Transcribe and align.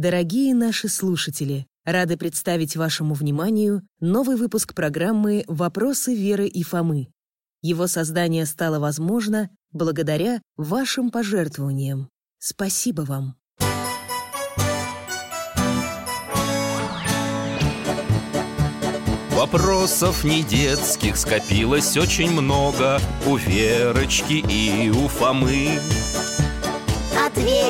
Дорогие 0.00 0.54
наши 0.54 0.88
слушатели, 0.88 1.66
рады 1.84 2.16
представить 2.16 2.74
вашему 2.74 3.12
вниманию 3.12 3.82
новый 4.00 4.36
выпуск 4.36 4.72
программы 4.74 5.44
«Вопросы 5.46 6.14
Веры 6.14 6.46
и 6.46 6.62
Фомы». 6.62 7.08
Его 7.60 7.86
создание 7.86 8.46
стало 8.46 8.78
возможно 8.78 9.50
благодаря 9.72 10.40
вашим 10.56 11.10
пожертвованиям. 11.10 12.08
Спасибо 12.38 13.02
вам! 13.02 13.36
Вопросов 19.32 20.24
не 20.24 20.42
детских 20.44 21.18
скопилось 21.18 21.98
очень 21.98 22.30
много 22.30 22.98
У 23.26 23.36
Верочки 23.36 24.42
и 24.48 24.88
у 24.88 25.08
Фомы 25.08 25.78
Ответить 27.26 27.69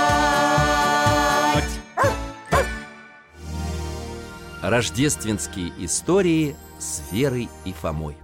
Рождественские 4.61 5.73
истории 5.79 6.55
с 6.77 7.01
Верой 7.11 7.49
и 7.65 7.73
Фомой. 7.73 8.15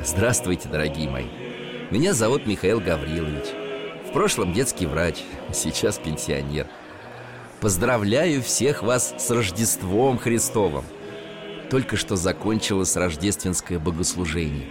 Здравствуйте, 0.00 0.68
дорогие 0.68 1.10
мои! 1.10 1.26
Меня 1.90 2.14
зовут 2.14 2.46
Михаил 2.46 2.78
Гаврилович. 2.78 3.46
В 4.08 4.12
прошлом 4.12 4.52
детский 4.52 4.86
врач, 4.86 5.24
сейчас 5.52 5.98
пенсионер. 5.98 6.68
Поздравляю 7.60 8.40
всех 8.40 8.84
вас 8.84 9.12
с 9.18 9.28
Рождеством 9.32 10.18
Христовым. 10.18 10.84
Только 11.68 11.96
что 11.96 12.14
закончилось 12.14 12.94
рождественское 12.94 13.80
богослужение. 13.80 14.68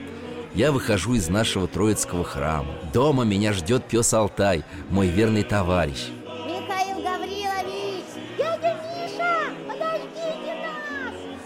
Я 0.55 0.71
выхожу 0.71 1.15
из 1.15 1.27
нашего 1.27 1.67
Троицкого 1.67 2.23
храма. 2.23 2.73
Дома 2.93 3.25
меня 3.25 3.51
ждет 3.51 3.83
пес 3.83 4.13
Алтай, 4.13 4.63
мой 4.89 5.07
верный 5.07 5.43
товарищ 5.43 6.07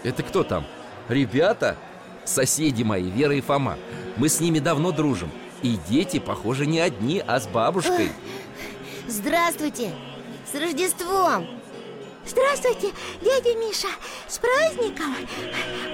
Это 0.04 0.22
кто 0.22 0.42
там? 0.42 0.66
Ребята? 1.08 1.76
Соседи 2.24 2.82
мои, 2.82 3.10
Вера 3.10 3.34
и 3.34 3.40
Фома. 3.40 3.78
Мы 4.16 4.28
с 4.28 4.40
ними 4.40 4.58
давно 4.58 4.92
дружим. 4.92 5.30
И 5.62 5.78
дети, 5.88 6.18
похоже, 6.18 6.66
не 6.66 6.80
одни, 6.80 7.22
а 7.24 7.38
с 7.38 7.46
бабушкой. 7.46 8.10
Здравствуйте. 9.06 9.92
С 10.50 10.58
Рождеством. 10.58 11.46
Здравствуйте, 12.26 12.92
дядя 13.20 13.54
Миша. 13.56 13.88
С 14.28 14.38
праздником. 14.38 15.14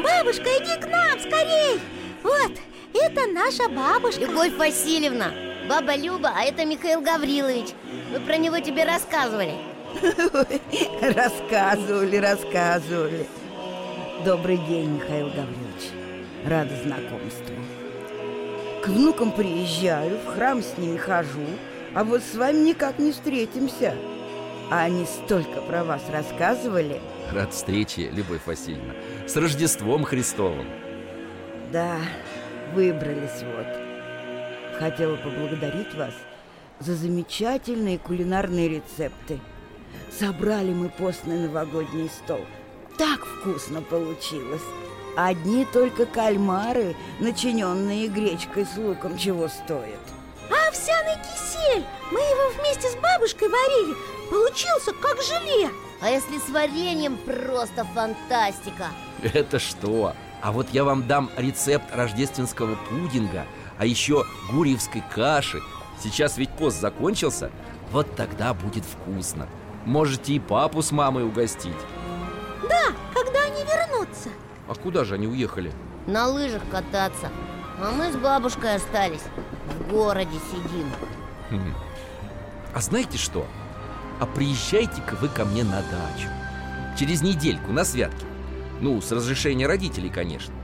Бабушка, 0.02 0.44
иди 0.58 0.80
к 0.80 0.86
нам, 0.86 1.18
скорей. 1.18 1.80
Вот, 2.22 2.52
это 2.94 3.26
наша 3.28 3.68
бабушка. 3.68 4.20
Любовь 4.22 4.54
Васильевна. 4.54 5.32
Баба 5.68 5.96
Люба, 5.96 6.32
а 6.34 6.44
это 6.44 6.64
Михаил 6.64 7.00
Гаврилович. 7.00 7.68
Мы 8.10 8.20
про 8.20 8.36
него 8.36 8.58
тебе 8.58 8.84
рассказывали? 8.84 9.54
Рассказывали, 11.02 12.16
рассказывали 12.16 13.26
Добрый 14.24 14.56
день, 14.56 14.96
Михаил 14.96 15.26
Гаврилович. 15.26 15.92
Рада 16.44 16.74
знакомству. 16.82 17.54
К 18.82 18.88
внукам 18.88 19.30
приезжаю, 19.30 20.18
в 20.18 20.34
храм 20.34 20.60
с 20.60 20.76
ними 20.76 20.96
хожу 20.96 21.46
А 21.94 22.02
вот 22.02 22.22
с 22.22 22.34
вами 22.34 22.70
никак 22.70 22.98
не 22.98 23.12
встретимся. 23.12 23.94
А 24.72 24.80
они 24.80 25.06
столько 25.06 25.60
про 25.60 25.84
вас 25.84 26.02
рассказывали. 26.10 27.00
Рад 27.32 27.54
встрече, 27.54 28.10
Любовь 28.10 28.40
Васильевна. 28.44 28.94
С 29.28 29.36
Рождеством 29.36 30.02
Христовым. 30.02 30.66
Да, 31.72 31.98
выбрались 32.74 33.42
вот. 33.42 34.78
Хотела 34.80 35.14
поблагодарить 35.14 35.94
вас 35.94 36.14
за 36.80 36.96
замечательные 36.96 37.98
кулинарные 37.98 38.68
рецепты. 38.68 39.38
Собрали 40.10 40.72
мы 40.72 40.88
постный 40.88 41.38
новогодний 41.38 42.08
стол 42.08 42.44
Так 42.98 43.24
вкусно 43.24 43.80
получилось. 43.80 44.62
Одни 45.16 45.64
только 45.72 46.04
кальмары, 46.04 46.96
начиненные 47.20 48.08
гречкой 48.08 48.66
с 48.66 48.76
луком, 48.76 49.16
чего 49.16 49.46
стоят. 49.46 50.00
А 50.50 50.68
овсяный 50.68 51.14
кисель! 51.22 51.84
Мы 52.10 52.18
его 52.18 52.58
вместе 52.58 52.88
с 52.88 52.96
бабушкой 52.96 53.48
варили. 53.48 53.96
Получился 54.30 54.92
как 55.00 55.22
желе. 55.22 55.70
А 56.00 56.10
если 56.10 56.38
с 56.38 56.48
вареньем 56.50 57.16
просто 57.18 57.84
фантастика. 57.94 58.88
Это 59.22 59.60
что? 59.60 60.14
А 60.42 60.52
вот 60.52 60.68
я 60.70 60.82
вам 60.84 61.06
дам 61.06 61.30
рецепт 61.36 61.86
рождественского 61.92 62.76
пудинга 62.88 63.44
А 63.78 63.86
еще 63.86 64.24
гурьевской 64.50 65.02
каши. 65.14 65.60
Сейчас 66.02 66.36
ведь 66.36 66.50
пост 66.50 66.80
закончился. 66.80 67.50
Вот 67.92 68.16
тогда 68.16 68.54
будет 68.54 68.84
вкусно. 68.84 69.48
Можете 69.84 70.34
и 70.34 70.40
папу 70.40 70.82
с 70.82 70.90
мамой 70.90 71.24
угостить 71.24 71.72
Да, 72.68 72.92
когда 73.14 73.40
они 73.44 73.62
вернутся 73.64 74.28
А 74.68 74.74
куда 74.74 75.04
же 75.04 75.14
они 75.14 75.26
уехали? 75.26 75.72
На 76.06 76.26
лыжах 76.26 76.62
кататься 76.70 77.28
А 77.80 77.90
мы 77.92 78.10
с 78.12 78.16
бабушкой 78.16 78.76
остались 78.76 79.22
В 79.66 79.90
городе 79.92 80.38
сидим 80.50 80.88
Хм. 81.50 81.74
А 82.74 82.80
знаете 82.80 83.18
что? 83.18 83.46
А 84.20 84.26
приезжайте-ка 84.26 85.14
вы 85.16 85.28
ко 85.28 85.44
мне 85.44 85.64
на 85.64 85.80
дачу 85.82 86.28
Через 86.98 87.22
недельку 87.22 87.72
на 87.72 87.84
святки 87.84 88.26
Ну, 88.80 89.00
с 89.00 89.12
разрешения 89.12 89.66
родителей, 89.66 90.10
конечно 90.10 90.54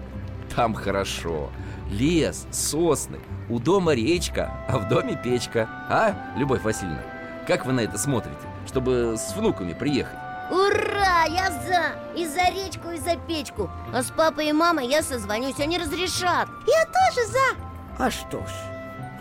Там 0.55 0.75
хорошо 0.75 1.51
Лес, 1.91 2.47
сосны 2.51 3.21
У 3.49 3.59
дома 3.59 3.95
речка, 3.95 4.53
а 4.69 4.79
в 4.79 4.89
доме 4.89 5.19
печка 5.23 5.69
А, 5.89 6.33
Любовь 6.37 6.63
Васильевна? 6.63 7.03
Как 7.47 7.67
вы 7.67 7.73
на 7.73 7.81
это 7.81 7.99
смотрите? 7.99 8.37
Чтобы 8.67 9.17
с 9.19 9.37
внуками 9.37 9.75
приехать 9.75 10.17
Ура, 10.51 11.25
я 11.25 11.51
за! 11.51 12.19
И 12.19 12.27
за 12.27 12.51
речку, 12.51 12.91
и 12.91 12.99
за 12.99 13.17
печку. 13.17 13.71
А 13.93 14.03
с 14.03 14.11
папой 14.11 14.49
и 14.49 14.53
мамой 14.53 14.87
я 14.87 15.03
созвонюсь, 15.03 15.59
они 15.59 15.79
разрешат. 15.79 16.49
Я 16.67 16.85
тоже 16.85 17.29
за. 17.29 17.65
А 17.99 18.11
что 18.11 18.41
ж, 18.41 18.51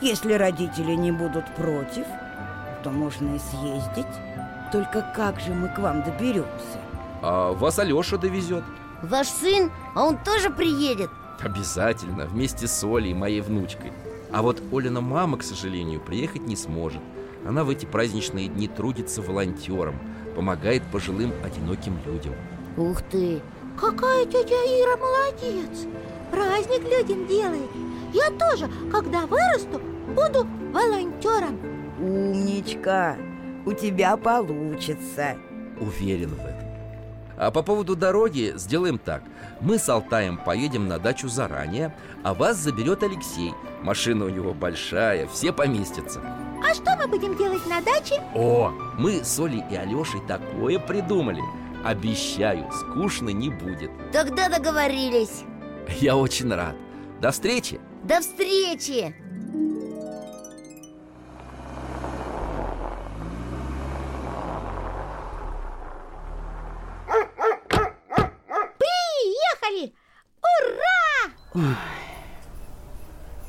если 0.02 0.34
родители 0.34 0.94
не 0.94 1.12
будут 1.12 1.54
против, 1.56 2.06
то 2.84 2.90
можно 2.90 3.36
и 3.36 3.40
съездить. 3.40 4.14
Только 4.72 5.02
как 5.16 5.40
же 5.40 5.54
мы 5.54 5.70
к 5.70 5.80
вам 5.80 6.04
доберемся? 6.04 6.80
А 7.22 7.54
вас 7.54 7.80
Алеша 7.80 8.18
довезет 8.18 8.64
Ваш 9.02 9.28
сын, 9.28 9.70
а 9.96 10.06
он 10.06 10.18
тоже 10.18 10.50
приедет. 10.50 11.10
Обязательно, 11.42 12.26
вместе 12.26 12.68
с 12.68 12.84
Олей, 12.84 13.14
моей 13.14 13.42
внучкой. 13.42 13.92
А 14.32 14.42
вот 14.42 14.62
Олина 14.72 15.02
мама, 15.02 15.38
к 15.38 15.44
сожалению, 15.44 16.00
приехать 16.00 16.48
не 16.48 16.56
сможет 16.56 17.02
Она 17.46 17.64
в 17.64 17.70
эти 17.70 17.86
праздничные 17.86 18.48
дни 18.48 18.68
трудится 18.68 19.22
волонтером 19.22 20.00
Помогает 20.36 20.84
пожилым 20.92 21.32
одиноким 21.44 21.98
людям. 22.06 22.34
Ух 22.78 23.02
ты! 23.04 23.42
Какая 23.80 24.26
тетя 24.26 24.56
Ира 24.56 24.98
молодец! 24.98 25.88
Праздник 26.32 26.82
людям 26.84 27.28
делает. 27.28 27.70
Я 28.14 28.32
тоже, 28.32 28.70
когда 28.92 29.26
вырасту, 29.28 29.80
буду 30.08 30.48
волонтером. 30.72 31.60
Умничка, 32.00 33.16
у 33.66 33.74
тебя 33.74 34.18
получится. 34.18 35.36
Уверен 35.80 36.30
в 36.30 36.40
этом. 36.40 36.68
А 37.38 37.52
по 37.52 37.62
поводу 37.62 37.96
дороги 37.96 38.54
сделаем 38.56 38.98
так. 38.98 39.24
Мы 39.62 39.78
с 39.78 39.88
Алтаем 39.90 40.38
поедем 40.38 40.88
на 40.88 41.00
дачу 41.00 41.28
заранее 41.28 41.96
А 42.24 42.34
вас 42.34 42.58
заберет 42.58 43.04
Алексей. 43.04 43.54
Машина 43.84 44.26
у 44.26 44.30
него 44.30 44.54
большая, 44.54 45.28
все 45.28 45.52
поместятся 45.52 46.22
А 46.64 46.74
что 46.74 46.96
мы 46.96 47.08
будем 47.08 47.36
делать 47.38 47.66
на 47.68 47.82
даче? 47.82 48.22
О, 48.34 48.72
мы 48.98 49.24
с 49.24 49.38
Олей 49.40 49.64
и 49.70 49.76
Алешей 49.76 50.22
такое 50.28 50.80
придумали 50.80 51.42
Обещаю, 51.84 52.72
скучно 52.72 53.30
не 53.30 53.50
будет 53.50 53.92
Тогда 54.14 54.48
договорились 54.48 55.44
Я 56.00 56.16
очень 56.16 56.54
рад 56.54 56.76
До 57.20 57.32
встречи! 57.32 57.82
До 58.04 58.22
встречи! 58.22 59.14
Приехали! 68.80 69.94
Ура! 70.42 71.74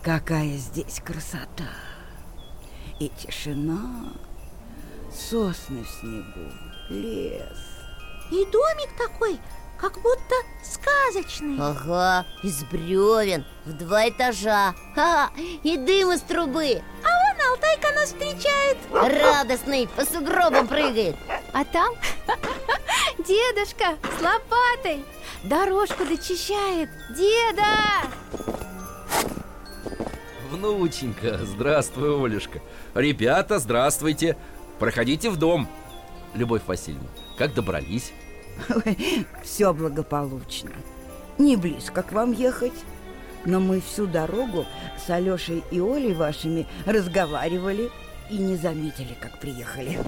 Какая 0.03 0.57
здесь 0.57 1.01
красота! 1.05 1.94
И 3.05 3.11
тишина, 3.19 4.15
сосны 5.13 5.85
в 5.85 5.89
снегу, 6.01 6.51
лес. 6.89 7.59
И 8.33 8.47
домик 8.47 8.97
такой, 8.97 9.39
как 9.79 10.01
будто 10.01 10.35
сказочный. 10.63 11.59
Ага, 11.61 12.25
из 12.43 12.65
бревен, 12.65 13.45
в 13.67 13.75
два 13.75 14.09
этажа. 14.09 14.75
Ха, 14.95 15.31
И 15.37 15.77
дым 15.77 16.13
из 16.13 16.23
трубы. 16.23 16.81
А 17.03 17.35
вон 17.35 17.47
Алтайка 17.51 17.93
нас 17.95 18.07
встречает. 18.07 18.79
Радостный, 18.91 19.87
по 19.87 20.07
сугробам 20.07 20.67
прыгает. 20.67 21.17
А 21.53 21.63
там 21.67 21.93
дедушка 23.19 23.99
с 24.19 24.23
лопатой 24.23 25.05
Дорожку 25.43 26.07
дочищает. 26.07 26.89
Деда! 27.15 27.65
Внученька, 30.55 31.41
здравствуй, 31.45 32.25
Олюшка 32.25 32.61
Ребята, 32.95 33.59
здравствуйте 33.59 34.37
Проходите 34.79 35.29
в 35.29 35.37
дом 35.37 35.69
Любовь 36.33 36.63
Васильевна, 36.67 37.09
как 37.37 37.55
добрались? 37.55 38.13
Все 39.43 39.73
благополучно. 39.73 40.71
Не 41.39 41.57
близко 41.57 42.03
к 42.03 42.13
вам 42.13 42.33
ехать. 42.33 42.73
Но 43.45 43.61
мы 43.61 43.81
всю 43.81 44.07
дорогу 44.07 44.65
с 45.05 45.11
Алешей 45.11 45.63
и 45.71 45.81
Олей 45.81 46.15
вашими 46.15 46.67
разговаривали 46.87 47.91
и 48.31 48.39
не 48.39 48.57
заметили, 48.57 49.17
как 49.21 49.39
приехали. 49.39 49.99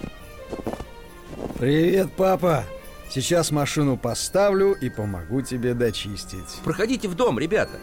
Привет, 1.59 2.09
папа! 2.17 2.65
Сейчас 3.11 3.51
машину 3.51 3.97
поставлю 3.97 4.73
и 4.73 4.91
помогу 4.91 5.43
тебе 5.43 5.75
дочистить. 5.75 6.61
Проходите 6.65 7.09
в 7.09 7.15
дом, 7.15 7.39
ребята 7.39 7.79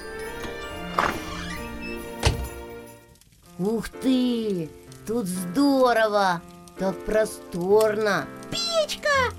Ух 3.59 3.89
ты, 3.89 4.69
тут 5.05 5.25
здорово! 5.27 6.41
Так 6.77 6.97
просторно! 7.05 8.25
Печка! 8.49 9.33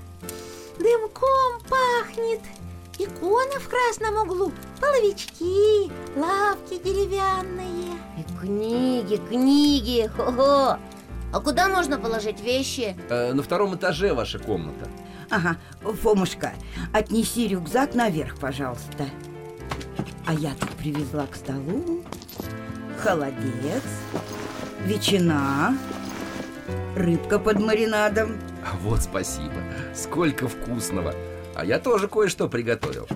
Дымком 0.79 1.61
пахнет! 1.69 2.39
Икона 2.97 3.59
в 3.59 3.67
красном 3.67 4.23
углу! 4.23 4.53
Половички, 4.79 5.91
лавки 6.17 6.77
деревянные! 6.81 7.97
И 8.17 8.39
книги, 8.39 9.17
книги! 9.17 10.09
Хо-хо. 10.15 10.77
А 11.33 11.39
куда 11.41 11.67
можно 11.67 11.97
положить 11.97 12.39
вещи? 12.39 12.95
э, 13.09 13.33
На 13.33 13.43
втором 13.43 13.75
этаже 13.75 14.13
ваша 14.13 14.39
комната. 14.39 14.87
Ага, 15.29 15.57
Фомушка, 16.01 16.53
отнеси 16.93 17.47
рюкзак 17.49 17.95
наверх, 17.95 18.37
пожалуйста. 18.39 19.09
А 20.25 20.33
я 20.33 20.51
тут 20.59 20.69
привезла 20.71 21.27
к 21.27 21.35
столу 21.35 22.01
холодец, 23.05 23.83
ветчина, 24.85 25.77
рыбка 26.95 27.37
под 27.37 27.59
маринадом. 27.59 28.41
А 28.65 28.75
Вот 28.77 29.03
спасибо, 29.03 29.53
сколько 29.93 30.47
вкусного 30.47 31.13
А 31.55 31.63
я 31.63 31.77
тоже 31.77 32.07
кое-что 32.07 32.49
приготовил 32.49 33.07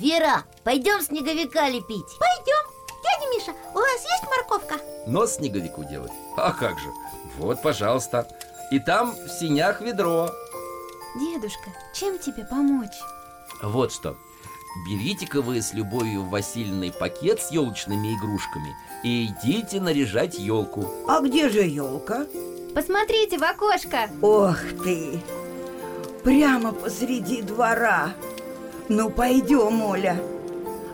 Вера, 0.00 0.42
пойдем 0.64 1.00
снеговика 1.00 1.68
лепить 1.68 2.18
Пойдем 2.18 2.66
Дядя 3.04 3.30
Миша, 3.32 3.52
у 3.72 3.78
вас 3.78 4.02
есть 4.02 4.24
морковка? 4.28 4.74
Нос 5.06 5.36
снеговику 5.36 5.84
делать? 5.84 6.10
А 6.36 6.50
как 6.50 6.76
же? 6.80 6.88
Вот, 7.38 7.62
пожалуйста 7.62 8.26
И 8.72 8.80
там 8.80 9.12
в 9.12 9.28
синях 9.28 9.80
ведро 9.80 10.28
Дедушка, 11.20 11.70
чем 11.94 12.18
тебе 12.18 12.44
помочь? 12.44 12.98
Вот 13.62 13.92
что 13.92 14.16
Берите-ка 14.76 15.42
вы 15.42 15.60
с 15.60 15.74
Любовью 15.74 16.24
Васильевной 16.24 16.92
пакет 16.92 17.40
с 17.40 17.50
елочными 17.50 18.14
игрушками 18.14 18.74
И 19.04 19.26
идите 19.26 19.80
наряжать 19.80 20.38
елку 20.38 20.90
А 21.06 21.20
где 21.20 21.48
же 21.50 21.60
елка? 21.60 22.26
Посмотрите 22.74 23.38
в 23.38 23.42
окошко 23.42 24.08
Ох 24.22 24.56
ты! 24.82 25.20
Прямо 26.24 26.72
посреди 26.72 27.42
двора. 27.42 28.14
Ну, 28.88 29.10
пойдем, 29.10 29.82
Оля. 29.82 30.16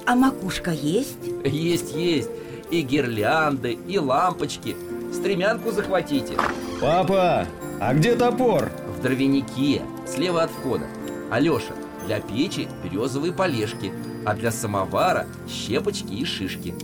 А 0.07 0.15
макушка 0.17 0.71
есть? 0.71 1.19
Есть, 1.45 1.95
есть 1.95 2.31
И 2.71 2.81
гирлянды, 2.83 3.73
и 3.87 3.99
лампочки 3.99 4.77
Стремянку 5.13 5.71
захватите 5.71 6.37
Папа, 6.81 7.47
а 7.81 7.95
где 7.95 8.17
топор? 8.17 8.71
В 8.97 9.03
дровянике, 9.03 9.83
слева 10.07 10.43
от 10.43 10.51
входа 10.51 10.87
Алеша, 11.31 11.75
для 12.09 12.21
печи 12.21 12.69
березовые 12.83 13.33
полежки 13.35 13.93
А 14.25 14.33
для 14.33 14.51
самовара 14.51 15.27
щепочки 15.47 16.15
и 16.15 16.25
шишки 16.25 16.75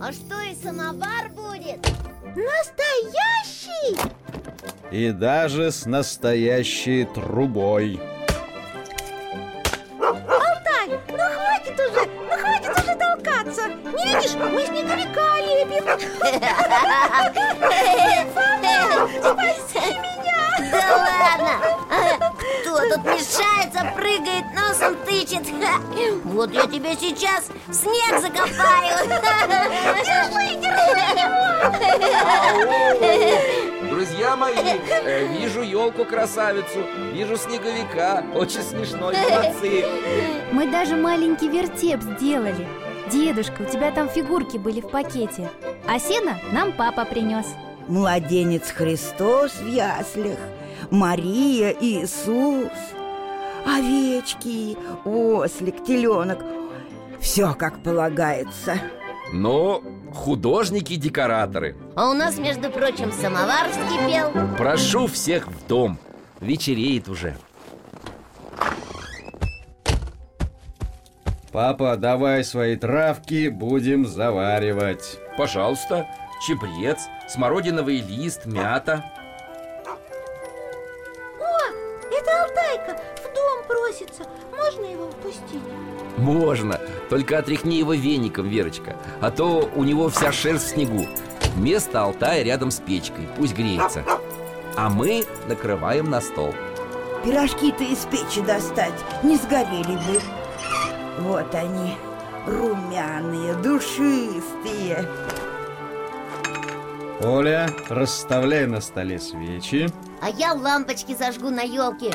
А 0.00 0.10
что, 0.10 0.40
и 0.40 0.52
самовар 0.60 1.28
будет? 1.30 1.78
Настоящий! 2.34 3.96
И 4.90 5.12
даже 5.12 5.70
с 5.70 5.86
настоящей 5.86 7.04
трубой. 7.04 8.00
Алтай, 10.00 10.98
ну 11.08 11.16
хватит 11.16 11.78
уже, 11.78 12.08
ну 12.28 12.36
хватит 12.36 12.76
уже 12.76 12.96
толкаться 12.96 13.68
Не 13.68 14.04
видишь, 14.04 14.34
мы 14.34 14.66
снеговика 14.66 15.38
лепим 15.38 15.84
Спаси 19.22 19.22
меня! 19.22 19.63
Тут 22.94 23.04
мешается, 23.04 23.92
прыгает, 23.94 24.44
носом 24.54 24.96
тычет? 25.04 25.46
Ха! 25.62 25.80
Вот 26.24 26.52
я 26.52 26.66
тебя 26.66 26.94
сейчас 26.94 27.48
в 27.66 27.74
снег 27.74 28.20
закопаю! 28.20 29.08
Держи, 30.04 30.56
держи 30.60 30.84
Друзья 33.90 34.36
мои, 34.36 34.54
э, 34.54 35.26
вижу 35.28 35.62
елку 35.62 36.04
красавицу 36.04 36.84
Вижу 37.12 37.36
снеговика 37.36 38.24
Очень 38.34 38.62
смешно, 38.62 39.12
молодцы 39.12 39.86
Мы 40.52 40.70
даже 40.70 40.96
маленький 40.96 41.48
вертеп 41.48 42.02
сделали 42.02 42.66
Дедушка, 43.10 43.62
у 43.62 43.64
тебя 43.70 43.90
там 43.92 44.08
фигурки 44.08 44.56
были 44.56 44.80
в 44.80 44.88
пакете 44.88 45.50
А 45.86 45.98
сено 45.98 46.38
нам 46.52 46.72
папа 46.72 47.04
принес 47.04 47.46
Младенец 47.86 48.70
Христос 48.70 49.52
в 49.56 49.66
яслях, 49.66 50.38
Мария, 50.90 51.74
Иисус, 51.80 52.70
овечки, 53.66 54.76
ослик, 55.04 55.84
теленок. 55.84 56.38
Все 57.20 57.54
как 57.54 57.82
полагается. 57.82 58.74
Но 59.32 59.82
художники-декораторы 60.12 61.76
А 61.96 62.10
у 62.10 62.12
нас, 62.12 62.38
между 62.38 62.70
прочим, 62.70 63.10
самовар 63.10 63.68
вскипел. 63.70 64.30
Прошу 64.56 65.06
всех 65.06 65.48
в 65.48 65.66
дом. 65.66 65.98
Вечереет 66.40 67.08
уже. 67.08 67.36
Папа, 71.52 71.96
давай 71.96 72.44
свои 72.44 72.76
травки, 72.76 73.48
будем 73.48 74.06
заваривать. 74.06 75.18
Пожалуйста, 75.38 76.06
чебрец, 76.44 77.06
смородиновый 77.28 78.00
лист, 78.00 78.44
мята 78.44 79.04
Алтайка 82.74 83.00
в 83.16 83.34
дом 83.34 83.64
просится 83.66 84.24
Можно 84.56 84.84
его 84.84 85.10
впустить? 85.10 85.62
Можно, 86.16 86.80
только 87.08 87.38
отряхни 87.38 87.76
его 87.76 87.94
веником, 87.94 88.48
Верочка 88.48 88.96
А 89.20 89.30
то 89.30 89.70
у 89.74 89.84
него 89.84 90.08
вся 90.08 90.32
шерсть 90.32 90.66
в 90.66 90.70
снегу 90.70 91.06
Место 91.56 92.02
Алтая 92.02 92.42
рядом 92.42 92.70
с 92.70 92.80
печкой, 92.80 93.28
пусть 93.36 93.54
греется 93.54 94.04
А 94.76 94.88
мы 94.88 95.24
накрываем 95.46 96.10
на 96.10 96.20
стол 96.20 96.54
Пирожки-то 97.24 97.84
из 97.84 98.04
печи 98.04 98.42
достать 98.42 98.92
не 99.22 99.36
сгорели 99.36 99.96
бы. 99.96 100.20
Вот 101.20 101.54
они, 101.54 101.96
румяные, 102.46 103.54
душистые. 103.54 105.08
Оля, 107.22 107.70
расставляй 107.88 108.66
на 108.66 108.82
столе 108.82 109.18
свечи. 109.18 109.88
А 110.20 110.28
я 110.28 110.52
лампочки 110.52 111.14
зажгу 111.14 111.48
на 111.48 111.62
елке 111.62 112.12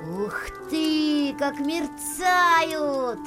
Ух 0.00 0.34
ты, 0.70 1.34
как 1.38 1.58
мерцают! 1.58 3.18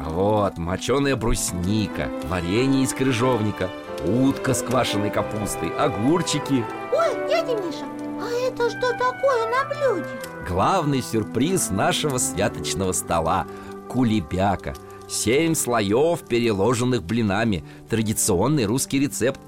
Вот, 0.00 0.58
моченая 0.58 1.14
брусника, 1.14 2.10
варенье 2.28 2.82
из 2.82 2.92
крыжовника 2.92 3.70
Утка 4.04 4.52
с 4.52 4.62
квашеной 4.62 5.10
капустой, 5.10 5.70
огурчики. 5.70 6.64
Ой, 6.92 7.28
дядя 7.28 7.54
Миша, 7.54 7.86
а 8.20 8.28
это 8.46 8.68
что 8.70 8.92
такое 8.92 9.46
на 9.50 9.64
блюде? 9.68 10.10
Главный 10.48 11.00
сюрприз 11.00 11.70
нашего 11.70 12.18
святочного 12.18 12.92
стола– 12.92 13.46
кулебяка. 13.88 14.74
Семь 15.08 15.54
слоев, 15.54 16.20
переложенных 16.26 17.04
блинами. 17.04 17.64
Традиционный 17.88 18.66
русский 18.66 18.98
рецепт. 18.98 19.40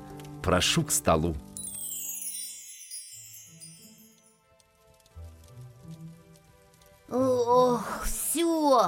Прошу 0.42 0.84
к 0.84 0.92
столу 0.92 1.34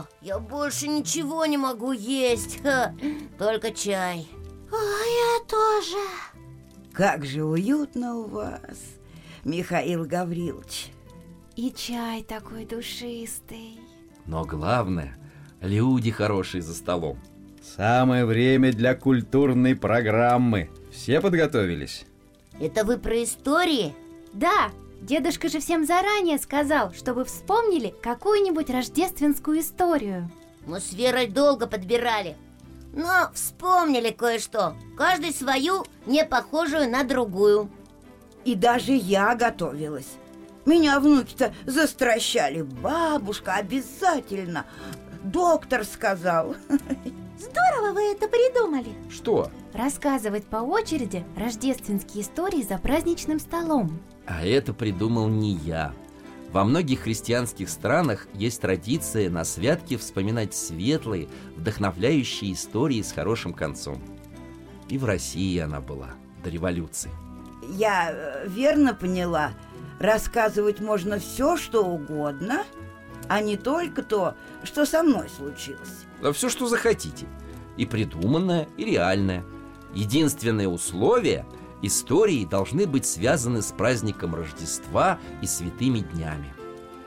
все, 0.02 0.26
я 0.26 0.38
больше 0.38 0.88
ничего 0.88 1.47
не 1.47 1.57
могу 1.57 1.92
есть. 1.92 2.62
Ха, 2.62 2.95
Только 3.38 3.73
чай. 3.73 4.28
Ой, 4.71 4.78
я 4.78 5.45
тоже. 5.47 5.97
Как 6.92 7.25
же 7.25 7.45
уютно 7.45 8.16
у 8.16 8.26
вас, 8.28 8.78
Михаил 9.45 10.04
Гаврилович. 10.04 10.92
И 11.57 11.73
чай 11.73 12.23
такой 12.23 12.64
душистый. 12.64 13.80
Но 14.26 14.45
главное, 14.45 15.16
люди 15.61 16.11
хорошие 16.11 16.62
за 16.62 16.75
столом. 16.75 17.19
Самое 17.62 18.25
время 18.25 18.73
для 18.73 18.95
культурной 18.95 19.76
программы. 19.76 20.71
Все 20.90 21.21
подготовились? 21.21 22.04
Это 22.59 22.85
вы 22.85 22.99
про 22.99 23.23
истории? 23.23 23.95
Да, 24.33 24.71
дедушка 25.00 25.49
же 25.49 25.61
всем 25.61 25.85
заранее 25.85 26.38
сказал, 26.38 26.92
чтобы 26.92 27.25
вспомнили 27.25 27.95
какую-нибудь 28.02 28.71
рождественскую 28.71 29.61
историю. 29.61 30.30
Мы 30.66 30.80
с 30.80 30.92
Верой 30.92 31.26
долго 31.26 31.66
подбирали 31.66 32.37
Но 32.92 33.30
вспомнили 33.33 34.11
кое-что 34.11 34.76
Каждый 34.97 35.33
свою, 35.33 35.85
не 36.07 36.25
похожую 36.25 36.90
на 36.90 37.02
другую. 37.02 37.71
И 38.45 38.54
даже 38.54 38.92
я 38.92 39.35
готовилась. 39.35 40.09
Меня 40.66 41.00
внуки-то 41.00 41.54
застращали. 41.66 42.62
Бабушка 42.62 43.54
обязательно 43.54 44.66
Доктор 45.25 45.85
сказал. 45.85 46.54
Здорово 47.38 47.92
вы 47.92 48.12
это 48.12 48.26
придумали. 48.28 48.90
Что? 49.11 49.50
Рассказывать 49.75 50.47
по 50.47 50.57
очереди 50.57 51.25
рождественские 51.37 52.23
истории 52.23 52.62
за 52.62 52.78
праздничным 52.78 53.38
столом 53.38 54.00
А 54.30 54.46
это 54.46 54.72
придумал 54.72 55.28
не 55.28 55.54
я. 55.54 55.92
Во 56.52 56.62
многих 56.62 57.00
христианских 57.00 57.68
странах 57.68 58.28
есть 58.32 58.60
традиция 58.60 59.28
на 59.28 59.44
святке 59.44 59.96
вспоминать 59.96 60.54
светлые, 60.54 61.28
вдохновляющие 61.56 62.52
истории 62.52 63.02
с 63.02 63.10
хорошим 63.10 63.52
концом. 63.52 64.00
И 64.88 64.99
в 64.99 65.04
России 65.04 65.58
она 65.58 65.80
была, 65.80 66.10
до 66.44 66.50
революции. 66.50 67.10
Я 67.70 68.12
э, 68.12 68.49
верно 68.49 68.94
поняла. 68.94 69.50
Рассказывать 69.99 70.80
можно 70.80 71.18
все, 71.18 71.56
что 71.58 71.84
угодно 71.84 72.64
А 73.28 73.40
не 73.42 73.56
только 73.56 74.02
то, 74.02 74.34
что 74.62 74.87
со 74.87 75.02
мной 75.02 75.28
случилось. 75.28 76.06
А 76.22 76.32
все, 76.32 76.49
что 76.49 76.68
захотите. 76.68 77.26
И 77.76 77.84
придуманное, 77.84 78.68
и 78.76 78.84
реальное. 78.84 79.44
Единственное 79.92 80.68
условие– 80.68 81.44
Истории 81.82 82.44
должны 82.44 82.87
быть 82.87 83.06
связаны 83.06 83.62
с 83.62 83.72
праздником 83.72 84.34
Рождества 84.34 85.18
и 85.40 85.46
святыми 85.46 86.00
днями. 86.00 86.52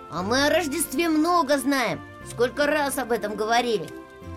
А 0.09 0.23
мы 0.23 0.45
о 0.45 0.49
Рождестве 0.49 1.09
много 1.09 1.57
знаем. 1.57 1.99
Сколько 2.29 2.65
раз 2.65 2.97
об 2.97 3.11
этом 3.11 3.35
говорили. 3.35 3.87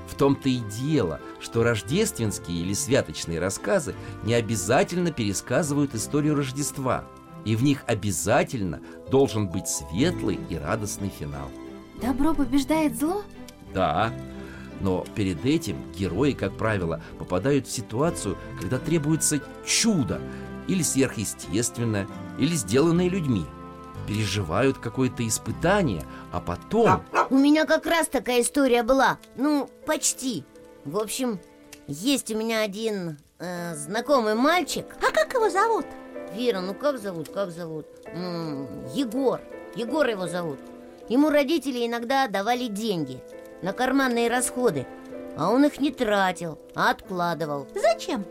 В 0.09 0.15
том-то 0.15 0.49
и 0.49 0.59
дело, 0.59 1.21
что 1.41 1.63
рождественские 1.63 2.59
или 2.59 2.75
святочные 2.75 3.41
рассказы 3.41 3.95
не 4.23 4.35
обязательно 4.35 5.11
пересказывают 5.11 5.95
историю 5.95 6.37
Рождества 6.37 7.05
И 7.45 7.57
в 7.57 7.63
них 7.63 7.83
обязательно 7.87 8.81
должен 9.11 9.49
быть 9.49 9.69
светлый 9.69 10.39
и 10.49 10.57
радостный 10.57 11.11
финал. 11.11 11.51
Добро 12.01 12.35
побеждает 12.35 12.99
зло? 12.99 13.23
Да, 13.73 14.13
но 14.81 15.05
перед 15.15 15.45
этим 15.45 15.91
герои, 15.93 16.33
как 16.33 16.57
правило, 16.57 17.03
попадают 17.19 17.67
в 17.67 17.73
ситуацию, 17.73 18.37
когда 18.61 18.79
требуется 18.79 19.41
чудо. 19.65 20.21
Или 20.69 20.83
сверхъестественное, 20.83 22.09
или 22.39 22.55
сделанное 22.55 23.09
людьми. 23.09 23.45
Переживают 24.09 24.79
какое-то 24.79 25.27
испытание, 25.27 26.03
а 26.33 26.41
потом... 26.41 27.03
У 27.31 27.37
меня 27.37 27.67
как 27.67 27.87
раз 27.87 28.09
такая 28.09 28.43
история 28.43 28.83
была. 28.83 29.19
Ну, 29.37 29.69
почти. 29.85 30.45
В 30.85 30.99
общем, 30.99 31.41
есть 31.89 32.31
у 32.33 32.37
меня 32.37 32.63
один 32.63 33.19
э, 33.39 33.75
знакомый 33.75 34.35
мальчик. 34.35 34.87
А 35.01 35.13
как 35.13 35.35
его 35.35 35.51
зовут? 35.51 35.87
Вера, 36.35 36.61
ну 36.61 36.75
как 36.75 36.99
зовут, 36.99 37.29
как 37.29 37.51
зовут? 37.51 37.87
М, 38.07 38.69
Егор, 38.93 39.41
Егор 39.75 40.07
его 40.07 40.27
зовут. 40.27 40.59
Ему 41.09 41.31
родители 41.31 41.87
иногда 41.87 42.27
давали 42.27 42.67
деньги 42.67 43.21
на 43.67 43.73
карманные 43.73 44.29
расходы 44.31 44.87
А 45.37 45.51
он 45.51 45.65
их 45.65 45.81
не 45.81 45.91
тратил, 45.91 46.57
а 46.77 46.91
откладывал 46.91 47.67
Зачем? 47.75 48.25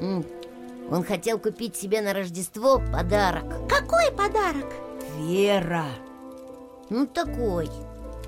М, 0.00 0.26
Он 0.90 1.04
хотел 1.04 1.38
купить 1.38 1.76
себе 1.76 2.00
на 2.00 2.12
Рождество 2.12 2.82
подарок 2.92 3.44
Какой 3.68 4.10
подарок? 4.10 4.66
Вера 5.16 5.84
Ну 6.90 7.06
такой 7.06 7.70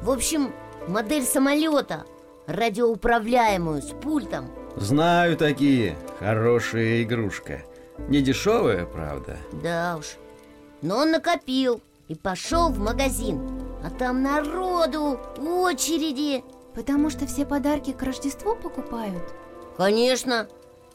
В 0.02 0.10
общем, 0.12 0.52
модель 0.86 1.24
самолета 1.24 2.04
Радиоуправляемую, 2.46 3.82
с 3.82 3.90
пультом 3.90 4.48
Знаю 4.76 5.36
такие. 5.36 5.96
Хорошая 6.18 7.02
игрушка. 7.02 7.60
Не 8.08 8.22
дешевая, 8.22 8.86
правда. 8.86 9.36
Да 9.62 9.96
уж 9.98 10.16
Но 10.80 10.98
он 10.98 11.10
накопил 11.10 11.82
и 12.12 12.14
пошел 12.14 12.68
в 12.68 12.78
магазин. 12.78 13.40
А 13.82 13.88
там 13.88 14.22
народу, 14.22 15.18
очереди. 15.38 16.44
Потому 16.74 17.08
что 17.08 17.26
все 17.26 17.46
подарки 17.46 17.92
к 17.92 18.02
Рождеству 18.02 18.54
покупают? 18.54 19.22
Конечно. 19.78 20.46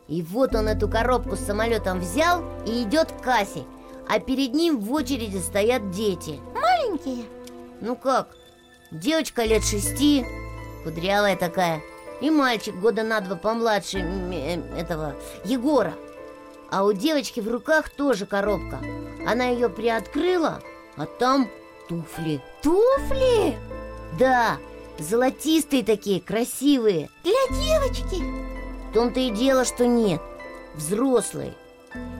И 0.08 0.22
вот 0.22 0.54
он 0.54 0.68
эту 0.68 0.88
коробку 0.88 1.36
с 1.36 1.40
самолетом 1.40 2.00
взял 2.00 2.44
и 2.68 2.84
идет 2.84 3.12
к 3.12 3.24
кассе. 3.24 3.64
А 4.08 4.20
перед 4.20 4.54
ним 4.54 4.80
в 4.80 4.94
очереди 4.94 5.38
стоят 5.38 5.90
дети. 5.90 6.40
Маленькие? 6.54 7.26
Ну 7.82 7.96
как? 7.96 8.30
Девочка 8.92 9.44
лет 9.44 9.64
шести, 9.66 10.24
кудрявая 10.84 11.36
такая. 11.36 11.82
И 12.22 12.30
мальчик 12.30 12.76
года 12.76 13.02
на 13.02 13.22
два 13.22 13.36
помладше 13.36 14.00
э, 14.00 14.80
этого 14.80 15.16
Егора. 15.46 15.94
А 16.70 16.86
у 16.86 16.94
девочки 16.94 17.40
в 17.40 17.48
руках 17.52 17.90
тоже 17.90 18.28
коробка. 18.28 18.80
Она 19.28 19.46
ее 19.46 19.68
приоткрыла, 19.68 20.62
а 20.98 21.06
там 21.06 21.50
туфли. 21.88 22.42
Туфли? 22.62 23.58
Да, 24.20 24.58
золотистые 25.00 25.84
такие, 25.84 26.20
красивые. 26.20 27.10
Для 27.24 27.58
девочки? 27.64 28.22
В 28.90 28.94
том-то 28.94 29.20
и 29.20 29.30
дело, 29.30 29.64
что 29.66 29.86
нет. 29.88 30.22
Взрослые. 30.76 31.54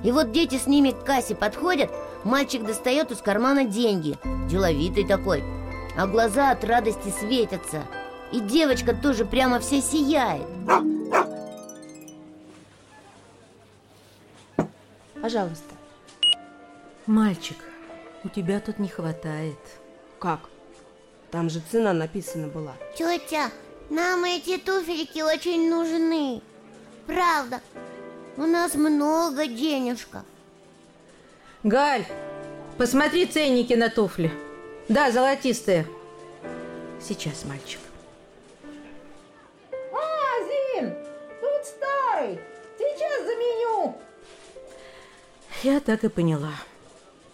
И 0.04 0.12
вот 0.12 0.32
дети 0.32 0.58
с 0.58 0.68
ними 0.68 0.92
к 0.92 1.04
кассе 1.04 1.36
подходят 1.36 1.92
Мальчик 2.28 2.66
достает 2.66 3.12
из 3.12 3.20
кармана 3.20 3.64
деньги. 3.64 4.18
Деловитый 4.50 5.06
такой. 5.06 5.44
А 5.98 6.08
глаза 6.08 6.52
от 6.52 6.64
радости 6.66 7.14
светятся. 7.18 7.84
И 8.34 8.42
девочка 8.42 8.94
тоже 8.94 9.24
прямо 9.24 9.60
вся 9.60 9.82
сияет. 9.82 10.46
Пожалуйста. 15.22 15.74
Мальчик, 17.06 17.56
у 18.28 18.30
тебя 18.30 18.60
тут 18.60 18.78
не 18.78 18.90
хватает. 18.90 19.58
Как? 20.20 20.42
Там 21.32 21.50
же 21.50 21.62
цена 21.72 21.94
написана 21.94 22.48
была. 22.48 22.74
Тетя, 22.98 23.52
нам 23.90 24.26
эти 24.26 24.58
туфельки 24.58 25.22
очень 25.22 25.70
нужны 25.70 26.42
Правда 27.06 27.62
У 28.36 28.42
нас 28.42 28.76
много 28.76 29.48
денежка 29.48 30.26
Галь, 31.64 32.06
посмотри 32.78 33.26
ценники 33.26 33.74
на 33.74 33.90
туфли. 33.90 34.32
Да, 34.90 35.10
золотистые. 35.12 35.88
Сейчас, 37.02 37.46
мальчик. 37.46 37.80
А, 39.72 40.76
Зин, 40.76 40.94
тут 41.42 41.66
старый 41.66 42.40
Сейчас 42.78 43.26
заменю 43.26 43.96
Я 45.64 45.80
так 45.80 46.04
и 46.04 46.10
поняла. 46.10 46.54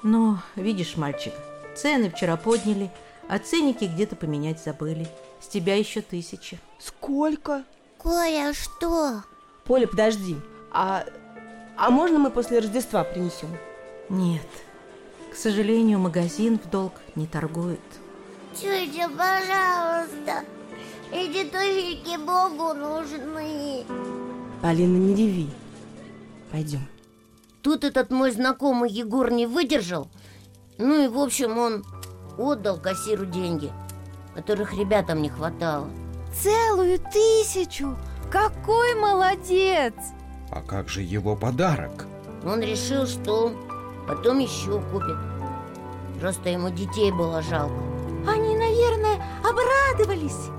Но, 0.04 0.40
видишь, 0.56 0.98
мальчик, 0.98 1.34
цены 1.76 2.10
вчера 2.10 2.36
подняли, 2.36 2.92
а 3.30 3.40
ценники 3.40 3.86
где-то 3.86 4.16
поменять 4.16 4.62
забыли. 4.62 5.08
С 5.42 5.48
тебя 5.48 5.76
еще 5.76 6.02
тысяча. 6.02 6.58
Сколько? 6.80 7.64
Коля, 7.98 8.54
что? 8.54 9.24
Поля, 9.64 9.88
подожди. 9.88 10.36
А, 10.72 11.06
а 11.78 11.90
можно 11.90 12.20
мы 12.20 12.32
после 12.32 12.60
Рождества 12.60 13.04
принесем? 13.04 13.50
Нет, 14.10 14.48
к 15.32 15.36
сожалению, 15.36 16.00
магазин 16.00 16.60
в 16.60 16.70
долг 16.70 16.94
не 17.16 17.26
торгует. 17.26 17.80
Тетя, 18.54 19.10
пожалуйста 19.10 20.46
Эти 21.12 21.44
туфельки 21.46 22.18
Богу 22.18 22.74
нужны 22.76 23.84
Полина, 24.62 24.96
не 24.96 25.16
реви. 25.16 25.50
Пойдем. 26.52 26.88
Тут 27.64 27.86
этот 27.86 28.12
мой 28.12 28.32
знакомый 28.32 28.92
Егор 28.92 29.32
не 29.32 29.48
выдержал. 29.48 30.10
Ну 30.78 31.06
и 31.06 31.08
в 31.08 31.18
общем 31.18 31.58
он 31.58 31.86
отдал 32.38 32.78
кассиру 32.78 33.26
деньги 33.26 33.72
Которых 34.36 34.74
ребятам 34.74 35.22
не 35.22 35.30
хватало. 35.30 35.88
Целую 36.36 37.00
тысячу! 37.00 37.96
Какой 38.30 38.96
молодец! 38.96 39.94
А 40.52 40.62
как 40.62 40.90
же 40.90 41.02
его 41.02 41.38
подарок? 41.38 42.06
Он 42.46 42.60
решил, 42.60 43.08
что 43.08 43.54
потом 44.08 44.40
еще 44.40 44.82
купит. 44.92 45.16
Просто 46.20 46.50
ему 46.50 46.70
детей 46.70 47.12
было 47.12 47.42
жалко. 47.42 47.76
Они, 48.28 48.58
наверное, 48.58 49.24
обрадовались. 49.42 50.50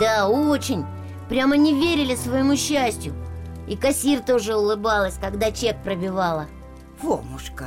Да, 0.00 0.28
очень. 0.28 0.86
Прямо 1.28 1.56
не 1.56 1.74
верили 1.74 2.14
своему 2.14 2.56
счастью. 2.56 3.14
И 3.66 3.76
кассир 3.76 4.20
тоже 4.20 4.56
улыбалась, 4.56 5.18
когда 5.20 5.50
чек 5.50 5.82
пробивала 5.82 6.46
Фомушка, 7.04 7.66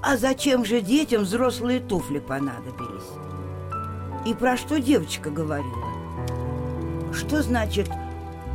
а 0.00 0.16
зачем 0.16 0.64
же 0.64 0.80
детям 0.80 1.24
взрослые 1.24 1.78
туфли 1.78 2.20
понадобились? 2.20 3.04
И 4.24 4.32
про 4.32 4.56
что 4.56 4.80
девочка 4.80 5.28
говорила? 5.28 7.12
Что 7.12 7.42
значит 7.42 7.90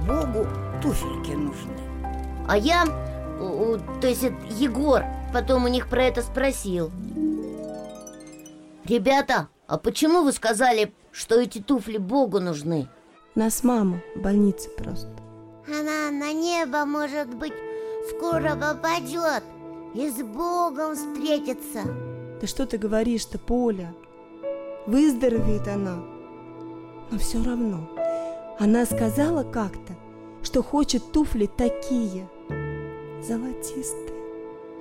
Богу 0.08 0.48
туфельки 0.82 1.34
нужны? 1.34 1.78
А 2.48 2.58
я, 2.58 2.86
то 4.02 4.08
есть 4.08 4.24
Егор, 4.50 5.04
потом 5.32 5.66
у 5.66 5.68
них 5.68 5.88
про 5.88 6.06
это 6.06 6.24
спросил 6.24 6.90
Ребята, 8.86 9.50
а 9.68 9.78
почему 9.78 10.24
вы 10.24 10.32
сказали, 10.32 10.96
что 11.12 11.40
эти 11.40 11.60
туфли 11.60 11.98
Богу 11.98 12.40
нужны? 12.40 12.90
Нас 13.36 13.64
мама 13.64 14.02
в 14.16 14.22
больнице 14.22 14.70
просто. 14.70 15.12
Она 15.68 16.10
на 16.10 16.34
небо, 16.34 16.86
может 16.86 17.28
быть, 17.36 17.54
скоро 18.10 18.56
попадет 18.56 19.44
и 19.98 20.12
с 20.12 20.22
Богом 20.22 20.96
встретится. 20.96 21.82
Да 22.40 22.46
что 22.46 22.68
ты 22.68 22.78
говоришь-то, 22.78 23.40
Поля? 23.40 23.96
Выздоровеет 24.86 25.68
она. 25.68 26.04
Но 27.10 27.18
все 27.18 27.44
равно. 27.44 27.90
Она 28.60 28.86
сказала 28.86 29.44
как-то, 29.44 29.94
что 30.44 30.62
хочет 30.62 31.12
туфли 31.12 31.48
такие, 31.48 32.30
золотистые. 33.24 34.14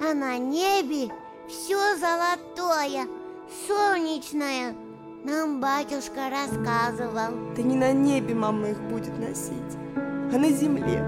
А 0.02 0.12
на 0.12 0.36
небе 0.36 1.10
все 1.48 1.96
золотое, 1.96 3.06
солнечное. 3.66 4.74
Нам 5.24 5.62
батюшка 5.62 6.28
рассказывал. 6.30 7.54
Да 7.56 7.62
не 7.62 7.74
на 7.74 7.92
небе 7.92 8.34
мама 8.34 8.68
их 8.68 8.80
будет 8.82 9.18
носить, 9.18 9.78
а 9.96 10.36
на 10.36 10.50
земле, 10.50 11.02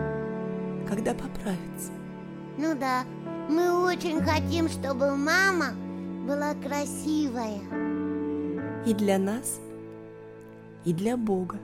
когда 0.89 1.13
поправится. 1.13 1.93
Ну 2.57 2.75
да, 2.75 3.05
мы 3.49 3.85
очень 3.85 4.21
хотим, 4.23 4.69
чтобы 4.69 5.17
мама 5.17 5.73
была 6.27 6.55
красивая. 6.55 7.61
И 8.85 8.95
для 8.95 9.19
нас, 9.19 9.61
и 10.85 10.93
для 10.93 11.17
Бога. 11.17 11.57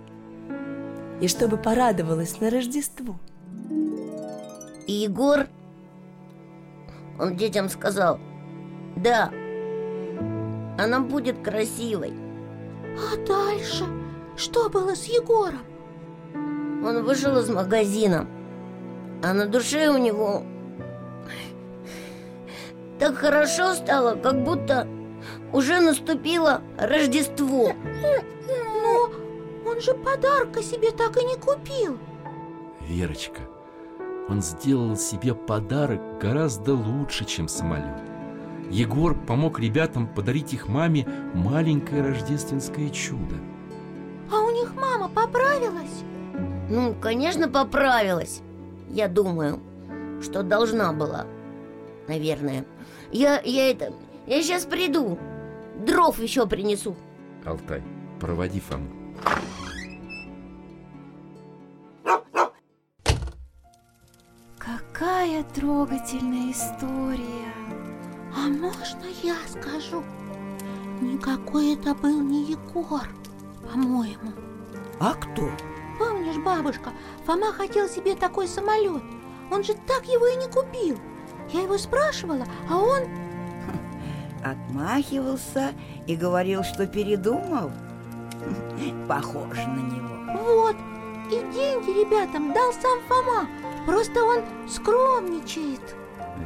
И 1.20 1.28
чтобы 1.28 1.56
порадовалась 1.56 2.40
на 2.40 2.50
Рождество. 2.50 3.16
И 4.86 4.92
Егор, 4.92 5.46
он 7.18 7.36
детям 7.36 7.68
сказал 7.68 8.18
Да, 8.96 9.30
она 10.78 11.00
будет 11.00 11.42
красивой 11.42 12.12
А 12.98 13.16
дальше? 13.26 13.84
Что 14.36 14.68
было 14.68 14.94
с 14.94 15.04
Егором? 15.04 15.60
Он 16.84 17.02
вышел 17.04 17.38
из 17.38 17.48
магазина 17.48 18.26
А 19.22 19.32
на 19.32 19.46
душе 19.46 19.88
у 19.88 19.96
него 19.96 20.44
Так 23.04 23.16
хорошо 23.16 23.74
стало, 23.74 24.14
как 24.16 24.44
будто 24.44 24.88
уже 25.52 25.78
наступило 25.78 26.62
Рождество 26.78 27.74
Но 28.82 29.10
он 29.70 29.78
же 29.82 29.92
подарка 29.92 30.62
себе 30.62 30.90
так 30.90 31.14
и 31.18 31.24
не 31.26 31.36
купил. 31.36 31.98
Верочка, 32.80 33.42
он 34.30 34.40
сделал 34.40 34.96
себе 34.96 35.34
подарок 35.34 36.00
гораздо 36.18 36.72
лучше, 36.72 37.26
чем 37.26 37.46
самолет. 37.46 38.00
Егор 38.70 39.14
помог 39.14 39.60
ребятам 39.60 40.06
подарить 40.08 40.54
их 40.54 40.68
маме 40.68 41.06
маленькое 41.34 42.00
рождественское 42.00 42.88
чудо. 42.88 43.34
А 44.32 44.40
у 44.40 44.50
них 44.50 44.74
мама 44.76 45.10
поправилась? 45.10 46.04
Ну, 46.70 46.94
конечно, 47.02 47.50
поправилась 47.50 48.40
Я 48.88 49.08
думаю, 49.08 49.60
что 50.22 50.42
должна 50.42 50.94
была 50.94 51.26
Наверное 52.08 52.64
Я, 53.14 53.40
я 53.44 53.70
это, 53.70 53.92
я 54.26 54.42
сейчас 54.42 54.64
приду 54.64 55.16
Дров 55.86 56.18
еще 56.18 56.48
принесу 56.48 56.96
Алтай, 57.44 57.80
проводи 58.18 58.58
Фому. 58.58 58.88
Какая 64.58 65.44
трогательная 65.54 66.50
история. 66.50 67.52
А 68.36 68.48
можно 68.48 69.04
я 69.22 69.36
скажу? 69.46 70.02
Никакой 71.00 71.74
это 71.74 71.94
был 71.94 72.20
не 72.20 72.50
Егор, 72.50 73.06
по-моему. 73.70 74.32
А 74.98 75.14
кто? 75.14 75.48
Помнишь, 76.00 76.42
бабушка, 76.44 76.92
Фома 77.26 77.52
хотел 77.52 77.88
себе 77.88 78.16
такой 78.16 78.48
самолет. 78.48 79.04
Он 79.52 79.62
же 79.62 79.74
так 79.86 80.04
его 80.06 80.26
и 80.26 80.34
не 80.34 80.48
купил. 80.48 80.98
Я 81.52 81.62
его 81.62 81.78
спрашивала, 81.78 82.46
а 82.68 82.76
он... 82.76 83.02
Отмахивался 84.44 85.72
и 86.06 86.16
говорил, 86.16 86.64
что 86.64 86.86
передумал? 86.86 87.70
Похож 89.08 89.56
на 89.56 89.80
него. 89.80 90.14
Вот, 90.42 90.76
и 91.28 91.36
деньги 91.54 92.00
ребятам 92.00 92.52
дал 92.52 92.70
сам 92.74 92.98
Фома. 93.08 93.48
Просто 93.86 94.22
он 94.22 94.42
скромничает. 94.68 95.80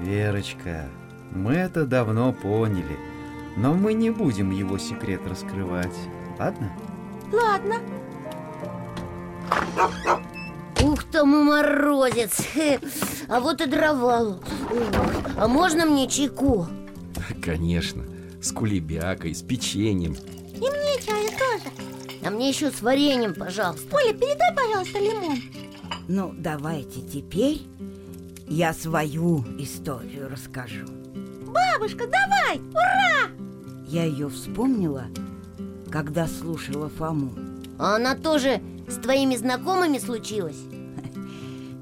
Верочка, 0.00 0.88
мы 1.32 1.54
это 1.54 1.86
давно 1.86 2.32
поняли, 2.32 2.96
но 3.56 3.74
мы 3.74 3.94
не 3.94 4.10
будем 4.10 4.52
его 4.52 4.78
секрет 4.78 5.26
раскрывать, 5.26 5.96
ладно? 6.38 6.70
Ладно, 7.32 7.76
там 11.12 11.34
и 11.34 11.42
морозец 11.42 12.40
А 13.28 13.40
вот 13.40 13.60
и 13.60 13.66
дрова 13.66 14.20
Ух, 14.22 14.38
А 15.36 15.48
можно 15.48 15.84
мне 15.86 16.08
чайку? 16.08 16.66
Конечно, 17.42 18.04
с 18.42 18.52
кулебякой, 18.52 19.34
с 19.34 19.42
печеньем. 19.42 20.14
и 20.54 20.58
мне 20.60 21.02
чаю 21.04 21.28
тоже. 21.30 21.70
А 22.24 22.30
мне 22.30 22.48
еще 22.48 22.70
с 22.70 22.82
вареньем, 22.82 23.34
пожалуйста 23.34 23.94
Оля, 23.96 24.12
передай, 24.12 24.54
пожалуйста, 24.54 24.98
лимон. 24.98 25.38
Ну, 26.08 26.34
давайте 26.36 27.00
теперь 27.02 27.62
я 28.46 28.72
свою 28.72 29.44
историю 29.58 30.28
расскажу. 30.30 30.86
Бабушка, 31.46 32.06
давай! 32.06 32.60
Ура! 32.70 33.30
Я 33.86 34.04
ее 34.04 34.28
вспомнила, 34.28 35.04
когда 35.90 36.26
слушала 36.26 36.88
Фому. 36.90 37.32
А 37.78 37.96
она 37.96 38.14
тоже 38.14 38.60
с 38.88 38.96
твоими 38.96 39.36
знакомыми 39.36 39.98
случилась? 39.98 40.58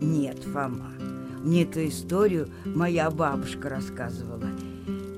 Нет, 0.01 0.43
Фома, 0.45 0.93
мне 1.43 1.63
эту 1.63 1.87
историю 1.87 2.49
моя 2.65 3.11
бабушка 3.11 3.69
рассказывала. 3.69 4.49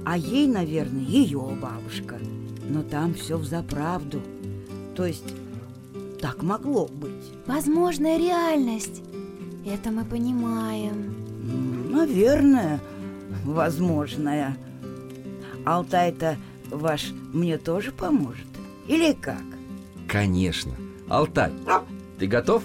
А 0.05 0.17
ей, 0.17 0.47
наверное, 0.47 1.03
ее 1.03 1.41
бабушка. 1.61 2.19
Но 2.69 2.83
там 2.83 3.15
все 3.15 3.37
взаправду. 3.37 4.21
То 4.95 5.07
есть 5.07 5.35
так 6.21 6.43
могло 6.43 6.87
быть. 6.87 7.33
Возможная 7.47 8.19
реальность. 8.19 9.03
Это 9.67 9.91
мы 9.91 10.05
понимаем. 10.05 11.15
Наверное, 11.91 12.81
возможное. 13.45 14.57
Алтай-то 15.65 16.37
ваш 16.71 17.13
мне 17.33 17.59
тоже 17.59 17.93
поможет? 17.93 18.47
Или 18.87 19.13
как? 19.13 19.43
Конечно. 20.07 20.73
Алтай, 21.09 21.53
ты 22.19 22.27
готов? 22.27 22.63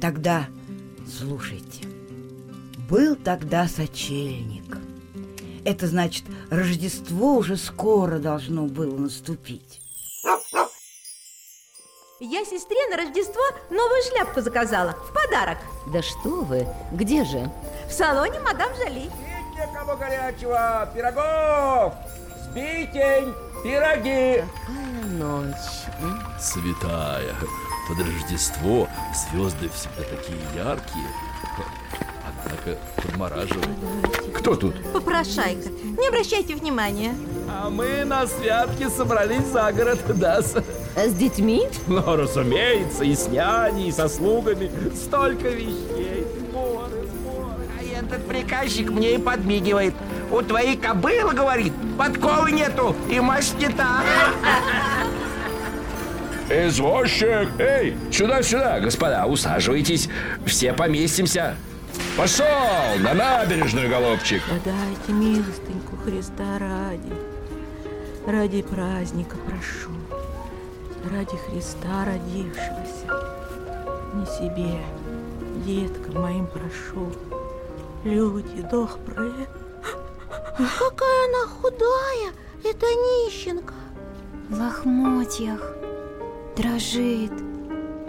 Тогда 0.00 0.46
слушайте. 1.06 1.86
Был 2.88 3.16
тогда 3.16 3.66
сочельник. 3.68 4.78
Это 5.64 5.86
значит, 5.88 6.24
Рождество 6.50 7.34
уже 7.36 7.56
скоро 7.56 8.18
должно 8.18 8.66
было 8.66 8.96
наступить. 8.96 9.80
Я 12.20 12.44
сестре 12.44 12.78
на 12.90 12.96
Рождество 12.96 13.42
новую 13.68 14.02
шляпку 14.08 14.40
заказала 14.40 14.92
в 14.92 15.12
подарок 15.12 15.58
Да 15.92 16.00
что 16.00 16.40
вы, 16.44 16.66
где 16.92 17.24
же? 17.24 17.50
В 17.90 17.92
салоне 17.92 18.40
мадам 18.40 18.74
Жали 18.76 19.10
Для 19.54 19.66
кого 19.66 19.96
горячего? 19.96 20.90
Пирогов! 20.94 21.92
Сбитень! 22.44 23.34
Пироги! 23.62 24.42
Какая 24.66 25.06
ночь. 25.10 25.54
м? 26.00 26.18
Святая. 26.40 27.34
Под 27.88 27.98
Рождество 28.00 28.88
звезды 29.30 29.68
всегда 29.68 30.02
такие 30.02 30.38
яркие. 30.56 31.06
Однако 32.26 32.78
подмораживает. 32.96 33.68
Кто 34.34 34.56
тут? 34.56 34.74
Попрошайка, 34.92 35.68
не 35.98 36.08
обращайте 36.08 36.54
внимания 36.54 37.14
А 37.48 37.70
мы 37.70 38.04
на 38.04 38.26
святки 38.26 38.88
собрались 38.88 39.46
за 39.46 39.72
город, 39.72 40.00
да? 40.08 40.42
с- 40.42 40.56
А 40.96 41.06
с 41.08 41.14
детьми? 41.14 41.68
Ну, 41.86 42.16
разумеется, 42.16 43.04
и 43.04 43.14
с 43.14 43.28
няней, 43.28 43.88
и 43.88 43.92
со 43.92 44.08
слугами. 44.08 44.70
Столько 44.94 45.48
вещей. 45.48 46.26
Сборы, 46.40 47.06
сборы. 47.06 47.66
А 47.78 47.98
этот 48.04 48.26
приказчик 48.26 48.90
мне 48.90 49.14
и 49.14 49.18
подмигивает. 49.18 49.94
У 50.30 50.42
твоей 50.42 50.76
кобылы, 50.76 51.32
говорит, 51.34 51.72
подковы 51.96 52.50
нету 52.52 52.94
и 53.08 53.20
масть 53.20 53.56
не 53.58 53.68
та. 53.68 54.02
Извозчик! 56.48 57.48
Эй, 57.58 57.96
сюда-сюда, 58.12 58.78
господа, 58.78 59.26
усаживайтесь. 59.26 60.08
Все 60.46 60.72
поместимся. 60.72 61.56
Пошел 62.16 62.46
на 63.00 63.14
набережную, 63.14 63.90
голубчик. 63.90 64.42
Подайте 64.48 65.12
милостыньку 65.12 65.96
Христа 66.04 66.58
ради. 66.58 67.12
Ради 68.26 68.62
праздника 68.62 69.36
прошу. 69.46 69.90
Ради 71.10 71.36
Христа 71.36 72.04
родившегося. 72.04 73.06
Не 74.14 74.26
себе, 74.26 74.78
деткам 75.64 76.22
моим 76.22 76.46
прошу. 76.46 77.12
Люди, 78.04 78.62
добрые 78.70 79.48
Какая 80.56 81.28
она 81.28 81.46
худая, 81.48 82.32
эта 82.64 82.86
нищенка. 82.86 83.74
В 84.48 84.58
лохмотьях 84.58 85.60
Дрожит 86.56 87.32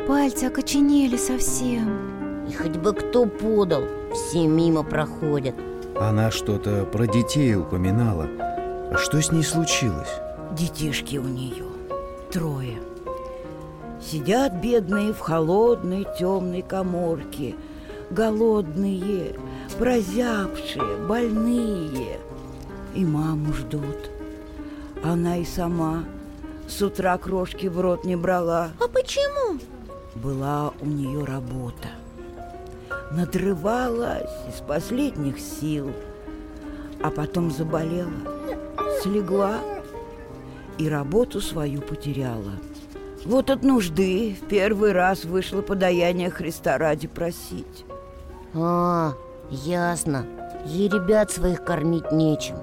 Пальцы 0.07 0.45
окоченели 0.45 1.17
совсем 1.17 2.45
И 2.47 2.53
хоть 2.53 2.77
бы 2.77 2.93
кто 2.93 3.25
подал, 3.25 3.83
все 4.13 4.47
мимо 4.47 4.83
проходят 4.83 5.55
Она 5.99 6.31
что-то 6.31 6.85
про 6.85 7.07
детей 7.07 7.55
упоминала. 7.55 8.27
А 8.89 8.95
что 8.97 9.21
с 9.21 9.31
ней 9.31 9.43
случилось? 9.43 10.09
Детишки 10.57 11.17
у 11.17 11.23
нее 11.23 11.65
трое. 12.31 12.77
Сидят 14.01 14.53
бедные 14.61 15.13
в 15.13 15.19
холодной 15.19 16.05
темной 16.17 16.61
коморке, 16.61 17.55
голодные, 18.11 19.35
прозябшие, 19.77 20.97
больные. 21.07 22.19
И 22.95 23.03
маму 23.03 23.53
ждут. 23.53 24.09
Она 25.03 25.37
и 25.37 25.45
сама 25.45 26.03
с 26.67 26.81
утра 26.81 27.17
крошки 27.17 27.67
в 27.67 27.79
рот 27.79 28.03
не 28.03 28.15
брала. 28.15 28.69
А 28.79 28.87
почему? 28.87 29.59
Была 30.15 30.73
у 30.81 30.85
нее 30.85 31.23
работа. 31.23 31.89
Надрывалась 33.11 34.31
из 34.49 34.61
последних 34.61 35.39
сил, 35.39 35.91
а 37.01 37.09
потом 37.09 37.51
заболела, 37.51 38.11
слегла 39.01 39.59
и 40.77 40.89
работу 40.89 41.39
свою 41.39 41.81
потеряла. 41.81 42.53
Вот 43.25 43.49
от 43.49 43.63
нужды 43.63 44.37
в 44.41 44.47
первый 44.47 44.91
раз 44.91 45.25
вышло 45.25 45.61
подаяние 45.61 46.29
Христа 46.29 46.77
ради 46.77 47.07
просить. 47.07 47.85
А, 48.53 49.13
ясно 49.49 50.25
Ей 50.65 50.89
ребят 50.89 51.31
своих 51.31 51.63
кормить 51.63 52.11
нечем 52.11 52.57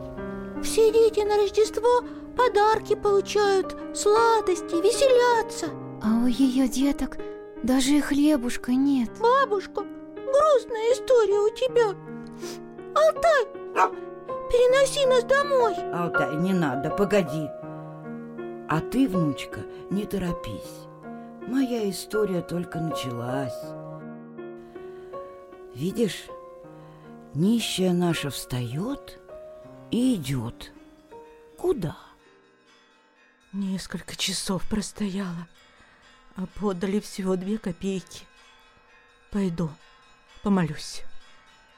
Все 0.63 0.91
дети 0.93 1.21
на 1.21 1.37
Рождество 1.37 2.01
подарки 2.37 2.95
получают, 2.95 3.77
сладости, 3.95 4.75
веселятся 4.75 5.67
А 6.03 6.25
у 6.25 6.27
ее 6.27 6.69
деток 6.69 7.19
даже 7.63 7.93
и 7.93 8.01
хлебушка 8.01 8.73
нет 8.73 9.11
Бабушка, 9.21 9.83
грустная 10.15 10.93
история 10.93 11.39
у 11.39 11.49
тебя 11.51 11.95
Алтай, 12.95 13.47
переноси 14.51 15.07
нас 15.07 15.25
домой 15.25 15.75
Алтай, 15.93 16.37
не 16.37 16.53
надо, 16.53 16.91
погоди. 16.91 17.49
А 18.69 18.81
ты, 18.81 19.09
внучка, 19.09 19.61
не 19.91 20.05
торопись. 20.05 20.89
Моя 21.47 21.89
история 21.91 22.41
только 22.41 22.81
началась. 22.81 23.53
Видишь, 25.75 26.27
нищая 27.35 27.93
наша 27.93 28.31
встает 28.31 29.21
и 29.91 30.15
идет. 30.15 30.73
Куда? 31.59 31.97
Несколько 33.55 34.17
часов 34.17 34.69
простояла 34.69 35.47
А 36.35 36.47
подали 36.59 36.99
всего 36.99 37.37
две 37.37 37.57
копейки. 37.57 38.25
Пойду, 39.31 39.71
помолюсь. 40.43 41.05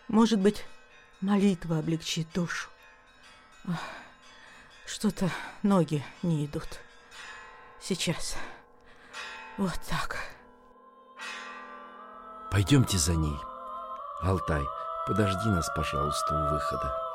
Может 0.08 0.38
быть, 0.38 0.64
молитва 1.20 1.80
облегчит 1.80 2.32
душу. 2.32 2.70
Что-то 4.86 5.30
ноги 5.62 6.02
не 6.22 6.46
идут. 6.46 6.80
Сейчас. 7.78 8.36
Вот 9.58 9.78
так. 9.86 10.16
Пойдемте 12.50 12.96
за 12.96 13.14
ней. 13.16 13.38
Алтай, 14.22 14.64
подожди 15.06 15.50
нас, 15.50 15.68
пожалуйста, 15.76 16.34
у 16.34 16.54
выхода 16.54 17.05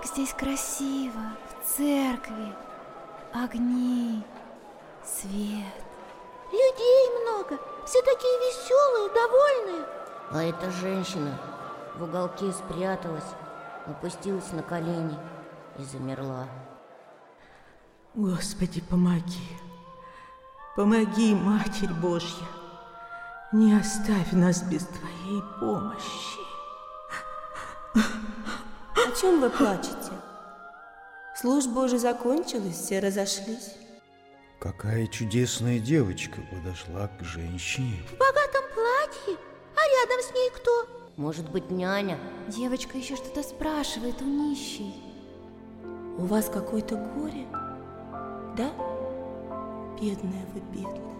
Как 0.00 0.08
здесь 0.08 0.32
красиво 0.32 1.20
В 1.60 1.76
церкви 1.76 2.54
Огни 3.34 4.24
Свет. 5.04 5.74
Людей 6.50 7.22
много, 7.22 7.58
все 7.84 8.00
такие 8.00 8.38
веселые, 8.38 9.10
довольные. 9.12 9.86
А 10.30 10.42
эта 10.42 10.70
женщина 10.70 11.38
в 11.96 12.04
уголке 12.04 12.50
спряталась 12.50 13.26
Опустилась 13.86 14.50
на 14.52 14.62
колени 14.62 15.18
и 15.78 15.82
замерла. 15.82 16.46
Господи, 18.14 18.80
помоги. 18.80 19.48
Помоги, 20.76 21.34
Матерь 21.34 21.92
Божья. 21.92 22.46
Не 23.52 23.78
оставь 23.78 24.32
нас 24.32 24.62
без 24.62 24.86
Твоей 24.86 25.42
помощи 25.60 26.49
О 29.10 29.12
чем 29.12 29.40
вы 29.40 29.50
плачете? 29.50 30.12
Служба 31.34 31.80
уже 31.80 31.98
закончилась, 31.98 32.76
все 32.76 33.00
разошлись. 33.00 33.74
Какая 34.60 35.08
чудесная 35.08 35.80
девочка 35.80 36.40
подошла 36.52 37.08
к 37.08 37.24
женщине. 37.24 37.96
В 38.06 38.12
богатом 38.12 38.62
платье, 38.72 39.36
а 39.74 39.80
рядом 39.80 40.22
с 40.22 40.32
ней 40.32 40.50
кто? 40.50 40.86
Может 41.16 41.50
быть, 41.50 41.72
няня? 41.72 42.20
Девочка 42.46 42.98
еще 42.98 43.16
что-то 43.16 43.42
спрашивает 43.42 44.22
у 44.22 44.26
нищей 44.26 44.94
У 46.16 46.26
вас 46.26 46.48
какое-то 46.48 46.94
горе, 46.94 47.48
да? 48.56 48.70
Бедная 50.00 50.46
вы, 50.54 50.60
бедная. 50.72 51.16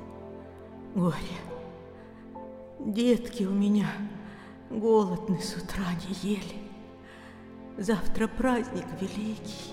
Горе 0.95 1.17
Детки 2.79 3.43
у 3.43 3.53
меня 3.53 3.89
голодны 4.71 5.41
с 5.43 5.57
утра 5.57 5.87
не 6.07 6.31
ели 6.31 6.70
Завтра 7.81 8.29
праздник 8.29 8.85
великий 9.01 9.73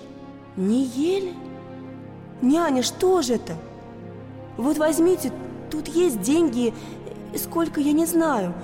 Не 0.56 0.86
ели? 0.86 1.34
Няня, 2.40 2.82
что 2.82 3.20
же 3.20 3.34
это? 3.34 3.54
Вот 4.56 4.78
возьмите, 4.78 5.30
тут 5.70 5.88
есть 5.88 6.22
деньги, 6.22 6.72
сколько 7.36 7.80
я 7.80 7.92
не 7.92 8.06
знаю. 8.06 8.54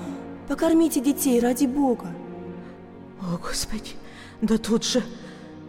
Покормите 0.49 1.01
детей 1.01 1.41
ради 1.41 1.67
Бога. 1.67 2.07
О, 3.21 3.37
Господи, 3.37 3.91
да 4.41 4.57
тут 4.57 4.83
же, 4.83 5.03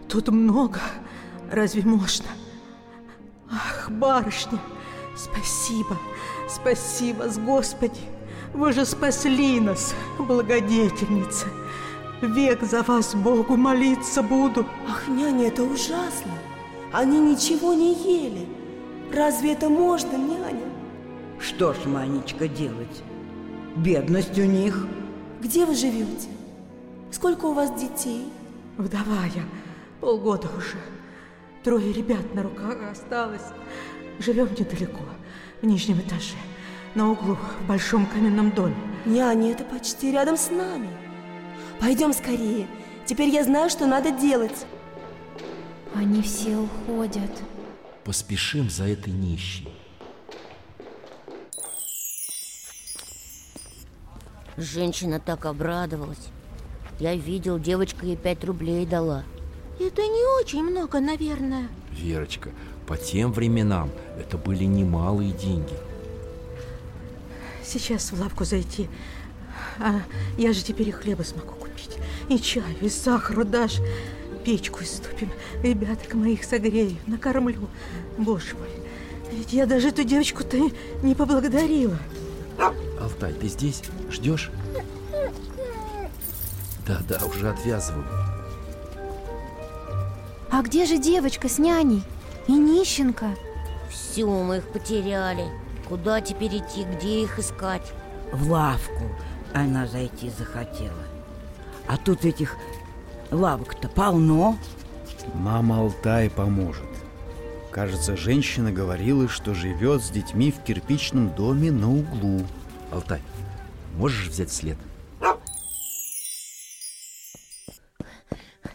тут 0.08 0.30
много, 0.30 0.80
разве 1.52 1.84
можно? 1.84 2.28
Ах, 3.52 3.90
барышня, 3.92 4.60
спасибо, 5.18 5.98
спасибо, 6.48 7.30
с 7.30 7.38
Господи, 7.38 8.02
вы 8.54 8.72
же 8.72 8.86
спасли 8.86 9.60
нас, 9.60 9.94
благодетельница. 10.18 11.48
Век 12.21 12.63
за 12.63 12.82
вас 12.84 13.13
Богу 13.13 13.58
молиться 13.58 14.23
буду. 14.23 14.65
Ах, 14.88 15.08
няня, 15.08 15.47
это 15.47 15.63
ужасно. 15.63 16.32
Они 16.93 17.19
ничего 17.19 17.73
не 17.73 17.93
ели. 17.93 18.47
Разве 19.13 19.54
это 19.54 19.69
можно, 19.69 20.15
няня? 20.15 20.63
Что 21.39 21.73
ж, 21.73 21.86
Манечка, 21.86 22.47
делать? 22.47 23.04
Бедность 23.75 24.38
у 24.39 24.43
них. 24.43 24.88
Где 25.41 25.65
вы 25.65 25.75
живете? 25.75 26.30
Сколько 27.12 27.45
у 27.45 27.54
вас 27.54 27.71
детей? 27.71 28.25
Вдова 28.78 29.25
я, 29.34 29.43
полгода 29.99 30.47
уже. 30.58 30.78
Трое 31.63 31.91
ребят 31.91 32.34
на 32.34 32.43
руках 32.43 32.78
осталось. 32.91 33.45
Живем 34.19 34.47
недалеко, 34.58 35.01
в 35.62 35.65
нижнем 35.65 35.99
этаже, 35.99 36.36
на 36.93 37.12
углу, 37.12 37.38
в 37.62 37.67
большом 37.67 38.06
каменном 38.06 38.51
доме. 38.51 38.75
Няня, 39.06 39.51
это 39.51 39.65
почти 39.65 40.12
рядом 40.12 40.38
с 40.38 40.49
нами. 40.49 40.89
Пойдем 41.80 42.14
скорее. 42.14 42.68
Теперь 43.06 43.30
я 43.30 43.44
знаю, 43.44 43.70
что 43.70 43.86
надо 43.86 44.12
делать. 44.12 44.66
Они 45.94 46.22
все 46.22 46.58
уходят 46.58 47.32
Поспешим 48.04 48.70
за 48.70 48.86
этой 48.86 49.14
нищей. 49.14 49.70
Женщина 54.58 55.20
так 55.20 55.46
обрадовалась 55.46 56.30
Я 57.00 57.16
видел, 57.16 57.60
девочка 57.60 58.06
ей 58.06 58.16
пять 58.16 58.44
рублей 58.44 58.86
дала 58.86 59.24
Это 59.80 60.02
не 60.02 60.42
очень 60.42 60.64
много, 60.64 61.00
наверное 61.00 61.68
Верочка, 61.92 62.52
по 62.88 62.98
тем 62.98 63.32
временам 63.32 63.90
это 64.18 64.38
были 64.38 64.66
немалые 64.66 65.32
деньги. 65.32 65.74
Сейчас 67.64 68.12
в 68.12 68.20
лавку 68.20 68.44
зайти. 68.44 68.90
А 69.80 70.02
я 70.38 70.54
же 70.54 70.64
теперь 70.64 70.90
и 70.90 70.92
хлеба 70.92 71.24
смогу 71.24 71.54
купить. 71.86 72.00
И 72.30 72.39
чаю, 72.39 72.76
и 72.82 72.89
сахару 72.89 73.45
дашь. 73.45 73.80
печку 74.43 74.84
истопим, 74.84 75.32
ребяток 75.63 76.13
моих 76.13 76.43
согрею, 76.43 76.98
накормлю. 77.08 77.67
Боже 78.17 78.56
мой, 78.56 78.69
ведь 79.32 79.54
я 79.54 79.65
даже 79.65 79.89
эту 79.89 80.04
девочку-то 80.04 80.58
не 81.02 81.15
поблагодарила. 81.15 81.98
Алтай, 83.00 83.34
ты 83.34 83.48
здесь? 83.48 83.82
Ждешь? 84.12 84.52
Да-да, 86.88 87.26
уже 87.26 87.50
отвязываю. 87.50 88.06
А 90.52 90.62
где 90.62 90.86
же 90.86 90.98
девочка 90.98 91.50
с 91.50 91.58
няней? 91.58 92.04
И 92.48 92.54
нищенка? 92.54 93.36
Все, 93.89 94.26
мы 94.28 94.58
их 94.58 94.67
потеряли. 94.67 95.45
Куда 95.89 96.21
теперь 96.21 96.58
идти, 96.58 96.84
где 96.84 97.24
их 97.24 97.39
искать? 97.39 97.91
В 98.32 98.52
лавку 98.52 99.12
она 99.54 99.88
зайти 99.88 100.30
захотела. 100.30 101.05
А 101.88 101.98
тут 101.98 102.26
этих 102.26 102.56
лавок-то 103.32 103.88
полно. 103.89 104.58
Мама 105.34 105.80
Алтай 105.80 106.30
поможет. 106.30 106.84
Кажется, 107.71 108.15
женщина 108.15 108.71
говорила, 108.71 109.28
что 109.28 109.54
живет 109.54 110.02
с 110.02 110.10
детьми 110.10 110.52
в 110.52 110.63
кирпичном 110.63 111.36
доме 111.36 111.71
на 111.71 111.91
углу. 111.91 112.41
Алтай, 112.91 113.21
можешь 113.98 114.30
взять 114.30 114.52
след? 114.52 114.78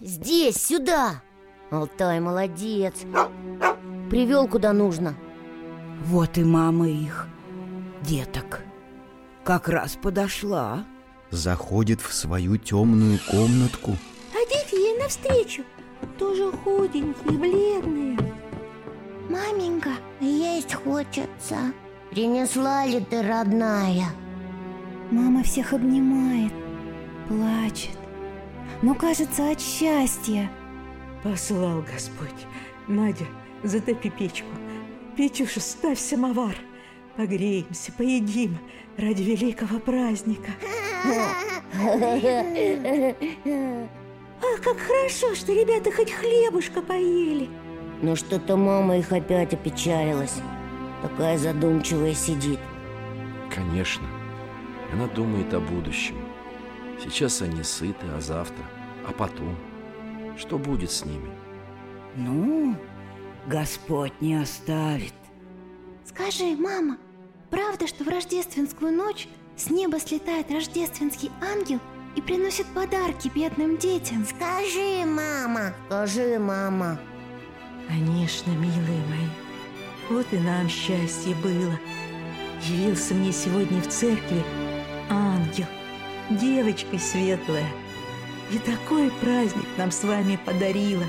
Здесь, 0.00 0.56
сюда! 0.56 1.22
Алтай 1.70 2.20
молодец. 2.20 2.94
Привел 4.10 4.48
куда 4.48 4.72
нужно. 4.72 5.14
Вот 6.04 6.36
и 6.36 6.44
мама 6.44 6.88
их, 6.88 7.28
деток. 8.02 8.62
Как 9.44 9.68
раз 9.68 9.96
подошла. 9.96 10.84
Заходит 11.30 12.00
в 12.00 12.12
свою 12.12 12.56
темную 12.56 13.18
комнатку. 13.30 13.96
А 14.34 14.48
дети 14.48 14.74
ей 14.74 14.98
навстречу. 14.98 15.62
Тоже 16.18 16.50
худенькие, 16.50 17.38
бледные. 17.38 18.18
Маменька, 19.28 19.90
есть 20.20 20.74
хочется. 20.74 21.72
Принесла 22.10 22.84
ли 22.84 23.00
ты, 23.00 23.22
родная? 23.22 24.06
Мама 25.12 25.44
всех 25.44 25.72
обнимает, 25.72 26.52
плачет. 27.28 27.96
Но 28.82 28.94
кажется 28.94 29.52
от 29.52 29.60
счастья. 29.60 30.50
Послал 31.22 31.82
Господь. 31.82 32.46
Надя, 32.88 33.26
затопи 33.62 34.10
печку. 34.10 34.48
Печуша, 35.16 35.60
ставь 35.60 36.00
самовар. 36.00 36.56
Погреемся, 37.16 37.92
поедим 37.92 38.58
ради 38.96 39.22
великого 39.22 39.78
праздника. 39.78 40.50
Ах, 44.42 44.60
как 44.62 44.78
хорошо, 44.78 45.34
что 45.34 45.52
ребята 45.52 45.90
хоть 45.92 46.10
хлебушка 46.10 46.82
поели. 46.82 47.48
Но 48.02 48.16
что-то 48.16 48.56
мама 48.56 48.98
их 48.98 49.12
опять 49.12 49.52
опечалилась. 49.52 50.40
Такая 51.02 51.38
задумчивая 51.38 52.14
сидит. 52.14 52.58
Конечно. 53.54 54.06
Она 54.92 55.06
думает 55.06 55.52
о 55.54 55.60
будущем. 55.60 56.16
Сейчас 57.02 57.42
они 57.42 57.62
сыты, 57.62 58.06
а 58.14 58.20
завтра? 58.20 58.64
А 59.06 59.12
потом? 59.12 59.56
Что 60.36 60.58
будет 60.58 60.90
с 60.90 61.04
ними? 61.04 61.30
Ну, 62.16 62.76
Господь 63.46 64.12
не 64.20 64.34
оставит. 64.34 65.14
Скажи, 66.04 66.56
мама, 66.56 66.98
правда, 67.50 67.86
что 67.86 68.04
в 68.04 68.08
рождественскую 68.08 68.92
ночь 68.92 69.28
с 69.60 69.68
неба 69.68 70.00
слетает 70.00 70.50
рождественский 70.50 71.30
ангел 71.42 71.80
и 72.16 72.22
приносит 72.22 72.66
подарки 72.68 73.30
бедным 73.34 73.76
детям? 73.76 74.24
Скажи, 74.24 75.04
мама, 75.04 75.74
скажи, 75.86 76.38
мама. 76.38 76.98
Конечно, 77.86 78.50
милые 78.52 79.02
мои. 79.08 79.28
Вот 80.08 80.26
и 80.32 80.38
нам 80.38 80.68
счастье 80.68 81.34
было. 81.36 81.78
Явился 82.62 83.14
мне 83.14 83.32
сегодня 83.32 83.82
в 83.82 83.88
церкви 83.88 84.42
ангел, 85.10 85.66
девочка 86.30 86.98
светлая. 86.98 87.68
И 88.50 88.58
такой 88.58 89.10
праздник 89.20 89.66
нам 89.76 89.90
с 89.90 90.02
вами 90.04 90.38
подарила. 90.44 91.04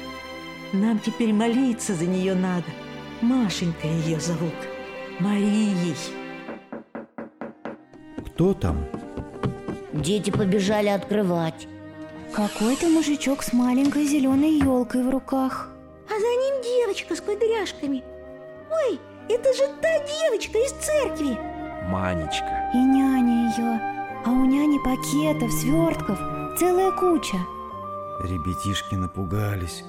Нам 0.73 0.99
теперь 0.99 1.33
молиться 1.33 1.95
за 1.95 2.05
нее 2.05 2.35
надо. 2.35 2.67
Машенька 3.21 3.87
ее 3.87 4.19
зовут. 4.19 4.53
Марией. 5.19 5.95
Кто 8.41 8.55
там? 8.55 8.83
Дети 9.93 10.31
побежали 10.31 10.87
открывать. 10.87 11.67
Какой-то 12.33 12.89
мужичок 12.89 13.43
с 13.43 13.53
маленькой 13.53 14.05
зеленой 14.05 14.57
елкой 14.57 15.03
в 15.03 15.11
руках. 15.11 15.69
А 16.07 16.09
за 16.09 16.25
ним 16.25 16.63
девочка 16.63 17.15
с 17.15 17.21
кудряшками. 17.21 18.03
Ой, 18.71 18.99
это 19.29 19.53
же 19.53 19.67
та 19.79 19.99
девочка 19.99 20.57
из 20.57 20.71
церкви. 20.71 21.37
Манечка. 21.87 22.71
И 22.73 22.77
няня 22.77 23.51
ее. 23.51 23.79
А 24.25 24.31
у 24.31 24.43
няни 24.45 24.79
пакетов, 24.83 25.51
свертков 25.51 26.17
целая 26.57 26.91
куча. 26.93 27.37
Ребятишки 28.23 28.95
напугались. 28.95 29.83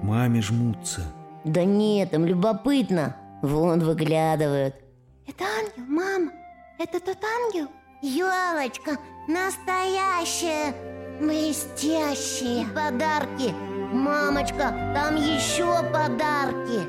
К 0.00 0.02
маме 0.02 0.40
жмутся. 0.40 1.02
Да 1.44 1.66
нет, 1.66 2.14
им 2.14 2.24
любопытно. 2.24 3.14
Вон 3.42 3.80
выглядывают. 3.80 4.74
Это 5.26 5.44
ангел, 5.44 5.84
мама. 5.86 6.32
Это 6.78 6.98
тот 6.98 7.18
ангел? 7.44 7.68
Елочка, 8.02 8.96
настоящая, 9.28 10.74
блестящие 11.20 12.66
подарки. 12.68 13.52
Мамочка, 13.92 14.94
там 14.94 15.16
еще 15.16 15.66
подарки. 15.92 16.80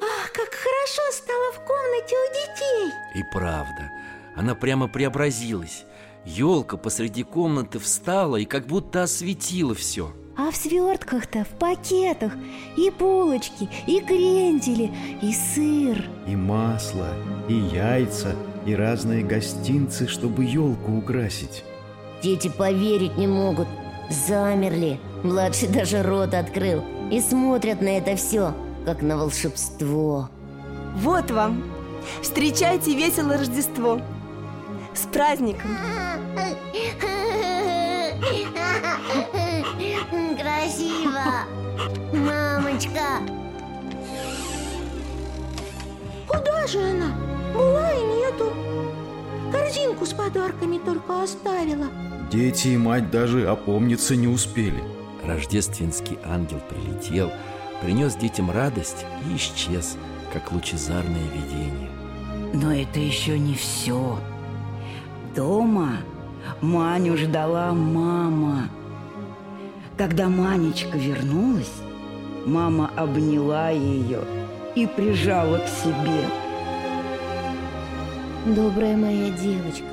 Ах, 0.00 0.32
как 0.32 0.54
хорошо 0.54 1.02
стало 1.10 1.52
в 1.54 1.64
комнате 1.66 2.14
у 2.14 2.32
детей. 2.32 2.92
И 3.16 3.24
правда, 3.32 3.90
она 4.36 4.54
прямо 4.54 4.86
преобразилась. 4.86 5.84
Елка 6.24 6.76
посреди 6.76 7.24
комнаты 7.24 7.80
встала 7.80 8.36
и 8.36 8.44
как 8.44 8.66
будто 8.66 9.02
осветила 9.02 9.74
все. 9.74 10.12
А 10.42 10.50
в 10.50 10.56
свертках-то, 10.56 11.44
в 11.44 11.48
пакетах 11.58 12.32
и 12.74 12.88
булочки, 12.88 13.68
и 13.86 14.00
крендели, 14.00 14.90
и 15.20 15.34
сыр. 15.34 16.08
И 16.26 16.34
масло, 16.34 17.08
и 17.46 17.52
яйца, 17.52 18.34
и 18.64 18.74
разные 18.74 19.22
гостинцы, 19.22 20.08
чтобы 20.08 20.44
елку 20.44 20.96
украсить. 20.96 21.62
Дети 22.22 22.48
поверить 22.48 23.18
не 23.18 23.26
могут. 23.26 23.68
Замерли. 24.08 24.98
Младший 25.22 25.68
даже 25.68 26.02
рот 26.02 26.32
открыл. 26.32 26.82
И 27.10 27.20
смотрят 27.20 27.82
на 27.82 27.98
это 27.98 28.16
все, 28.16 28.54
как 28.86 29.02
на 29.02 29.18
волшебство. 29.18 30.30
Вот 30.96 31.30
вам. 31.30 31.64
Встречайте 32.22 32.94
весело 32.94 33.36
Рождество. 33.36 34.00
С 34.94 35.02
праздником. 35.02 35.76
Красиво! 40.70 41.20
Мамочка! 42.12 43.00
Куда 46.28 46.66
же 46.68 46.78
она? 46.78 47.12
Была 47.52 47.92
и 47.92 48.02
нету. 48.04 48.52
Корзинку 49.50 50.06
с 50.06 50.12
подарками 50.12 50.78
только 50.78 51.24
оставила. 51.24 51.86
Дети 52.30 52.68
и 52.68 52.76
мать 52.76 53.10
даже 53.10 53.48
опомниться 53.48 54.14
не 54.14 54.28
успели. 54.28 54.80
Рождественский 55.24 56.18
ангел 56.24 56.60
прилетел, 56.68 57.32
принес 57.82 58.14
детям 58.14 58.52
радость 58.52 59.04
и 59.26 59.36
исчез, 59.36 59.96
как 60.32 60.52
лучезарное 60.52 61.26
видение. 61.34 61.90
Но 62.54 62.72
это 62.72 63.00
еще 63.00 63.40
не 63.40 63.54
все. 63.54 64.20
Дома 65.34 65.96
Маню 66.60 67.16
ждала 67.16 67.72
мама. 67.72 68.68
Когда 70.00 70.30
Манечка 70.30 70.96
вернулась, 70.96 71.82
мама 72.46 72.90
обняла 72.96 73.68
ее 73.68 74.20
и 74.74 74.86
прижала 74.86 75.58
к 75.58 75.68
себе. 75.68 76.24
Добрая 78.46 78.96
моя 78.96 79.28
девочка, 79.28 79.84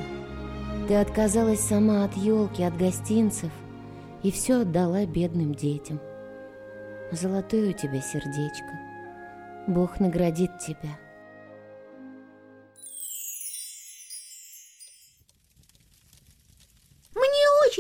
ты 0.87 0.95
отказалась 0.95 1.59
сама 1.59 2.05
от 2.05 2.15
елки, 2.15 2.63
от 2.63 2.77
гостинцев 2.77 3.51
и 4.23 4.31
все 4.31 4.61
отдала 4.61 5.05
бедным 5.05 5.53
детям. 5.53 5.99
Золотое 7.11 7.71
у 7.71 7.73
тебя 7.73 7.99
сердечко. 7.99 8.79
Бог 9.67 9.99
наградит 9.99 10.57
тебя. 10.59 11.06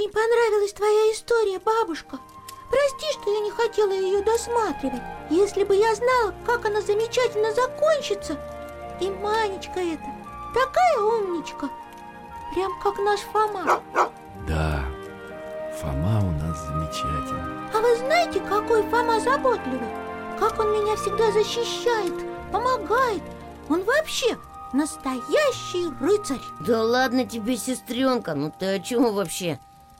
Очень 0.07 0.13
понравилась 0.13 0.73
твоя 0.73 1.11
история, 1.11 1.59
бабушка. 1.59 2.19
Прости, 2.69 3.05
что 3.13 3.31
я 3.31 3.39
не 3.41 3.51
хотела 3.51 3.91
ее 3.91 4.23
досматривать. 4.23 5.01
Если 5.29 5.63
бы 5.63 5.75
я 5.75 5.95
знала, 5.95 6.33
как 6.45 6.65
она 6.65 6.81
замечательно 6.81 7.53
закончится. 7.53 8.37
И 8.99 9.09
Манечка 9.09 9.79
эта, 9.79 10.05
такая 10.53 10.99
умничка. 10.99 11.69
Прям 12.53 12.71
как 12.81 12.97
наш 12.99 13.19
Фома. 13.31 13.81
Да, 14.47 14.83
Фома 15.79 16.19
у 16.19 16.31
нас 16.31 16.57
замечательно. 16.65 17.69
А 17.73 17.79
вы 17.79 17.95
знаете, 17.97 18.39
какой 18.41 18.83
Фома 18.83 19.19
заботливый? 19.19 19.89
Как 20.39 20.59
он 20.59 20.71
меня 20.71 20.95
всегда 20.95 21.31
защищает, 21.31 22.13
помогает. 22.51 23.23
Он 23.69 23.83
вообще 23.83 24.37
настоящий 24.73 25.89
рыцарь. 25.99 26.41
Да 26.61 26.83
ладно 26.83 27.25
тебе, 27.25 27.57
сестренка, 27.57 28.35
ну 28.35 28.51
ты 28.57 28.75
о 28.75 28.79
чем 28.79 29.13
вообще? 29.13 29.59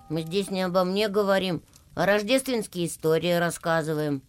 Мы 0.10 0.22
здесь 0.22 0.50
не 0.50 0.62
обо 0.62 0.84
мне 0.84 1.10
говорим, 1.10 1.62
а 1.96 2.06
рождественские 2.06 2.88
истории 2.88 3.34
рассказываем. 3.34 4.22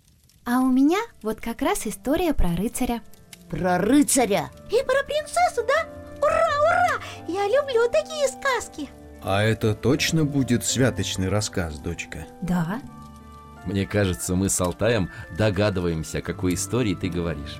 А 0.45 0.61
у 0.61 0.69
меня 0.69 0.99
вот 1.23 1.41
как 1.41 1.62
раз 1.62 1.87
история 1.87 2.35
про 2.35 2.57
рыцаря. 2.57 3.03
Про 3.51 3.79
рыцаря? 3.79 4.51
И 4.71 4.83
про 4.85 5.05
принцессу, 5.05 5.62
да? 5.67 5.88
Ура, 6.21 6.49
ура! 6.62 7.03
Я 7.29 7.47
люблю 7.47 7.88
такие 7.91 8.29
сказки. 8.29 8.88
А 9.23 9.43
это 9.43 9.75
точно 9.75 10.25
будет 10.25 10.64
святочный 10.64 11.29
рассказ, 11.29 11.79
дочка? 11.79 12.27
Да. 12.43 12.81
Мне 13.67 13.87
кажется, 13.87 14.35
мы 14.35 14.49
с 14.49 14.61
Алтаем 14.61 15.11
догадываемся, 15.37 16.19
о 16.19 16.23
какой 16.23 16.55
истории 16.55 16.95
ты 16.95 17.09
говоришь. 17.09 17.59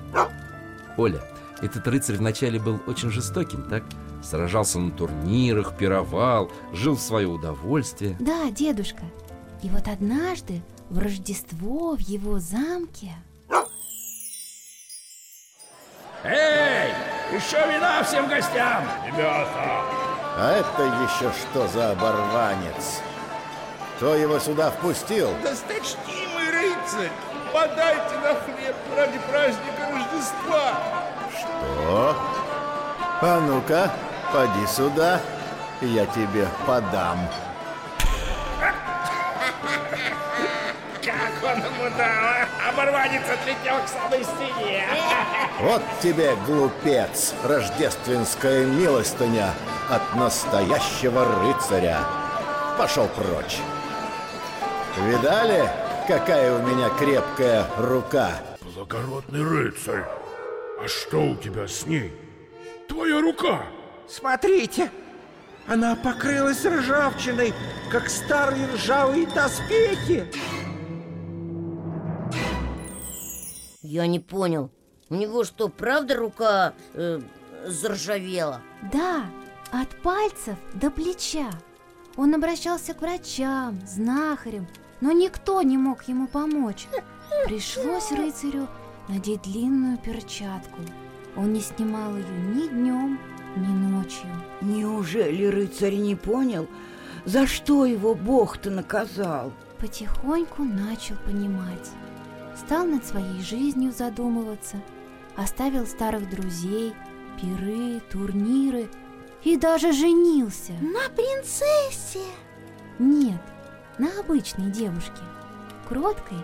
Оля, 0.97 1.21
этот 1.61 1.87
рыцарь 1.87 2.17
вначале 2.17 2.59
был 2.59 2.79
очень 2.87 3.09
жестоким, 3.09 3.63
так? 3.69 3.83
Сражался 4.23 4.79
на 4.79 4.91
турнирах, 4.91 5.77
пировал, 5.77 6.51
жил 6.73 6.95
в 6.95 7.01
свое 7.01 7.27
удовольствие. 7.27 8.17
Да, 8.19 8.49
дедушка. 8.51 9.03
И 9.61 9.69
вот 9.69 9.87
однажды 9.87 10.61
в 10.89 10.99
Рождество 10.99 11.95
в 11.95 11.99
его 11.99 12.39
замке... 12.39 13.11
Эй, 16.23 16.91
еще 17.33 17.57
вина 17.57 18.03
всем 18.03 18.27
гостям! 18.27 18.83
Ребята! 19.05 19.83
А 20.37 20.51
это 20.51 20.83
еще 20.83 21.31
что 21.33 21.67
за 21.69 21.91
оборванец? 21.91 23.01
Кто 23.95 24.15
его 24.15 24.39
сюда 24.39 24.71
впустил? 24.71 25.29
Досточтимый 25.43 26.49
рыцарь, 26.51 27.11
подайте 27.53 28.15
на 28.15 28.35
хлеб 28.35 28.75
ради 28.95 29.19
праздника 29.29 29.91
Рождества. 29.91 30.98
Что? 31.59 32.15
А 33.21 33.39
ну-ка, 33.41 33.91
поди 34.33 34.65
сюда, 34.67 35.19
я 35.81 36.05
тебе 36.05 36.47
подам. 36.65 37.19
Как 41.01 41.43
он 41.43 41.57
ему 41.57 41.89
дал, 41.97 42.07
а? 42.07 42.69
Оборванец 42.69 43.23
отлетел 43.23 43.77
к 43.83 43.87
самой 43.87 44.23
стене. 44.23 44.85
Вот 45.61 45.81
тебе, 46.01 46.35
глупец, 46.45 47.33
рождественская 47.43 48.65
милостыня 48.65 49.53
от 49.89 50.15
настоящего 50.15 51.25
рыцаря. 51.41 51.99
Пошел 52.77 53.07
прочь. 53.07 53.57
Видали, 54.97 55.69
какая 56.07 56.53
у 56.53 56.61
меня 56.61 56.89
крепкая 56.89 57.65
рука? 57.77 58.31
Благородный 58.75 59.43
рыцарь, 59.43 60.05
а 60.81 60.87
что 60.87 61.31
у 61.31 61.35
тебя 61.35 61.67
с 61.67 61.85
ней? 61.85 62.11
Твоя 62.87 63.21
рука. 63.21 63.65
Смотрите, 64.07 64.91
она 65.67 65.95
покрылась 65.95 66.65
ржавчиной, 66.65 67.53
как 67.91 68.09
старые 68.09 68.67
ржавые 68.73 69.27
доспехи. 69.27 70.31
Я 73.81 74.07
не 74.07 74.19
понял. 74.19 74.71
У 75.09 75.15
него 75.15 75.43
что, 75.43 75.69
правда 75.69 76.15
рука 76.15 76.73
э, 76.93 77.19
заржавела? 77.65 78.61
Да, 78.93 79.25
от 79.71 79.89
пальцев 80.01 80.55
до 80.75 80.91
плеча. 80.91 81.49
Он 82.15 82.35
обращался 82.35 82.93
к 82.93 83.01
врачам, 83.01 83.79
знахарям, 83.85 84.67
но 85.01 85.11
никто 85.11 85.61
не 85.61 85.77
мог 85.77 86.03
ему 86.03 86.27
помочь. 86.27 86.87
Пришлось 87.45 88.11
рыцарю 88.11 88.67
надеть 89.09 89.41
длинную 89.41 89.97
перчатку. 89.97 90.79
Он 91.35 91.51
не 91.51 91.61
снимал 91.61 92.15
ее 92.15 92.27
ни 92.53 92.67
днем, 92.67 93.19
ни 93.55 93.67
ночью. 93.67 94.29
Неужели 94.61 95.45
рыцарь 95.45 95.95
не 95.95 96.15
понял, 96.15 96.67
за 97.25 97.47
что 97.47 97.85
его 97.85 98.15
Бог-то 98.15 98.69
наказал? 98.69 99.51
Потихоньку 99.79 100.63
начал 100.63 101.15
понимать. 101.25 101.89
Стал 102.55 102.85
над 102.85 103.05
своей 103.05 103.41
жизнью 103.41 103.91
задумываться. 103.91 104.77
Оставил 105.35 105.85
старых 105.87 106.29
друзей, 106.29 106.93
пиры, 107.41 108.01
турниры 108.11 108.89
и 109.43 109.57
даже 109.57 109.93
женился. 109.93 110.73
На 110.73 111.09
принцессе? 111.15 112.25
Нет, 112.99 113.41
на 113.97 114.19
обычной 114.19 114.69
девушке, 114.69 115.21
кроткой 115.87 116.39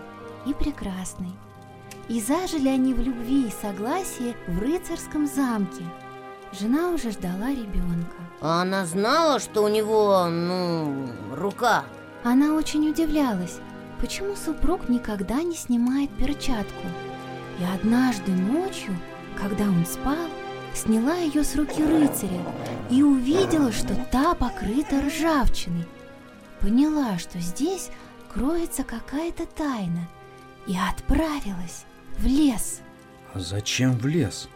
и 0.46 0.54
прекрасной. 0.54 1.32
И 2.08 2.20
зажили 2.20 2.68
они 2.68 2.94
в 2.94 3.00
любви 3.00 3.48
и 3.48 3.62
согласии 3.62 4.36
в 4.46 4.60
рыцарском 4.60 5.26
замке. 5.26 5.82
Жена 6.52 6.90
уже 6.90 7.10
ждала 7.10 7.50
ребенка. 7.50 8.16
А 8.40 8.62
она 8.62 8.86
знала, 8.86 9.40
что 9.40 9.64
у 9.64 9.68
него, 9.68 10.26
ну, 10.28 11.08
рука? 11.34 11.84
Она 12.22 12.54
очень 12.54 12.88
удивлялась, 12.88 13.58
почему 14.00 14.36
супруг 14.36 14.88
никогда 14.88 15.42
не 15.42 15.56
снимает 15.56 16.10
перчатку. 16.10 16.86
И 17.58 17.64
однажды 17.64 18.30
ночью, 18.30 18.96
когда 19.40 19.64
он 19.64 19.84
спал, 19.84 20.28
сняла 20.74 21.16
ее 21.16 21.42
с 21.42 21.56
руки 21.56 21.82
рыцаря 21.82 22.40
и 22.90 23.02
увидела, 23.02 23.72
что 23.72 23.94
та 24.12 24.34
покрыта 24.34 25.00
ржавчиной. 25.00 25.86
Поняла, 26.60 27.18
что 27.18 27.38
здесь 27.40 27.90
кроется 28.32 28.84
какая-то 28.84 29.46
тайна, 29.46 30.08
и 30.66 30.76
отправилась 30.76 31.84
в 32.18 32.26
лес. 32.26 32.80
А 33.34 33.40
зачем 33.40 33.98
в 33.98 34.06
лес? 34.06 34.48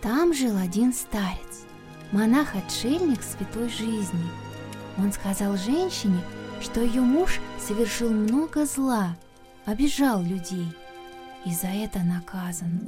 Там 0.00 0.32
жил 0.32 0.56
один 0.56 0.92
старец, 0.92 1.64
монах-отшельник 2.12 3.22
святой 3.22 3.68
жизни. 3.68 4.30
Он 4.98 5.12
сказал 5.12 5.56
женщине, 5.56 6.20
что 6.60 6.80
ее 6.80 7.00
муж 7.00 7.38
совершил 7.58 8.10
много 8.10 8.66
зла, 8.66 9.16
обижал 9.66 10.22
людей, 10.22 10.66
и 11.44 11.52
за 11.52 11.68
это 11.68 12.00
наказан. 12.00 12.80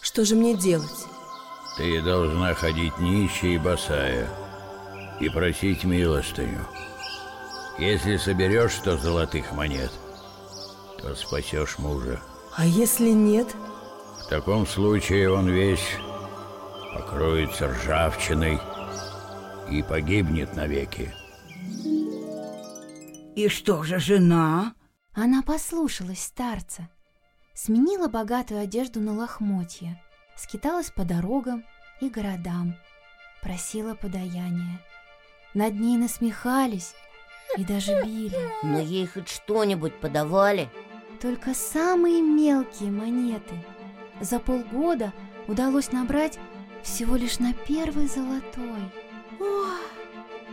Что 0.00 0.24
же 0.24 0.34
мне 0.34 0.56
делать? 0.56 1.06
Ты 1.76 2.02
должна 2.02 2.54
ходить 2.54 2.98
нищей 2.98 3.54
и 3.54 3.58
босая 3.58 4.28
и 5.20 5.28
просить 5.28 5.84
милостыню. 5.84 6.66
Если 7.78 8.16
соберешь 8.16 8.72
сто 8.72 8.96
золотых 8.96 9.52
монет, 9.52 9.92
то 11.00 11.14
спасешь 11.14 11.78
мужа. 11.78 12.20
А 12.56 12.64
если 12.66 13.10
нет? 13.10 13.48
В 14.24 14.28
таком 14.28 14.66
случае 14.66 15.32
он 15.32 15.48
весь 15.48 15.96
покроется 16.94 17.68
ржавчиной 17.68 18.60
и 19.70 19.82
погибнет 19.82 20.54
навеки. 20.54 21.12
И 23.36 23.48
что 23.48 23.82
же 23.82 23.98
жена? 23.98 24.74
Она 25.14 25.42
послушалась 25.42 26.22
старца, 26.22 26.88
сменила 27.54 28.08
богатую 28.08 28.60
одежду 28.60 29.00
на 29.00 29.14
лохмотья, 29.14 30.00
скиталась 30.36 30.90
по 30.90 31.04
дорогам 31.04 31.64
и 32.00 32.08
городам, 32.08 32.76
просила 33.42 33.94
подаяния. 33.94 34.80
Над 35.54 35.74
ней 35.74 35.96
насмехались 35.96 36.94
и 37.56 37.64
даже 37.64 38.02
били. 38.02 38.38
Но 38.62 38.78
ей 38.78 39.06
хоть 39.06 39.28
что-нибудь 39.28 39.98
подавали? 40.00 40.70
Только 41.20 41.52
самые 41.52 42.22
мелкие 42.22 42.90
монеты. 42.90 43.54
За 44.20 44.38
полгода 44.38 45.12
удалось 45.48 45.92
набрать 45.92 46.38
всего 46.82 47.14
лишь 47.16 47.38
на 47.38 47.52
первый 47.52 48.06
золотой. 48.06 48.80
О, 49.38 49.64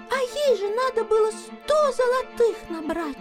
а 0.09 0.15
ей 0.15 0.57
же 0.57 0.69
надо 0.75 1.07
было 1.07 1.31
сто 1.31 1.91
золотых 1.93 2.69
набрать. 2.69 3.15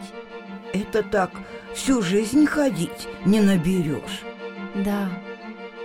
Это 0.72 1.04
так 1.04 1.30
всю 1.72 2.02
жизнь 2.02 2.46
ходить 2.46 3.06
не 3.24 3.40
наберешь. 3.40 4.22
Да, 4.74 5.08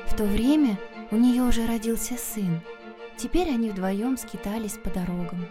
в 0.07 0.15
то 0.15 0.23
время 0.23 0.79
у 1.11 1.15
нее 1.15 1.43
уже 1.43 1.67
родился 1.67 2.15
сын. 2.17 2.59
Теперь 3.17 3.49
они 3.49 3.69
вдвоем 3.69 4.17
скитались 4.17 4.79
по 4.83 4.89
дорогам. 4.89 5.45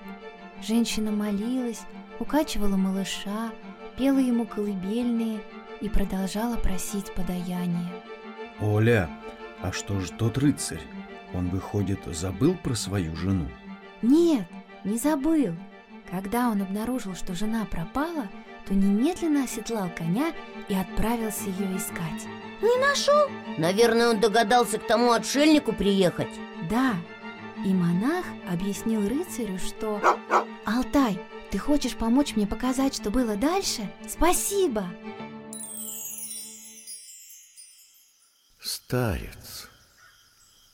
Женщина 0.61 1.13
молилась, 1.13 1.83
укачивала 2.19 2.77
малыша, 2.77 3.53
пела 3.97 4.19
ему 4.19 4.45
колыбельные 4.45 5.41
и 5.81 5.89
продолжала 5.89 6.57
просить 6.57 7.15
подаяния. 7.15 7.91
Оля, 8.61 9.09
а 9.63 9.73
что 9.73 10.01
же 10.01 10.13
тот 10.13 10.39
рыцарь? 10.39 10.81
Он, 11.33 11.49
выходит, 11.49 12.01
забыл 12.07 12.55
про 12.55 12.75
свою 12.75 13.15
жену? 13.17 13.49
Нет, 14.03 14.47
не 14.85 14.99
забыл. 14.99 15.55
Когда 16.11 16.49
он 16.49 16.63
обнаружил, 16.63 17.15
что 17.15 17.35
жена 17.35 17.65
пропала, 17.65 18.29
то 18.67 18.75
немедленно 18.75 19.45
оседлал 19.45 19.89
коня 19.97 20.33
и 20.69 20.75
отправился 20.75 21.49
ее 21.49 21.77
искать. 21.77 22.27
Не 22.61 22.79
нашел? 22.81 23.29
Наверное, 23.59 24.11
он 24.11 24.21
догадался 24.21 24.79
к 24.79 24.87
тому 24.87 25.13
отшельнику 25.13 25.73
приехать. 25.73 26.29
Да, 26.69 26.95
и 27.65 27.73
монах 27.73 28.25
объяснил 28.51 29.09
рыцарю, 29.09 29.59
что... 29.59 30.01
Алтай, 30.65 31.19
Ты 31.51 31.59
хочешь 31.59 31.97
помочь 31.97 32.37
мне 32.37 32.47
показать, 32.47 32.95
что 32.95 33.11
было 33.11 33.35
дальше? 33.37 33.91
Спасибо! 34.09 34.85
Старец, 38.91 39.69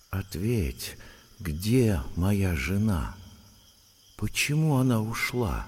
ответь, 0.08 0.96
где 1.38 2.00
моя 2.14 2.56
жена? 2.56 3.14
Почему 4.16 4.76
она 4.76 5.02
ушла? 5.02 5.66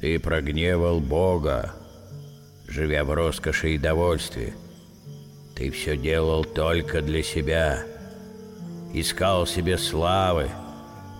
Ты 0.00 0.18
прогневал 0.18 0.98
Бога, 0.98 1.76
живя 2.66 3.04
в 3.04 3.12
роскоши 3.12 3.76
и 3.76 3.78
довольстве. 3.78 4.56
Ты 5.54 5.70
все 5.70 5.96
делал 5.96 6.44
только 6.44 7.02
для 7.02 7.22
себя. 7.22 7.84
Искал 8.92 9.46
себе 9.46 9.78
славы, 9.78 10.50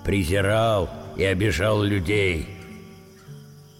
презирал 0.04 0.90
и 1.16 1.22
обижал 1.22 1.80
людей. 1.80 2.48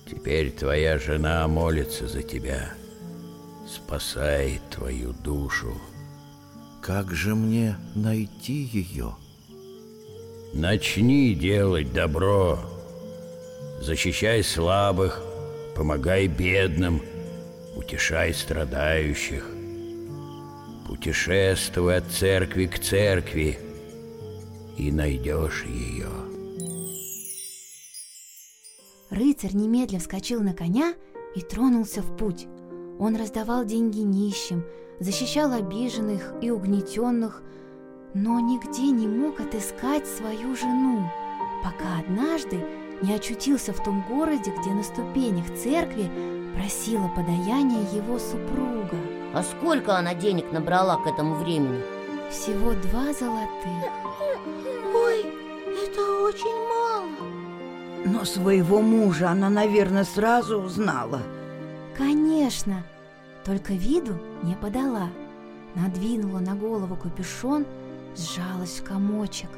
Теперь 0.09 0.53
твоя 0.53 1.01
жена 1.01 1.49
молится 1.49 2.07
за 2.07 2.23
тебя, 2.23 2.75
спасает 3.67 4.63
твою 4.71 5.13
душу. 5.13 5.77
Как 6.89 7.13
же 7.13 7.35
мне 7.35 7.77
найти 7.95 8.67
ее? 8.73 9.15
Начни 10.55 11.35
делать 11.35 11.93
добро. 11.93 12.61
Защищай 13.83 14.43
слабых, 14.43 15.23
помогай 15.77 16.29
бедным, 16.29 17.03
утешай 17.77 18.33
страдающих. 18.33 19.47
Путешествуй 20.87 21.95
от 21.95 22.07
церкви 22.07 22.65
к 22.65 22.79
церкви 22.79 23.59
и 24.79 24.91
найдешь 24.91 25.67
ее. 25.67 26.09
Рыцарь 29.11 29.53
немедленно 29.53 30.01
вскочил 30.01 30.41
на 30.41 30.55
коня 30.55 30.95
и 31.37 31.43
тронулся 31.43 32.01
в 32.01 32.17
путь. 32.17 32.47
Он 32.99 33.15
раздавал 33.15 33.67
деньги 33.67 33.99
нищим, 33.99 34.65
защищал 35.01 35.53
обиженных 35.53 36.35
и 36.41 36.51
угнетенных, 36.51 37.43
но 38.15 38.41
нигде 38.41 38.91
не 38.91 39.07
мог 39.07 39.41
отыскать 39.41 40.07
свою 40.07 40.57
жену, 40.57 41.11
пока 41.63 41.99
однажды 42.01 42.65
не 43.03 43.15
очутился 43.15 43.73
в 43.73 43.83
том 43.83 44.05
городе, 44.09 44.53
где 44.59 44.71
на 44.71 44.83
ступенях 44.83 45.47
церкви 45.57 46.11
просила 46.57 47.09
подаяние 47.09 47.85
его 47.93 48.19
супруга. 48.19 48.97
А 49.35 49.43
сколько 49.43 49.97
она 49.97 50.15
денег 50.15 50.51
набрала 50.53 50.97
к 50.97 51.07
этому 51.07 51.35
времени? 51.37 51.83
Всего 52.31 52.73
два 52.73 53.13
золотых. 53.13 53.93
Ой, 54.95 55.21
это 55.85 56.01
очень 56.25 56.69
мало. 56.69 57.09
Но 58.05 58.25
своего 58.25 58.81
мужа 58.81 59.31
она, 59.31 59.49
наверное, 59.51 60.05
сразу 60.05 60.59
узнала. 60.59 61.21
Конечно, 61.97 62.85
только 63.49 63.73
виду 63.73 64.15
не 64.43 64.55
подала. 64.55 65.09
Надвинула 65.75 66.39
на 66.39 66.55
голову 66.55 66.97
капюшон, 66.97 67.65
сжалась 68.15 68.79
в 68.79 68.85
комочек. 68.85 69.49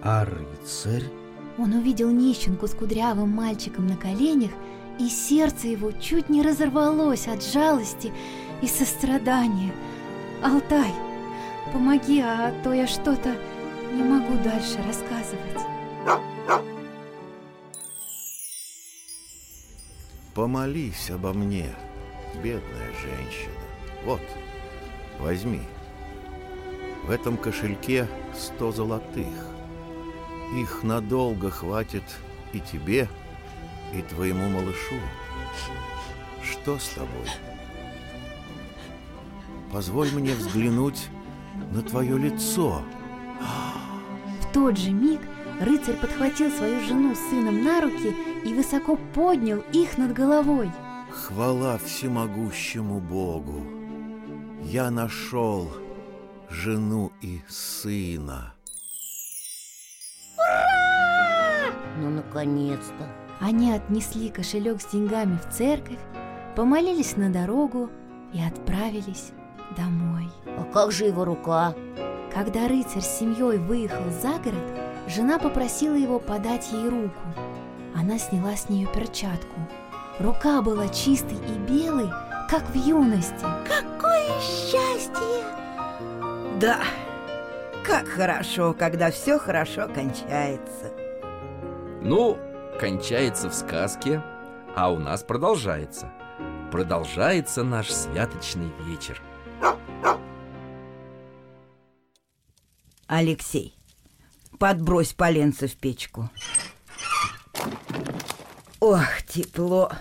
А 0.00 0.24
рыцарь? 0.24 1.10
Он 1.58 1.72
увидел 1.72 2.08
нищенку 2.10 2.68
с 2.68 2.74
кудрявым 2.74 3.30
мальчиком 3.30 3.88
на 3.88 3.96
коленях, 3.96 4.52
и 5.00 5.08
сердце 5.08 5.68
его 5.68 5.90
чуть 5.90 6.28
не 6.28 6.42
разорвалось 6.42 7.26
от 7.26 7.44
жалости 7.44 8.12
и 8.62 8.68
сострадания. 8.68 9.72
Алтай, 10.44 10.92
помоги, 11.72 12.20
а 12.20 12.54
то 12.62 12.72
я 12.72 12.86
что-то 12.86 13.34
не 13.92 14.04
могу 14.04 14.34
дальше 14.44 14.78
рассказывать. 14.86 15.66
Помолись 20.32 21.10
обо 21.10 21.32
мне, 21.32 21.74
бедная 22.36 22.92
женщина. 23.00 23.52
Вот, 24.04 24.20
возьми. 25.18 25.62
В 27.04 27.10
этом 27.10 27.36
кошельке 27.36 28.06
сто 28.34 28.72
золотых. 28.72 29.26
Их 30.56 30.82
надолго 30.82 31.50
хватит 31.50 32.04
и 32.52 32.60
тебе, 32.60 33.08
и 33.94 34.02
твоему 34.02 34.48
малышу. 34.48 34.96
Что 36.42 36.78
с 36.78 36.88
тобой? 36.90 37.28
Позволь 39.72 40.10
мне 40.12 40.34
взглянуть 40.34 41.08
на 41.72 41.82
твое 41.82 42.18
лицо. 42.18 42.82
В 44.40 44.52
тот 44.52 44.76
же 44.76 44.90
миг 44.90 45.20
рыцарь 45.60 45.96
подхватил 45.96 46.50
свою 46.50 46.80
жену 46.86 47.14
с 47.14 47.30
сыном 47.30 47.64
на 47.64 47.80
руки 47.80 48.14
и 48.44 48.52
высоко 48.52 48.96
поднял 49.14 49.64
их 49.72 49.96
над 49.96 50.12
головой. 50.12 50.70
Хвала 51.12 51.76
всемогущему 51.76 52.98
Богу! 52.98 53.66
Я 54.62 54.90
нашел 54.90 55.68
жену 56.48 57.12
и 57.20 57.42
сына. 57.48 58.54
Ну, 61.98 62.08
наконец-то. 62.08 63.06
Они 63.40 63.72
отнесли 63.72 64.30
кошелек 64.30 64.80
с 64.80 64.86
деньгами 64.86 65.36
в 65.36 65.52
церковь, 65.52 65.98
помолились 66.56 67.16
на 67.18 67.30
дорогу 67.30 67.90
и 68.32 68.42
отправились 68.42 69.32
домой. 69.76 70.30
А 70.46 70.64
как 70.72 70.92
же 70.92 71.04
его 71.04 71.26
рука? 71.26 71.74
Когда 72.32 72.68
рыцарь 72.68 73.02
с 73.02 73.18
семьей 73.18 73.58
выехал 73.58 74.10
за 74.22 74.38
город, 74.38 74.80
жена 75.08 75.38
попросила 75.38 75.94
его 75.94 76.18
подать 76.18 76.72
ей 76.72 76.88
руку. 76.88 77.20
Она 77.94 78.18
сняла 78.18 78.56
с 78.56 78.70
нее 78.70 78.88
перчатку. 78.94 79.60
Рука 80.18 80.60
была 80.62 80.88
чистой 80.88 81.38
и 81.38 81.58
белой, 81.58 82.10
как 82.48 82.68
в 82.68 82.74
юности. 82.74 83.46
Какое 83.66 84.28
счастье! 84.40 85.44
Да, 86.60 86.82
как 87.84 88.06
хорошо, 88.06 88.74
когда 88.74 89.10
все 89.10 89.38
хорошо 89.38 89.88
кончается. 89.88 90.92
Ну, 92.02 92.38
кончается 92.78 93.48
в 93.48 93.54
сказке, 93.54 94.22
а 94.76 94.92
у 94.92 94.98
нас 94.98 95.22
продолжается. 95.22 96.12
Продолжается 96.70 97.64
наш 97.64 97.90
святочный 97.90 98.70
вечер. 98.84 99.20
Алексей, 103.06 103.74
подбрось 104.58 105.12
поленца 105.12 105.68
в 105.68 105.76
печку. 105.76 106.30
Ох, 108.84 109.22
тепло. 109.28 109.92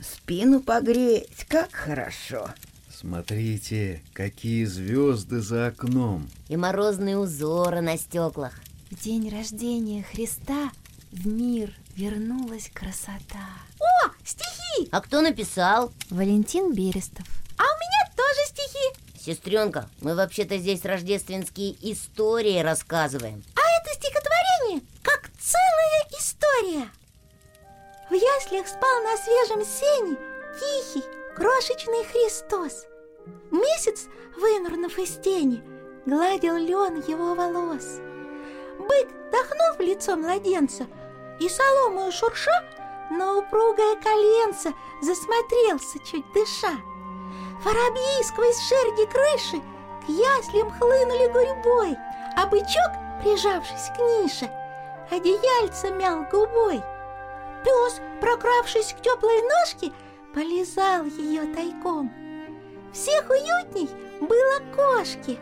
Спину 0.00 0.60
погреть, 0.60 1.44
как 1.48 1.70
хорошо. 1.70 2.48
Смотрите, 2.90 4.02
какие 4.14 4.64
звезды 4.64 5.42
за 5.42 5.66
окном. 5.66 6.30
И 6.48 6.56
морозные 6.56 7.18
узоры 7.18 7.82
на 7.82 7.98
стеклах. 7.98 8.58
В 8.90 9.04
день 9.04 9.28
рождения 9.28 10.02
Христа 10.02 10.70
в 11.12 11.26
мир 11.26 11.74
вернулась 11.94 12.70
красота. 12.72 13.46
О, 13.78 14.12
стихи! 14.24 14.88
А 14.90 15.02
кто 15.02 15.20
написал? 15.20 15.92
Валентин 16.08 16.72
Берестов. 16.72 17.26
А 17.58 17.64
у 17.64 17.76
меня 17.80 18.10
тоже 18.16 18.46
стихи. 18.46 19.22
Сестренка, 19.22 19.90
мы 20.00 20.14
вообще-то 20.14 20.56
здесь 20.56 20.86
рождественские 20.86 21.76
истории 21.92 22.60
рассказываем. 22.60 23.44
Яслях 28.18 28.66
спал 28.66 29.02
на 29.04 29.16
свежем 29.16 29.64
сене 29.64 30.16
тихий, 30.58 31.04
крошечный 31.36 32.04
Христос. 32.04 32.86
Месяц, 33.50 34.06
вынурнув 34.36 34.98
из 34.98 35.16
тени, 35.18 35.62
гладил 36.06 36.56
лен 36.56 37.02
его 37.06 37.34
волос. 37.34 38.00
Бык 38.78 39.08
дохнул 39.30 39.76
в 39.76 39.80
лицо 39.80 40.16
младенца, 40.16 40.86
и 41.40 41.48
соломою 41.48 42.12
шурша 42.12 42.64
на 43.10 43.36
упругое 43.38 43.96
коленце 43.96 44.72
засмотрелся, 45.02 45.98
чуть 46.04 46.30
дыша. 46.32 46.74
Воробьи 47.64 48.22
сквозь 48.22 48.68
жерди 48.68 49.06
крыши 49.06 49.62
к 50.04 50.08
яслям 50.08 50.70
хлынули 50.70 51.26
гурьбой, 51.28 51.96
а 52.36 52.46
бычок, 52.46 52.92
прижавшись 53.22 53.90
к 53.94 53.98
нише, 53.98 54.50
одеяльце 55.10 55.90
мял 55.90 56.24
губой. 56.30 56.82
Пес, 57.64 58.00
прокравшись 58.20 58.92
к 58.92 59.02
теплой 59.02 59.42
ножке, 59.42 59.92
полизал 60.34 61.04
ее 61.04 61.52
тайком. 61.54 62.12
Всех 62.92 63.28
уютней 63.30 63.88
было 64.20 64.60
кошки, 64.74 65.38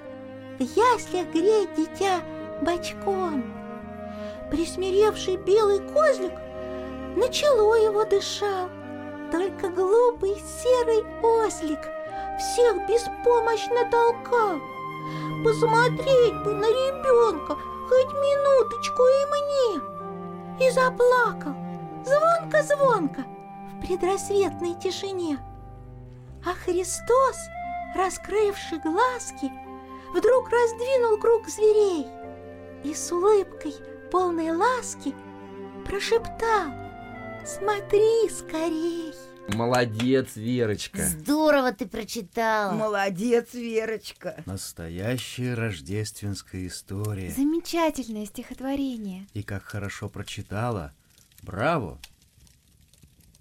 в 0.59 0.63
яслях 0.63 1.29
греть 1.33 1.75
дитя 1.75 2.21
бочком. 2.63 3.45
Присмиревший 4.51 5.37
белый 5.37 5.81
козлик 5.93 6.33
начало 7.17 7.75
его 7.75 8.05
дышал, 8.05 8.69
только 9.31 9.69
глупый 9.69 10.37
серый 10.63 11.05
ослик 11.23 11.81
всех 12.39 12.87
беспомощно 12.87 13.91
толкал. 13.91 14.61
Посмотреть 15.45 16.43
бы 16.43 16.53
на 16.53 16.67
ребенка 16.67 17.57
хоть 17.89 18.13
минуточку 18.13 19.03
и 19.03 19.25
мне. 19.33 20.67
И 20.67 20.71
заплакал, 20.71 21.55
звонко-звонко 22.07 23.25
в 23.73 23.87
предрассветной 23.87 24.75
тишине. 24.75 25.39
А 26.45 26.55
Христос, 26.55 27.37
раскрывший 27.95 28.79
глазки, 28.79 29.51
вдруг 30.15 30.49
раздвинул 30.49 31.19
круг 31.19 31.49
зверей 31.49 32.07
и 32.85 32.95
с 32.95 33.11
улыбкой 33.11 33.75
полной 34.11 34.53
ласки 34.53 35.15
прошептал 35.85 36.73
«Смотри 37.45 38.29
скорей!» 38.31 39.13
Молодец, 39.49 40.35
Верочка. 40.35 41.05
Здорово 41.05 41.73
ты 41.73 41.87
прочитала. 41.87 42.73
Молодец, 42.73 43.55
Верочка. 43.55 44.43
Настоящая 44.45 45.55
рождественская 45.55 46.67
история. 46.67 47.31
Замечательное 47.31 48.27
стихотворение. 48.27 49.27
И 49.35 49.43
как 49.43 49.63
хорошо 49.63 50.09
прочитала 50.09 50.93
Браво! 51.47 52.01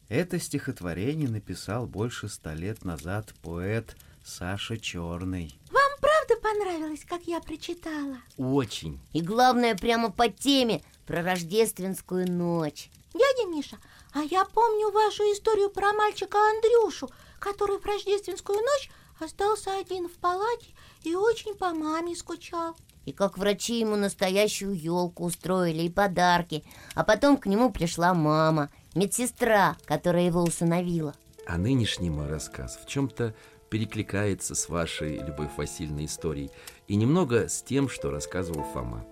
Это 0.10 0.40
стихотворение 0.40 1.28
написал 1.28 1.88
больше 1.88 2.30
ста 2.30 2.54
лет 2.54 2.86
назад 2.86 3.34
поэт 3.42 3.98
Саша 4.24 4.78
Черный 4.78 5.60
Вам 5.72 5.92
правда 6.00 6.36
понравилось, 6.40 7.04
как 7.04 7.24
я 7.24 7.40
прочитала? 7.42 8.20
Очень 8.38 9.00
И 9.14 9.22
главное, 9.22 9.76
прямо 9.76 10.12
по 10.12 10.30
теме 10.30 10.84
Про 11.08 11.24
рождественскую 11.24 12.32
ночь 12.32 12.92
Дядя 13.12 13.50
Миша, 13.50 13.80
а 14.14 14.22
я 14.22 14.46
помню 14.46 14.92
вашу 14.92 15.24
историю 15.34 15.72
про 15.72 15.92
мальчика 15.94 16.38
Андрюшу, 16.38 17.10
который 17.40 17.80
в 17.80 17.86
рождественскую 17.88 18.60
ночь 18.60 18.92
остался 19.20 19.80
один 19.80 20.10
в 20.10 20.14
палате 20.18 20.68
и 21.04 21.16
очень 21.16 21.56
по 21.56 21.74
маме 21.74 22.16
скучал. 22.16 22.76
И 23.06 23.12
как 23.12 23.38
врачи 23.38 23.80
ему 23.80 23.96
настоящую 23.96 24.76
елку 24.76 25.26
устроили 25.26 25.84
и 25.84 25.90
подарки, 25.90 26.64
а 26.96 27.04
потом 27.04 27.38
к 27.38 27.46
нему 27.46 27.72
пришла 27.72 28.14
мама, 28.14 28.70
медсестра, 28.96 29.78
которая 29.86 30.26
его 30.26 30.42
усыновила. 30.42 31.14
А 31.48 31.58
нынешний 31.58 32.10
мой 32.10 32.28
рассказ 32.28 32.80
в 32.84 32.88
чем-то 32.88 33.36
перекликается 33.70 34.56
с 34.56 34.70
вашей, 34.70 35.18
Любовь 35.18 35.52
Васильевна, 35.58 36.06
историей 36.06 36.50
и 36.88 36.96
немного 36.96 37.48
с 37.48 37.62
тем, 37.62 37.90
что 37.90 38.10
рассказывал 38.10 38.64
Фома. 38.74 39.06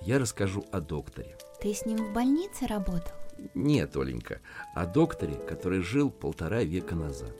Я 0.00 0.18
расскажу 0.18 0.64
о 0.70 0.80
докторе. 0.80 1.36
Ты 1.60 1.74
с 1.74 1.84
ним 1.86 1.96
в 1.96 2.12
больнице 2.12 2.66
работал? 2.66 3.12
Нет, 3.54 3.96
Оленька, 3.96 4.40
о 4.74 4.86
докторе, 4.86 5.34
который 5.34 5.80
жил 5.80 6.10
полтора 6.10 6.62
века 6.62 6.94
назад. 6.94 7.34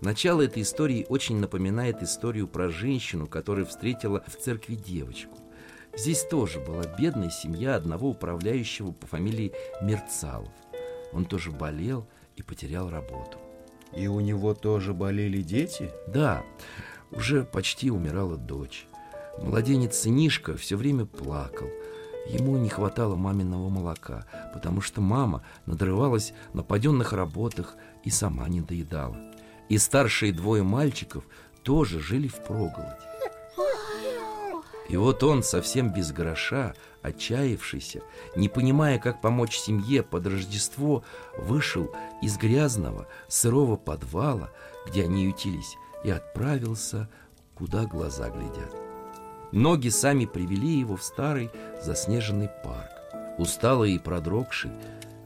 Начало 0.00 0.40
этой 0.40 0.62
истории 0.62 1.04
очень 1.10 1.36
напоминает 1.36 2.02
историю 2.02 2.48
про 2.48 2.70
женщину, 2.70 3.26
которая 3.26 3.66
встретила 3.66 4.24
в 4.26 4.34
церкви 4.36 4.74
девочку. 4.74 5.36
Здесь 5.94 6.24
тоже 6.24 6.58
была 6.58 6.84
бедная 6.98 7.28
семья 7.28 7.74
одного 7.74 8.08
управляющего 8.08 8.92
по 8.92 9.06
фамилии 9.06 9.52
Мерцалов. 9.82 10.48
Он 11.12 11.26
тоже 11.26 11.50
болел 11.50 12.06
и 12.36 12.42
потерял 12.42 12.88
работу. 12.88 13.38
И 13.94 14.06
у 14.06 14.20
него 14.20 14.54
тоже 14.54 14.94
болели 14.94 15.42
дети? 15.42 15.90
Да, 16.06 16.44
уже 17.10 17.44
почти 17.44 17.90
умирала 17.90 18.38
дочь. 18.38 18.86
Младенец 19.38 19.98
сынишка 19.98 20.56
все 20.56 20.76
время 20.76 21.04
плакал. 21.04 21.68
Ему 22.28 22.56
не 22.56 22.70
хватало 22.70 23.16
маминого 23.16 23.68
молока, 23.68 24.24
потому 24.54 24.80
что 24.80 25.02
мама 25.02 25.42
надрывалась 25.66 26.32
на 26.54 26.62
паденных 26.62 27.12
работах 27.12 27.76
и 28.04 28.10
сама 28.10 28.48
не 28.48 28.60
доедала. 28.60 29.29
И 29.70 29.78
старшие 29.78 30.32
двое 30.32 30.64
мальчиков 30.64 31.24
тоже 31.62 32.00
жили 32.00 32.26
в 32.26 32.42
проголоде. 32.42 32.96
И 34.88 34.96
вот 34.96 35.22
он, 35.22 35.44
совсем 35.44 35.92
без 35.92 36.10
гроша, 36.10 36.74
отчаявшийся, 37.02 38.02
не 38.34 38.48
понимая, 38.48 38.98
как 38.98 39.20
помочь 39.20 39.56
семье 39.56 40.02
под 40.02 40.26
Рождество, 40.26 41.04
вышел 41.38 41.94
из 42.20 42.36
грязного, 42.36 43.06
сырого 43.28 43.76
подвала, 43.76 44.50
где 44.88 45.04
они 45.04 45.26
ютились, 45.26 45.76
и 46.02 46.10
отправился, 46.10 47.08
куда 47.54 47.84
глаза 47.84 48.28
глядят. 48.28 48.74
Ноги 49.52 49.88
сами 49.88 50.24
привели 50.24 50.80
его 50.80 50.96
в 50.96 51.04
старый 51.04 51.50
заснеженный 51.80 52.50
парк. 52.64 52.90
Усталый 53.38 53.92
и 53.92 53.98
продрогший, 54.00 54.72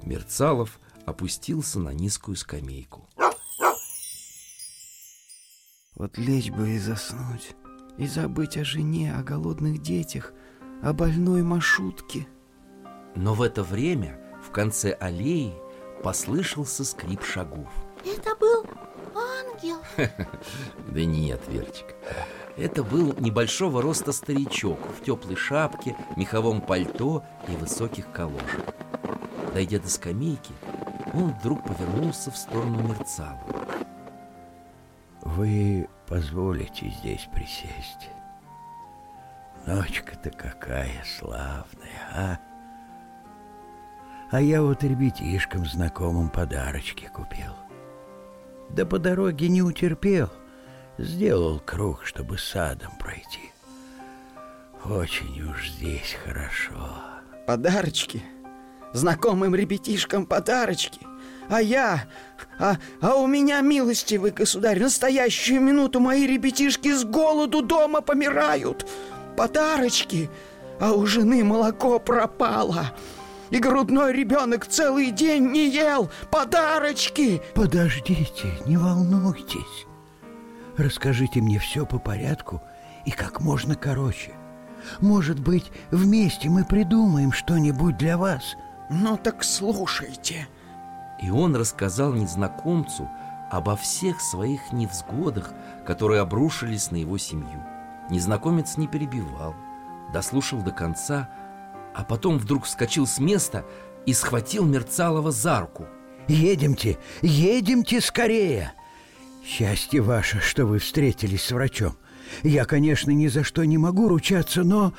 Мерцалов 0.03 0.79
опустился 1.07 1.79
на 1.79 1.95
низкую 1.95 2.37
скамейку. 2.37 3.09
Вот 5.95 6.19
лечь 6.19 6.51
бы 6.51 6.71
и 6.71 6.79
заснуть, 6.79 7.55
и 7.99 8.09
забыть 8.09 8.57
о 8.57 8.65
жене, 8.65 9.15
о 9.15 9.23
голодных 9.23 9.81
детях, 9.81 10.33
о 10.83 10.93
больной 10.93 11.43
маршрутке. 11.43 12.27
Но 13.15 13.33
в 13.35 13.43
это 13.43 13.63
время 13.63 14.19
в 14.45 14.51
конце 14.51 14.93
аллеи 14.93 15.55
послышался 16.03 16.85
скрип 16.85 17.23
шагов. 17.23 17.69
Это 18.05 18.35
был 18.37 18.67
ангел. 19.15 19.79
Да 20.89 21.05
нет, 21.05 21.41
Верочка. 21.47 21.95
Это 22.57 22.83
был 22.83 23.15
небольшого 23.21 23.81
роста 23.81 24.11
старичок 24.11 24.81
в 24.99 25.05
теплой 25.05 25.37
шапке, 25.37 25.97
меховом 26.17 26.61
пальто 26.61 27.25
и 27.49 27.53
высоких 27.53 28.11
калошах. 28.11 28.65
Дойдя 29.53 29.79
до 29.79 29.89
скамейки, 29.89 30.53
он 31.13 31.33
вдруг 31.39 31.63
повернулся 31.63 32.33
в 32.33 32.37
сторону 32.37 32.83
Мерцала. 32.83 33.39
Вы 35.37 35.89
позволите 36.07 36.91
здесь 37.01 37.29
присесть? 37.35 38.09
Ночка-то 39.67 40.31
какая 40.31 41.03
славная, 41.19 42.09
а? 42.13 42.39
А 44.31 44.41
я 44.41 44.63
вот 44.63 44.85
ребятишкам 44.85 45.67
знакомым 45.67 46.29
подарочки 46.29 47.11
купил. 47.13 47.53
Да 48.71 48.87
по 48.87 49.01
дороге 49.01 49.49
не 49.49 49.61
утерпел. 49.61 50.31
Сделал 50.99 51.59
круг, 51.59 52.05
чтобы 52.05 52.39
садом 52.39 52.93
пройти. 52.97 53.51
Очень 54.85 55.43
уж 55.51 55.69
здесь 55.69 56.17
хорошо. 56.25 57.01
Подарочки? 57.45 58.23
Знакомым 58.93 59.57
ребятишкам 59.57 60.27
подарочки? 60.27 61.01
А 61.49 61.61
я... 61.61 62.05
А, 62.59 62.77
а 63.01 63.17
у 63.17 63.27
меня, 63.27 63.61
милостивый 63.61 64.31
государь, 64.31 64.81
настоящую 64.81 65.61
минуту 65.61 65.99
мои 65.99 66.27
ребятишки 66.27 66.93
с 66.93 67.05
голоду 67.05 67.63
дома 67.63 68.01
помирают. 68.01 68.87
Подарочки? 69.37 70.31
А 70.81 70.93
у 70.93 71.05
жены 71.07 71.43
молоко 71.43 71.99
пропало. 71.99 72.93
И 73.51 73.59
грудной 73.59 74.13
ребенок 74.13 74.67
целый 74.67 75.11
день 75.11 75.51
не 75.51 75.69
ел. 75.69 76.11
Подарочки! 76.31 77.43
Подождите, 77.55 78.53
не 78.67 78.77
волнуйтесь. 78.77 79.87
Расскажите 80.77 81.41
мне 81.41 81.59
все 81.59 81.87
по 81.87 81.99
порядку 81.99 82.63
и 83.05 83.11
как 83.11 83.41
можно 83.41 83.75
короче. 83.75 84.33
Может 85.01 85.41
быть, 85.41 85.71
вместе 85.91 86.49
мы 86.49 86.65
придумаем 86.65 87.33
что-нибудь 87.33 87.97
для 87.97 88.19
вас. 88.19 88.57
Ну 88.91 89.17
так 89.17 89.45
слушайте. 89.45 90.49
И 91.21 91.31
он 91.31 91.57
рассказал 91.57 92.13
незнакомцу 92.13 93.09
обо 93.51 93.77
всех 93.77 94.21
своих 94.21 94.73
невзгодах, 94.73 95.53
которые 95.87 96.21
обрушились 96.21 96.91
на 96.91 96.97
его 96.97 97.19
семью. 97.19 97.63
Незнакомец 98.11 98.77
не 98.77 98.87
перебивал, 98.87 99.55
дослушал 100.13 100.63
до 100.63 100.73
конца, 100.73 101.29
а 101.95 102.05
потом 102.05 102.39
вдруг 102.39 102.65
вскочил 102.65 103.07
с 103.07 103.19
места 103.19 103.65
и 104.07 104.13
схватил 104.13 104.65
Мерцалова 104.65 105.31
за 105.31 105.61
руку. 105.61 105.87
«Едемте, 106.27 106.99
едемте 107.23 108.01
скорее!» 108.01 108.73
Счастье 109.45 110.01
ваше, 110.01 110.41
что 110.41 110.65
вы 110.65 110.79
встретились 110.79 111.45
с 111.45 111.53
врачом. 111.53 111.97
Я, 112.43 112.65
конечно, 112.65 113.11
ни 113.11 113.27
за 113.29 113.45
что 113.45 113.65
не 113.65 113.77
могу 113.77 114.09
ручаться, 114.09 114.65
но... 114.65 114.95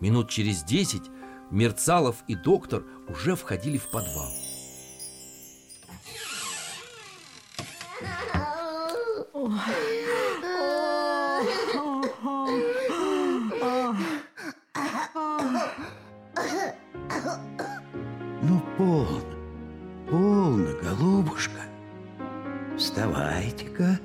Минут 0.00 0.28
через 0.28 0.62
десять 0.62 1.04
Мерцалов 1.50 2.16
и 2.28 2.34
доктор 2.34 2.84
уже 3.08 3.34
входили 3.34 3.78
в 3.78 3.90
подвал. 3.90 4.30
Ну, 18.42 18.60
полно, 18.76 19.22
полно, 20.10 20.70
голубушка. 20.82 21.60
Вставайте-ка. 22.76 24.00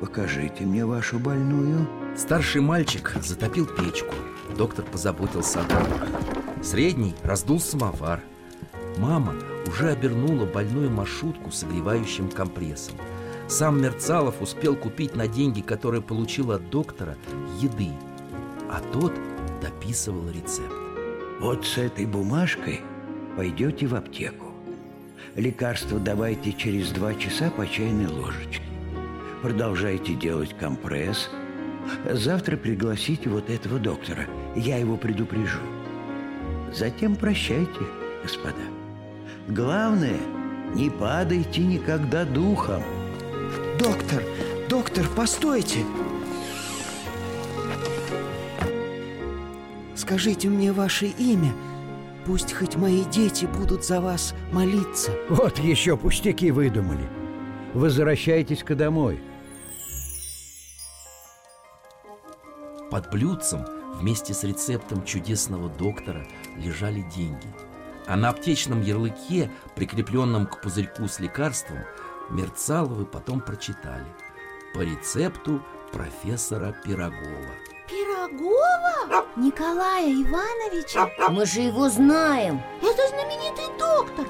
Покажите 0.00 0.64
мне 0.64 0.84
вашу 0.84 1.18
больную. 1.18 1.88
Старший 2.16 2.60
мальчик 2.60 3.16
затопил 3.22 3.66
печку. 3.66 4.14
Доктор 4.56 4.84
позаботился 4.84 5.60
о 5.60 5.64
дровах. 5.64 6.08
Средний 6.62 7.14
раздул 7.22 7.60
самовар. 7.60 8.20
Мама 8.98 9.34
уже 9.66 9.90
обернула 9.90 10.46
больную 10.46 10.90
маршрутку 10.90 11.50
согревающим 11.50 12.30
компрессом. 12.30 12.96
Сам 13.48 13.82
Мерцалов 13.82 14.40
успел 14.40 14.76
купить 14.76 15.14
на 15.14 15.28
деньги, 15.28 15.60
которые 15.60 16.02
получил 16.02 16.52
от 16.52 16.70
доктора, 16.70 17.16
еды, 17.60 17.90
а 18.70 18.80
тот 18.92 19.12
дописывал 19.60 20.28
рецепт. 20.30 20.72
Вот 21.40 21.66
с 21.66 21.78
этой 21.78 22.06
бумажкой 22.06 22.80
пойдете 23.36 23.86
в 23.86 23.94
аптеку. 23.94 24.46
Лекарство 25.34 25.98
давайте 25.98 26.52
через 26.52 26.90
два 26.90 27.14
часа 27.14 27.50
по 27.50 27.66
чайной 27.66 28.06
ложечке. 28.06 28.62
Продолжайте 29.42 30.14
делать 30.14 30.56
компресс. 30.56 31.30
Завтра 32.10 32.56
пригласите 32.56 33.28
вот 33.28 33.50
этого 33.50 33.78
доктора. 33.78 34.26
Я 34.54 34.76
его 34.76 34.96
предупрежу. 34.96 35.60
Затем 36.72 37.16
прощайте, 37.16 37.80
господа. 38.22 38.81
Главное, 39.48 40.20
не 40.74 40.88
падайте 40.88 41.62
никогда 41.62 42.24
духом. 42.24 42.82
Доктор, 43.78 44.22
доктор, 44.68 45.08
постойте! 45.08 45.80
Скажите 49.94 50.48
мне 50.48 50.72
ваше 50.72 51.06
имя. 51.06 51.52
Пусть 52.24 52.52
хоть 52.52 52.76
мои 52.76 53.04
дети 53.04 53.46
будут 53.46 53.84
за 53.84 54.00
вас 54.00 54.34
молиться. 54.52 55.12
Вот 55.28 55.58
еще 55.58 55.96
пустяки 55.96 56.50
выдумали. 56.50 57.08
Возвращайтесь-ка 57.74 58.74
домой. 58.74 59.20
Под 62.90 63.10
блюдцем 63.10 63.64
вместе 63.94 64.34
с 64.34 64.44
рецептом 64.44 65.04
чудесного 65.04 65.68
доктора 65.68 66.26
лежали 66.56 67.04
деньги. 67.14 67.48
А 68.06 68.16
на 68.16 68.30
аптечном 68.30 68.82
ярлыке, 68.82 69.50
прикрепленном 69.74 70.46
к 70.46 70.60
пузырьку 70.60 71.08
с 71.08 71.20
лекарством, 71.20 71.78
Мерцаловы 72.30 73.04
потом 73.04 73.40
прочитали 73.40 74.06
по 74.74 74.80
рецепту 74.80 75.62
профессора 75.92 76.74
Пирогова. 76.84 77.52
Пирогова? 77.88 79.26
Николая 79.36 80.06
Ивановича? 80.06 81.10
Мы 81.28 81.44
же 81.46 81.60
его 81.60 81.88
знаем. 81.88 82.62
Это 82.80 83.08
знаменитый 83.08 83.66
доктор. 83.78 84.26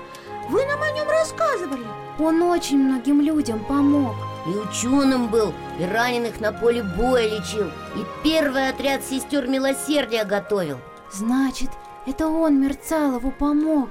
Вы 0.48 0.66
нам 0.66 0.82
о 0.82 0.90
нем 0.90 1.08
рассказывали. 1.08 1.86
Он 2.18 2.42
очень 2.42 2.78
многим 2.78 3.20
людям 3.20 3.64
помог. 3.64 4.14
И 4.46 4.50
ученым 4.50 5.28
был, 5.28 5.54
и 5.78 5.84
раненых 5.84 6.40
на 6.40 6.52
поле 6.52 6.82
боя 6.82 7.28
лечил 7.28 7.70
И 7.94 8.04
первый 8.24 8.70
отряд 8.70 9.04
сестер 9.04 9.46
милосердия 9.46 10.24
готовил. 10.24 10.78
Значит, 11.12 11.70
это 12.06 12.26
он 12.26 12.60
Мерцалову 12.60 13.30
помог 13.30 13.90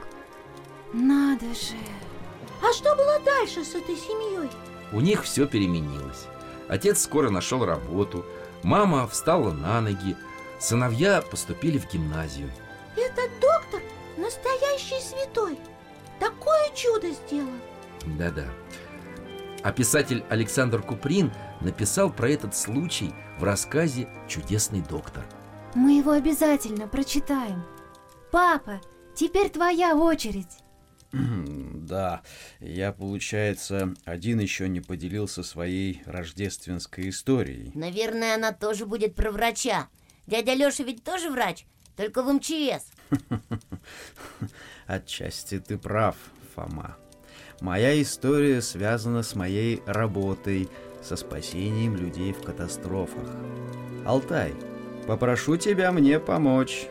Надо 0.93 1.45
же 1.47 1.78
А 2.62 2.74
что 2.74 2.95
было 2.95 3.20
дальше 3.20 3.64
с 3.64 3.76
этой 3.76 3.95
семьей? 3.95 4.49
У 4.91 4.99
них 4.99 5.24
все 5.24 5.47
переменилось. 5.47 6.26
Отец 6.68 7.01
скоро 7.01 7.30
нашел 7.30 7.66
работу, 7.66 8.26
мама 8.64 9.07
встала 9.07 9.51
на 9.51 9.82
ноги, 9.82 10.16
сыновья 10.59 11.22
поступили 11.22 11.78
в 11.78 11.89
гимназию. 11.89 12.49
Этот 12.97 13.32
доктор 13.39 13.82
настоящий 14.18 15.01
святой 15.01 15.57
Такое 16.20 16.70
чудо 16.76 17.09
сделал 17.09 17.49
Да-да. 18.05 18.45
А 19.64 19.72
писатель 19.72 20.24
Александр 20.30 20.82
Куприн 20.82 21.32
написал 21.62 22.12
про 22.12 22.30
этот 22.30 22.55
случай 22.55 23.14
в 23.39 23.43
рассказе 23.43 24.07
«Чудесный 24.28 24.82
доктор». 24.82 25.24
Мы 25.76 25.97
его 25.97 26.12
обязательно 26.12 26.88
прочитаем 26.88 27.64
Папа, 28.32 28.82
теперь 29.15 29.49
твоя 29.49 29.95
очередь 29.95 30.57
Да, 31.11 32.21
я, 32.59 32.93
получается, 32.93 33.93
один 34.05 34.39
еще 34.39 34.69
не 34.69 34.79
поделился 34.79 35.43
своей 35.43 36.01
рождественской 36.05 37.09
историей. 37.09 37.71
Наверное, 37.75 38.36
она 38.36 38.53
тоже 38.53 38.86
будет 38.86 39.15
про 39.15 39.32
врача 39.32 39.89
Дядя 40.27 40.53
Леша 40.53 40.84
ведь 40.84 41.03
тоже 41.03 41.29
врач, 41.29 41.65
только 41.97 42.23
в 42.23 42.32
МЧС 42.32 42.86
Отчасти 44.88 45.59
ты 45.59 45.77
прав, 45.77 46.15
Фома. 46.55 46.95
Моя 47.59 48.01
история 48.01 48.61
связана 48.61 49.23
с 49.23 49.36
моей 49.36 49.82
работой, 49.86 50.69
со 51.03 51.15
спасением 51.15 51.95
людей 51.95 52.32
в 52.32 52.41
катастрофах. 52.41 53.27
Алтай, 54.05 54.53
попрошу 55.07 55.57
тебя 55.57 55.91
мне 55.91 56.19
помочь. 56.19 56.88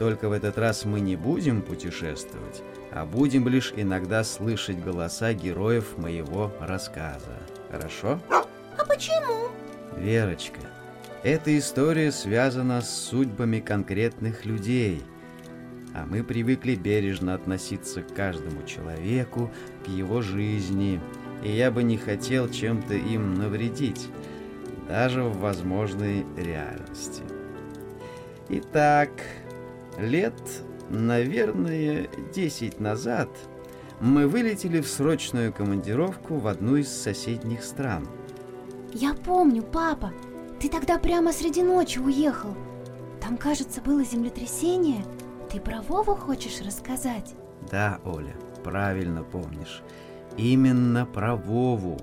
Только 0.00 0.30
в 0.30 0.32
этот 0.32 0.56
раз 0.56 0.86
мы 0.86 0.98
не 0.98 1.14
будем 1.14 1.60
путешествовать, 1.60 2.62
а 2.90 3.04
будем 3.04 3.46
лишь 3.48 3.74
иногда 3.76 4.24
слышать 4.24 4.82
голоса 4.82 5.34
героев 5.34 5.98
моего 5.98 6.50
рассказа. 6.58 7.36
Хорошо? 7.70 8.18
А 8.30 8.84
почему? 8.86 9.50
Верочка, 9.98 10.60
эта 11.22 11.56
история 11.58 12.12
связана 12.12 12.80
с 12.80 12.88
судьбами 12.88 13.60
конкретных 13.60 14.46
людей, 14.46 15.02
а 15.92 16.06
мы 16.06 16.24
привыкли 16.24 16.76
бережно 16.76 17.34
относиться 17.34 18.00
к 18.00 18.14
каждому 18.14 18.62
человеку, 18.66 19.50
к 19.84 19.88
его 19.88 20.22
жизни, 20.22 20.98
и 21.44 21.50
я 21.50 21.70
бы 21.70 21.82
не 21.82 21.98
хотел 21.98 22.48
чем-то 22.48 22.94
им 22.94 23.34
навредить, 23.34 24.08
даже 24.88 25.24
в 25.24 25.40
возможной 25.40 26.24
реальности. 26.38 27.22
Итак, 28.48 29.10
лет, 29.98 30.34
наверное, 30.88 32.08
10 32.34 32.80
назад 32.80 33.28
мы 34.00 34.26
вылетели 34.26 34.80
в 34.80 34.88
срочную 34.88 35.52
командировку 35.52 36.36
в 36.36 36.46
одну 36.46 36.76
из 36.76 36.88
соседних 36.88 37.62
стран. 37.62 38.08
Я 38.92 39.14
помню, 39.14 39.62
папа 39.62 40.12
Ты 40.58 40.68
тогда 40.68 40.98
прямо 40.98 41.32
среди 41.32 41.62
ночи 41.62 41.98
уехал 41.98 42.56
Там, 43.20 43.36
кажется, 43.36 43.80
было 43.80 44.02
землетрясение 44.02 45.04
Ты 45.48 45.60
про 45.60 45.80
Вову 45.82 46.16
хочешь 46.16 46.60
рассказать? 46.60 47.34
Да, 47.70 48.00
Оля, 48.04 48.34
правильно 48.64 49.22
помнишь. 49.22 49.82
Именно 50.36 51.06
про 51.06 51.36
Вову. 51.36 51.98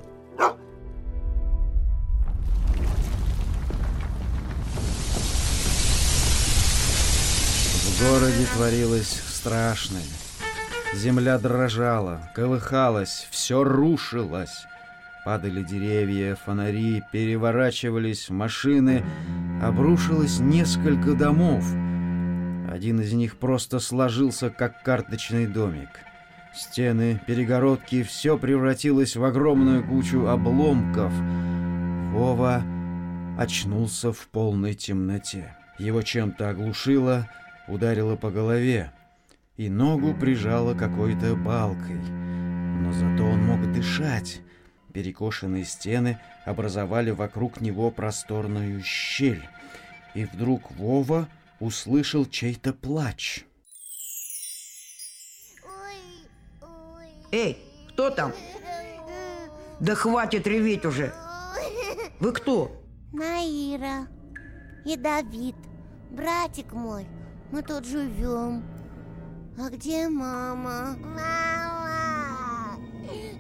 В 7.98 8.12
городе 8.12 8.46
творилось 8.54 9.24
страшное. 9.28 10.04
Земля 10.94 11.40
дрожала, 11.40 12.30
колыхалась, 12.36 13.28
все 13.32 13.64
рушилось. 13.64 14.68
Падали 15.26 15.64
деревья, 15.64 16.36
фонари, 16.36 17.02
переворачивались 17.12 18.30
машины, 18.30 19.04
обрушилось 19.64 20.40
несколько 20.40 21.14
домов. 21.14 21.66
Один 22.72 23.02
из 23.02 23.14
них 23.14 23.38
просто 23.38 23.80
сложился, 23.80 24.52
как 24.52 24.84
карточный 24.84 25.48
домик. 25.48 25.90
Стены, 26.54 27.20
перегородки, 27.26 28.04
все 28.04 28.38
превратилось 28.38 29.16
в 29.16 29.24
огромную 29.24 29.84
кучу 29.84 30.28
обломков. 30.28 31.12
Вова 32.14 32.62
очнулся 33.40 34.14
в 34.14 34.28
полной 34.28 34.76
темноте. 34.76 35.58
Его 35.80 36.04
чем-то 36.04 36.50
оглушило, 36.50 37.28
ударило 37.68 38.16
по 38.16 38.32
голове, 38.32 38.92
и 39.56 39.70
ногу 39.70 40.14
прижало 40.14 40.74
какой-то 40.74 41.36
балкой. 41.36 42.00
Но 42.00 42.94
зато 42.94 43.26
он 43.26 43.44
мог 43.44 43.72
дышать. 43.72 44.42
Перекошенные 44.94 45.66
стены 45.66 46.20
образовали 46.46 47.12
вокруг 47.12 47.62
него 47.62 47.92
просторную 47.92 48.82
щель. 48.84 49.48
И 50.14 50.26
вдруг 50.26 50.72
Вова 50.72 51.28
услышал 51.60 52.26
чей-то 52.26 52.74
плач. 52.74 53.46
Эй, 57.32 57.58
кто 57.90 58.10
там? 58.10 58.32
Да 59.80 59.96
хватит 59.96 60.48
реветь 60.48 60.86
уже. 60.86 61.14
Вы 62.20 62.32
кто? 62.32 62.72
Наира 63.14 64.08
и 64.86 64.96
Давид, 64.96 65.56
братик 66.12 66.74
мой, 66.74 67.06
мы 67.52 67.62
тут 67.62 67.86
живем. 67.86 68.64
А 69.58 69.70
где 69.70 70.08
мама? 70.08 70.96
Мама! 71.00 72.78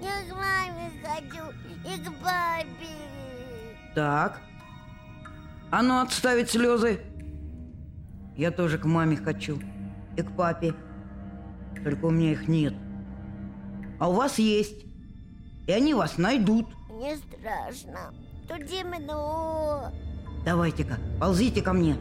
Я 0.01 0.23
к 0.27 0.35
маме 0.35 0.91
хочу 1.03 1.43
и 1.85 1.99
к 1.99 2.11
папе. 2.23 2.95
Так. 3.93 4.41
А 5.69 5.81
ну 5.83 6.01
отставить 6.01 6.49
слезы. 6.49 7.01
Я 8.35 8.51
тоже 8.51 8.77
к 8.77 8.85
маме 8.85 9.17
хочу. 9.17 9.59
И 10.15 10.21
к 10.21 10.35
папе. 10.35 10.73
Только 11.83 12.05
у 12.05 12.09
меня 12.09 12.31
их 12.31 12.47
нет. 12.47 12.73
А 13.99 14.09
у 14.09 14.13
вас 14.13 14.39
есть. 14.39 14.85
И 15.67 15.71
они 15.71 15.93
вас 15.93 16.17
найдут. 16.17 16.67
Мне 16.89 17.17
страшно. 17.17 18.13
Тут 18.47 18.67
темно. 18.67 19.91
Давайте-ка, 20.45 20.97
ползите 21.19 21.61
ко 21.61 21.73
мне. 21.73 21.97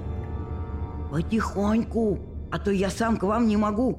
Потихоньку, 1.11 2.19
а 2.51 2.59
то 2.59 2.71
я 2.71 2.91
сам 2.91 3.17
к 3.17 3.23
вам 3.23 3.47
не 3.47 3.57
могу. 3.57 3.99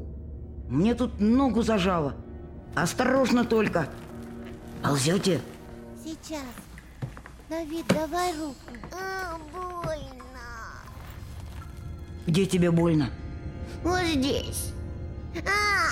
Мне 0.69 0.93
тут 0.95 1.19
ногу 1.19 1.61
зажало. 1.61 2.15
Осторожно 2.75 3.45
только. 3.45 3.87
Ползете? 4.83 5.41
Сейчас. 6.03 6.43
Давид, 7.49 7.85
давай 7.87 8.33
руку. 8.37 8.55
А, 8.91 9.37
больно. 9.53 10.03
Где 12.27 12.45
тебе 12.45 12.71
больно? 12.71 13.09
Вот 13.83 14.03
здесь. 14.03 14.73
А, 15.45 15.87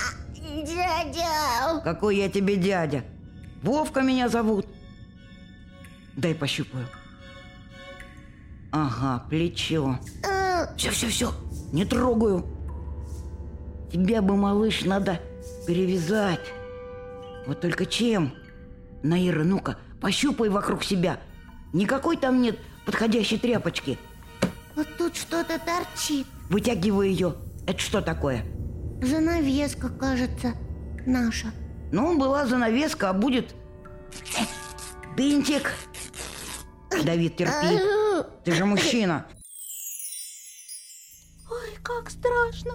Дядя! 0.64 1.80
Какой 1.82 2.16
я 2.16 2.28
тебе 2.28 2.56
дядя? 2.56 3.04
Вовка 3.62 4.02
меня 4.02 4.28
зовут. 4.28 4.66
Дай 6.16 6.34
пощупаю. 6.34 6.86
Ага, 8.70 9.24
плечо. 9.28 9.98
Все, 10.02 10.35
все, 10.76 10.90
все, 10.90 11.32
не 11.72 11.84
трогаю. 11.84 12.44
Тебя 13.92 14.22
бы, 14.22 14.36
малыш, 14.36 14.84
надо 14.84 15.20
перевязать. 15.66 16.40
Вот 17.46 17.60
только 17.60 17.86
чем? 17.86 18.32
Наира, 19.02 19.44
ну-ка, 19.44 19.76
пощупай 20.00 20.48
вокруг 20.48 20.82
себя. 20.84 21.20
Никакой 21.72 22.16
там 22.16 22.40
нет 22.40 22.58
подходящей 22.84 23.38
тряпочки. 23.38 23.98
Вот 24.74 24.88
тут 24.98 25.16
что-то 25.16 25.58
торчит. 25.58 26.26
Вытягиваю 26.50 27.08
ее. 27.08 27.34
Это 27.66 27.78
что 27.78 28.00
такое? 28.00 28.44
Занавеска, 29.02 29.88
кажется, 29.88 30.52
наша. 31.06 31.48
Ну, 31.92 32.18
была 32.18 32.46
занавеска, 32.46 33.10
а 33.10 33.12
будет 33.12 33.54
бинтик. 35.16 35.72
Давид, 37.04 37.36
терпи. 37.36 37.80
Ты 38.44 38.52
же 38.52 38.64
мужчина. 38.64 39.26
Как 41.86 42.10
страшно. 42.10 42.72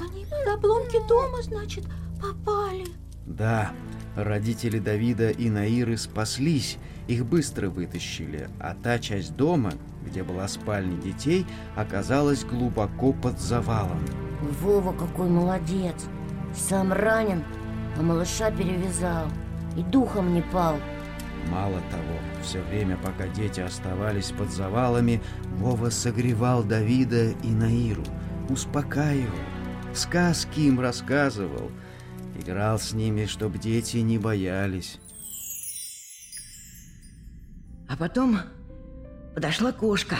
Они 0.00 0.24
под 0.24 0.54
обломки 0.54 0.98
дома, 1.06 1.40
значит, 1.40 1.84
попали. 2.20 2.84
Да, 3.24 3.70
родители 4.16 4.80
Давида 4.80 5.30
и 5.30 5.48
Наиры 5.48 5.96
спаслись, 5.96 6.78
их 7.06 7.26
быстро 7.26 7.70
вытащили, 7.70 8.48
а 8.58 8.74
та 8.74 8.98
часть 8.98 9.36
дома, 9.36 9.74
где 10.04 10.24
была 10.24 10.48
спальня 10.48 11.00
детей, 11.00 11.46
оказалась 11.76 12.44
глубоко 12.44 13.12
под 13.12 13.38
завалом. 13.38 14.04
Вова 14.60 14.92
какой 14.94 15.28
молодец. 15.28 15.94
Сам 16.52 16.92
ранен, 16.92 17.44
а 17.96 18.02
малыша 18.02 18.50
перевязал. 18.50 19.28
И 19.76 19.82
духом 19.82 20.34
не 20.34 20.42
пал. 20.42 20.76
Мало 21.48 21.80
того, 21.92 22.18
все 22.42 22.60
время, 22.62 22.96
пока 22.96 23.28
дети 23.28 23.60
оставались 23.60 24.32
под 24.32 24.50
завалами, 24.50 25.22
Вова 25.58 25.90
согревал 25.90 26.64
Давида 26.64 27.30
и 27.30 27.48
Наиру, 27.48 28.04
успокаивал, 28.52 29.38
сказки 29.94 30.60
им 30.60 30.80
рассказывал, 30.80 31.70
играл 32.38 32.78
с 32.78 32.92
ними, 32.92 33.26
чтобы 33.26 33.58
дети 33.58 33.98
не 33.98 34.18
боялись. 34.18 34.98
А 37.88 37.96
потом 37.96 38.38
подошла 39.34 39.72
кошка 39.72 40.16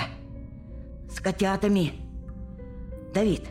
с 1.10 1.20
котятами. 1.20 1.92
Давид, 3.14 3.42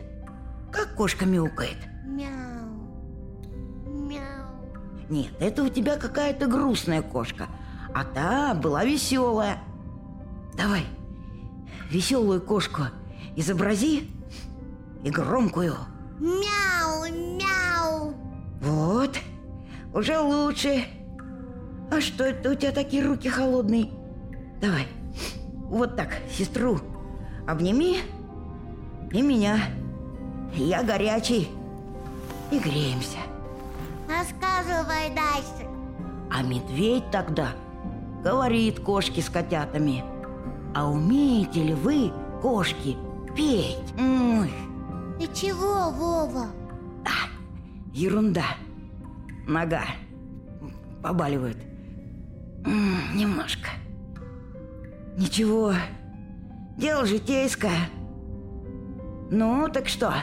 как 0.72 0.94
кошка 0.94 1.26
мяукает? 1.26 1.78
Мяу. 2.04 2.68
Мяу. 3.86 4.46
Нет, 5.08 5.32
это 5.40 5.62
у 5.62 5.68
тебя 5.68 5.96
какая-то 5.96 6.46
грустная 6.46 7.02
кошка, 7.02 7.48
а 7.94 8.04
та 8.04 8.54
была 8.54 8.84
веселая. 8.84 9.58
Давай, 10.56 10.84
веселую 11.90 12.40
кошку 12.40 12.82
изобрази 13.36 14.10
и 15.02 15.10
громкую. 15.10 15.74
Мяу, 16.18 17.04
мяу. 17.38 18.14
Вот, 18.60 19.18
уже 19.94 20.18
лучше. 20.18 20.84
А 21.90 22.00
что 22.00 22.24
это 22.24 22.50
у 22.50 22.54
тебя 22.54 22.72
такие 22.72 23.04
руки 23.04 23.28
холодные? 23.28 23.90
Давай, 24.60 24.86
вот 25.68 25.96
так, 25.96 26.10
сестру 26.30 26.80
обними 27.46 27.98
и 29.12 29.22
меня. 29.22 29.58
Я 30.54 30.82
горячий. 30.82 31.48
И 32.50 32.58
греемся. 32.58 33.18
Рассказывай 34.08 35.14
дальше. 35.14 35.68
А 36.30 36.42
медведь 36.42 37.10
тогда 37.10 37.48
говорит 38.24 38.80
кошке 38.80 39.22
с 39.22 39.28
котятами. 39.28 40.04
А 40.74 40.88
умеете 40.88 41.62
ли 41.62 41.74
вы, 41.74 42.12
кошки, 42.42 42.96
петь? 43.36 43.94
Ой, 43.98 44.52
Ты 45.20 45.26
чего, 45.34 45.90
Вова? 45.90 46.46
ерунда. 47.92 48.44
Нога 49.46 49.82
побаливает. 51.02 51.58
М, 52.64 52.96
Немножко. 53.14 53.68
Ничего. 55.18 55.74
Дело 56.78 57.04
житейское. 57.04 57.90
Ну, 59.30 59.68
так 59.68 59.88
что? 59.88 60.14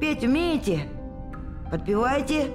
Петь 0.00 0.22
умеете? 0.22 0.86
Подпевайте. 1.70 2.50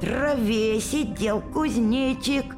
Траве 0.00 0.80
сидел 0.80 1.40
кузнечик. 1.40 2.56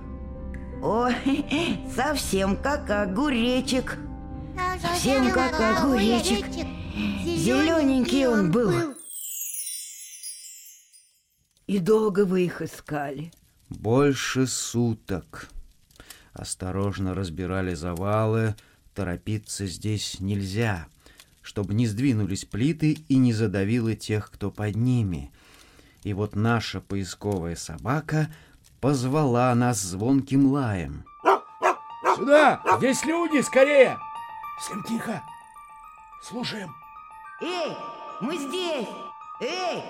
Ой, 0.82 1.14
совсем 1.94 2.56
как 2.56 2.88
огуречек. 2.88 3.98
Совсем 4.80 5.30
как 5.30 5.60
огуречек. 5.60 6.46
Зелененький 7.24 8.26
он 8.26 8.50
был. 8.50 8.94
И 11.66 11.78
долго 11.78 12.24
вы 12.24 12.44
их 12.46 12.62
искали? 12.62 13.32
Больше 13.68 14.46
суток. 14.46 15.48
Осторожно 16.32 17.14
разбирали 17.14 17.74
завалы, 17.74 18.56
торопиться 18.94 19.66
здесь 19.66 20.20
нельзя, 20.20 20.86
чтобы 21.42 21.74
не 21.74 21.86
сдвинулись 21.86 22.44
плиты 22.44 22.92
и 23.08 23.16
не 23.16 23.32
задавило 23.32 23.94
тех, 23.94 24.30
кто 24.30 24.50
под 24.50 24.76
ними. 24.76 25.32
И 26.02 26.12
вот 26.12 26.34
наша 26.34 26.80
поисковая 26.80 27.56
собака 27.56 28.32
позвала 28.80 29.54
нас 29.54 29.80
звонким 29.80 30.52
лаем. 30.52 31.04
Сюда! 32.16 32.60
Здесь 32.78 33.04
люди, 33.04 33.40
скорее! 33.42 33.96
Всем 34.60 34.82
тихо! 34.84 35.22
Слушаем. 36.22 36.79
Эй, 37.40 37.74
мы 38.20 38.36
здесь! 38.36 38.86
Эй, 39.40 39.82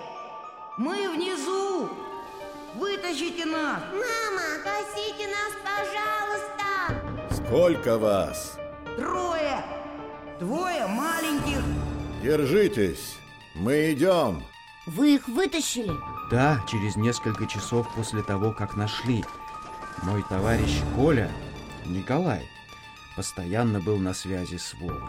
мы 0.77 1.11
внизу! 1.11 1.89
Вытащите 2.77 3.45
нас! 3.45 3.83
Мама, 3.91 4.43
спасите 4.61 5.27
нас, 5.27 5.53
пожалуйста! 5.65 7.45
Сколько 7.45 7.99
вас? 7.99 8.57
Трое! 8.97 9.65
Двое 10.39 10.87
маленьких! 10.87 11.61
Держитесь, 12.23 13.17
мы 13.57 13.95
идем. 13.95 14.45
Вы 14.87 15.17
их 15.17 15.27
вытащили? 15.27 15.91
Да, 16.31 16.65
через 16.69 16.95
несколько 16.95 17.47
часов 17.47 17.93
после 17.97 18.23
того, 18.23 18.53
как 18.53 18.77
нашли. 18.77 19.25
Мой 20.03 20.25
товарищ 20.29 20.83
Коля, 20.95 21.33
Николай, 21.85 22.49
постоянно 23.17 23.81
был 23.81 23.97
на 23.97 24.15
связи 24.15 24.57
с 24.57 24.73
Вовой. 24.75 25.01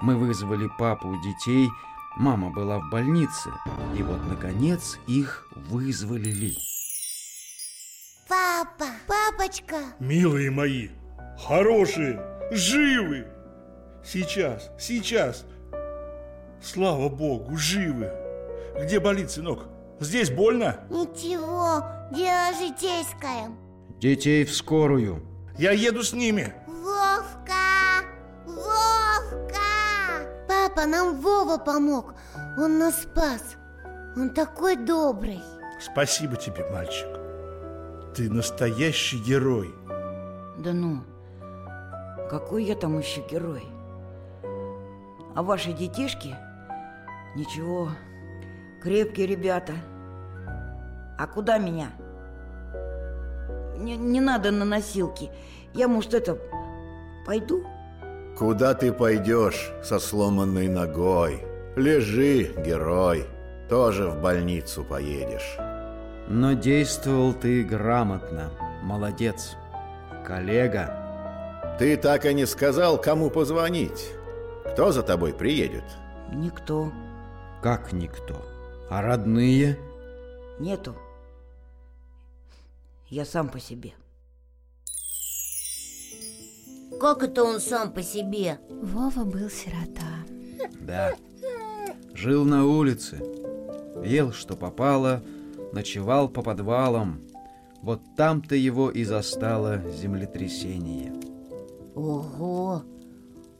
Мы 0.00 0.16
вызвали 0.16 0.68
папу 0.78 1.16
детей, 1.24 1.68
мама 2.16 2.50
была 2.50 2.78
в 2.78 2.88
больнице, 2.90 3.50
и 3.96 4.02
вот, 4.02 4.24
наконец, 4.28 4.98
их 5.06 5.48
вызволили. 5.54 6.54
Папа, 8.28 8.86
папочка. 9.06 9.76
Милые 9.98 10.50
мои, 10.50 10.90
хорошие, 11.46 12.20
живы. 12.52 13.26
Сейчас, 14.04 14.70
сейчас. 14.78 15.44
Слава 16.62 17.08
богу, 17.08 17.56
живы. 17.56 18.12
Где 18.80 19.00
болит, 19.00 19.30
сынок? 19.30 19.66
Здесь 19.98 20.30
больно? 20.30 20.80
Ничего, 20.90 21.84
дело 22.12 22.52
житейское. 22.54 23.50
Детей 23.98 24.44
в 24.44 24.54
скорую. 24.54 25.24
Я 25.58 25.72
еду 25.72 26.04
с 26.04 26.12
ними. 26.12 26.54
Вовка! 26.68 28.04
Вовка! 28.46 29.67
Папа, 30.48 30.86
нам 30.86 31.20
Вова 31.20 31.58
помог. 31.58 32.14
Он 32.56 32.78
нас 32.78 33.02
спас. 33.02 33.56
Он 34.16 34.30
такой 34.30 34.76
добрый. 34.76 35.40
Спасибо 35.78 36.36
тебе, 36.36 36.66
мальчик. 36.70 37.08
Ты 38.14 38.30
настоящий 38.30 39.18
герой. 39.18 39.74
Да 40.58 40.72
ну, 40.72 41.04
какой 42.30 42.64
я 42.64 42.74
там 42.74 42.98
еще 42.98 43.20
герой? 43.30 43.64
А 45.36 45.42
ваши 45.42 45.72
детишки? 45.72 46.34
Ничего, 47.36 47.90
крепкие 48.82 49.26
ребята. 49.26 49.74
А 51.18 51.26
куда 51.26 51.58
меня? 51.58 51.92
Не, 53.76 53.96
не 53.96 54.20
надо 54.20 54.50
на 54.50 54.64
носилки. 54.64 55.30
Я, 55.74 55.86
может, 55.86 56.14
это, 56.14 56.38
пойду? 57.24 57.64
Куда 58.38 58.72
ты 58.72 58.92
пойдешь 58.92 59.72
со 59.82 59.98
сломанной 59.98 60.68
ногой? 60.68 61.42
Лежи, 61.74 62.54
герой. 62.64 63.26
Тоже 63.68 64.06
в 64.06 64.22
больницу 64.22 64.84
поедешь. 64.84 65.56
Но 66.28 66.52
действовал 66.52 67.34
ты 67.34 67.64
грамотно. 67.64 68.52
Молодец. 68.84 69.56
Коллега. 70.24 71.76
Ты 71.80 71.96
так 71.96 72.26
и 72.26 72.32
не 72.32 72.46
сказал, 72.46 73.00
кому 73.00 73.28
позвонить. 73.28 74.12
Кто 74.72 74.92
за 74.92 75.02
тобой 75.02 75.34
приедет? 75.34 75.84
Никто. 76.32 76.92
Как 77.60 77.92
никто? 77.92 78.46
А 78.88 79.02
родные? 79.02 79.76
Нету. 80.60 80.94
Я 83.08 83.24
сам 83.24 83.48
по 83.48 83.58
себе. 83.58 83.94
Как 87.00 87.22
это 87.22 87.44
он 87.44 87.60
сам 87.60 87.92
по 87.92 88.02
себе? 88.02 88.58
Вова 88.68 89.24
был 89.24 89.48
сирота. 89.50 90.26
Да. 90.80 91.14
Жил 92.14 92.44
на 92.44 92.66
улице. 92.66 93.22
Ел, 94.04 94.32
что 94.32 94.56
попало, 94.56 95.22
ночевал 95.72 96.28
по 96.28 96.42
подвалам. 96.42 97.20
Вот 97.82 98.00
там-то 98.16 98.56
его 98.56 98.90
и 98.90 99.04
застало 99.04 99.80
землетрясение. 99.92 101.14
Ого! 101.94 102.82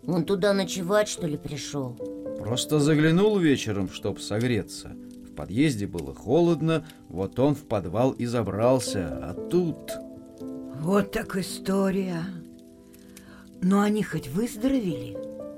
Он 0.07 0.25
туда 0.25 0.53
ночевать, 0.53 1.09
что 1.09 1.27
ли, 1.27 1.37
пришел? 1.37 1.97
Просто 2.39 2.81
заглянул 2.81 3.39
вечером, 3.39 3.89
чтоб 3.89 4.21
согреться. 4.21 4.97
В 5.29 5.35
подъезде 5.35 5.87
было 5.87 6.15
холодно, 6.15 6.87
вот 7.09 7.39
он 7.39 7.55
в 7.55 7.65
подвал 7.65 8.13
и 8.13 8.27
забрался, 8.27 9.09
а 9.23 9.35
тут... 9.35 9.93
Вот 10.81 11.13
так 11.13 11.37
история. 11.37 12.23
Но 13.63 13.81
они 13.81 14.03
хоть 14.03 14.29
выздоровели? 14.29 15.17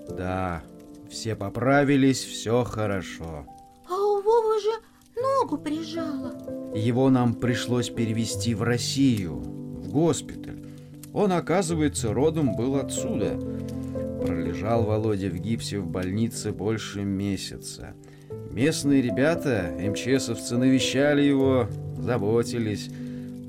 Да, 0.09 0.63
все 1.11 1.37
поправились, 1.37 2.25
все 2.25 2.65
хорошо. 2.65 3.47
А 3.89 3.95
у 3.95 4.23
Вовы 4.23 4.61
же 4.61 5.21
ногу 5.21 5.59
прижало. 5.59 6.35
Его 6.75 7.11
нам 7.11 7.35
пришлось 7.35 7.91
перевести 7.91 8.55
в 8.55 8.63
Россию, 8.63 9.37
в 9.37 9.89
госпиталь. 9.91 10.65
Он, 11.13 11.33
оказывается, 11.33 12.15
родом 12.15 12.55
был 12.55 12.77
отсюда. 12.77 13.39
Пролежал 14.25 14.85
Володя 14.85 15.29
в 15.29 15.39
гипсе 15.39 15.79
в 15.79 15.87
больнице 15.87 16.53
больше 16.53 17.03
месяца. 17.03 17.95
Местные 18.51 19.03
ребята, 19.03 19.75
МЧСовцы, 19.79 20.57
навещали 20.57 21.23
его, 21.23 21.69
заботились. 21.99 22.91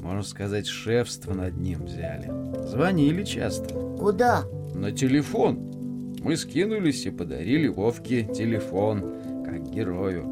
Можно 0.02 0.24
сказать, 0.24 0.68
шефство 0.68 1.34
над 1.34 1.58
ним 1.58 1.86
взяли. 1.86 2.32
Звонили 2.68 3.24
часто. 3.24 3.74
Куда? 4.00 4.44
На 4.74 4.92
телефон. 4.92 6.16
Мы 6.24 6.36
скинулись 6.38 7.06
и 7.06 7.12
подарили 7.12 7.68
Вовке 7.68 8.24
телефон, 8.24 9.04
как 9.46 9.70
герою. 9.70 10.26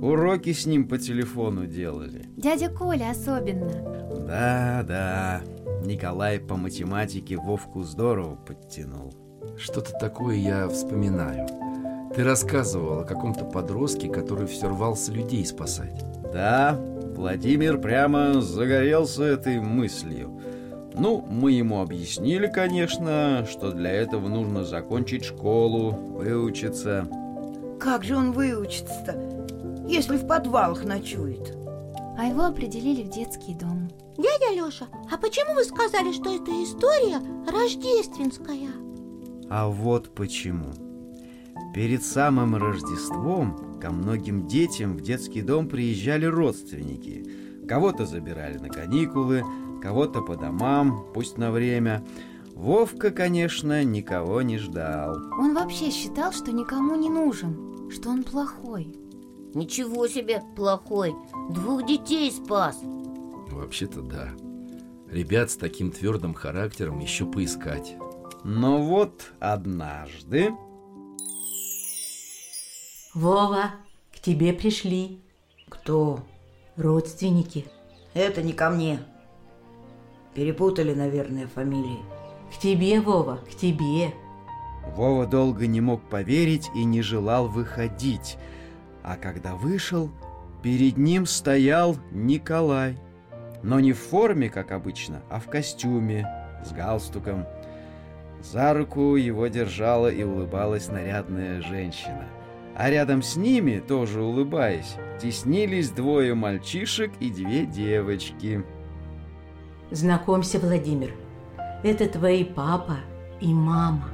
Уроки 0.00 0.52
с 0.52 0.64
ним 0.64 0.86
по 0.86 0.96
телефону 0.96 1.66
делали. 1.66 2.24
Дядя 2.36 2.68
Коля 2.68 3.10
особенно. 3.10 3.68
Да, 4.26 4.84
да. 4.86 5.42
Николай 5.84 6.38
по 6.38 6.56
математике 6.56 7.36
Вовку 7.36 7.82
здорово 7.82 8.36
подтянул. 8.36 9.12
Что-то 9.58 9.92
такое 9.98 10.36
я 10.36 10.68
вспоминаю. 10.68 11.48
Ты 12.14 12.22
рассказывал 12.22 13.00
о 13.00 13.04
каком-то 13.04 13.44
подростке, 13.44 14.08
который 14.08 14.46
все 14.46 14.68
рвался 14.68 15.12
людей 15.12 15.44
спасать. 15.44 16.04
Да, 16.32 16.78
Владимир 17.18 17.78
прямо 17.78 18.40
загорелся 18.40 19.24
этой 19.24 19.58
мыслью. 19.58 20.40
Ну, 20.94 21.26
мы 21.28 21.50
ему 21.50 21.80
объяснили, 21.80 22.46
конечно, 22.46 23.44
что 23.50 23.72
для 23.72 23.90
этого 23.90 24.28
нужно 24.28 24.62
закончить 24.62 25.24
школу, 25.24 25.90
выучиться. 25.90 27.08
Как 27.80 28.04
же 28.04 28.14
он 28.14 28.30
выучится-то, 28.30 29.84
если 29.88 30.16
в 30.16 30.28
подвалах 30.28 30.84
ночует? 30.84 31.56
А 32.16 32.26
его 32.26 32.44
определили 32.44 33.02
в 33.02 33.10
детский 33.10 33.54
дом. 33.54 33.90
Дядя 34.16 34.54
Лёша, 34.54 34.86
а 35.10 35.16
почему 35.16 35.54
вы 35.54 35.64
сказали, 35.64 36.12
что 36.12 36.32
эта 36.32 36.52
история 36.62 37.20
рождественская? 37.50 38.70
А 39.50 39.66
вот 39.66 40.14
почему. 40.14 40.72
Перед 41.74 42.04
самым 42.04 42.54
Рождеством 42.54 43.67
ко 43.80 43.90
многим 43.90 44.46
детям 44.46 44.96
в 44.96 45.00
детский 45.00 45.42
дом 45.42 45.68
приезжали 45.68 46.24
родственники. 46.24 47.66
Кого-то 47.66 48.06
забирали 48.06 48.58
на 48.58 48.68
каникулы, 48.68 49.42
кого-то 49.82 50.22
по 50.22 50.36
домам, 50.36 51.06
пусть 51.14 51.38
на 51.38 51.50
время. 51.50 52.04
Вовка, 52.54 53.10
конечно, 53.10 53.84
никого 53.84 54.42
не 54.42 54.58
ждал. 54.58 55.16
Он 55.38 55.54
вообще 55.54 55.90
считал, 55.90 56.32
что 56.32 56.50
никому 56.50 56.96
не 56.96 57.08
нужен, 57.08 57.90
что 57.90 58.10
он 58.10 58.24
плохой. 58.24 58.94
Ничего 59.54 60.08
себе, 60.08 60.42
плохой. 60.56 61.14
Двух 61.50 61.86
детей 61.86 62.30
спас. 62.30 62.80
Вообще-то 63.50 64.02
да. 64.02 64.30
Ребят 65.10 65.50
с 65.50 65.56
таким 65.56 65.90
твердым 65.90 66.34
характером 66.34 66.98
еще 66.98 67.26
поискать. 67.26 67.96
Но 68.44 68.82
вот 68.82 69.32
однажды... 69.40 70.52
Вова, 73.14 73.70
к 74.14 74.20
тебе 74.20 74.52
пришли. 74.52 75.22
Кто? 75.68 76.20
Родственники. 76.76 77.64
Это 78.12 78.42
не 78.42 78.52
ко 78.52 78.68
мне. 78.68 79.00
Перепутали, 80.34 80.92
наверное, 80.92 81.46
фамилии. 81.46 82.00
К 82.52 82.58
тебе, 82.58 83.00
Вова, 83.00 83.38
к 83.38 83.54
тебе. 83.54 84.12
Вова 84.94 85.26
долго 85.26 85.66
не 85.66 85.80
мог 85.80 86.02
поверить 86.08 86.70
и 86.74 86.84
не 86.84 87.00
желал 87.00 87.48
выходить. 87.48 88.36
А 89.02 89.16
когда 89.16 89.54
вышел, 89.54 90.10
перед 90.62 90.98
ним 90.98 91.24
стоял 91.24 91.96
Николай. 92.12 92.98
Но 93.62 93.80
не 93.80 93.92
в 93.92 93.98
форме, 93.98 94.50
как 94.50 94.70
обычно, 94.70 95.22
а 95.30 95.40
в 95.40 95.46
костюме, 95.46 96.28
с 96.64 96.72
галстуком. 96.72 97.46
За 98.42 98.72
руку 98.74 99.16
его 99.16 99.46
держала 99.48 100.08
и 100.08 100.22
улыбалась 100.22 100.88
нарядная 100.88 101.60
женщина. 101.62 102.28
А 102.78 102.90
рядом 102.90 103.22
с 103.22 103.34
ними, 103.34 103.82
тоже 103.86 104.22
улыбаясь, 104.22 104.94
теснились 105.20 105.90
двое 105.90 106.34
мальчишек 106.34 107.10
и 107.18 107.28
две 107.28 107.66
девочки. 107.66 108.64
Знакомься, 109.90 110.60
Владимир. 110.60 111.12
Это 111.82 112.08
твои 112.08 112.44
папа 112.44 112.98
и 113.40 113.52
мама. 113.52 114.10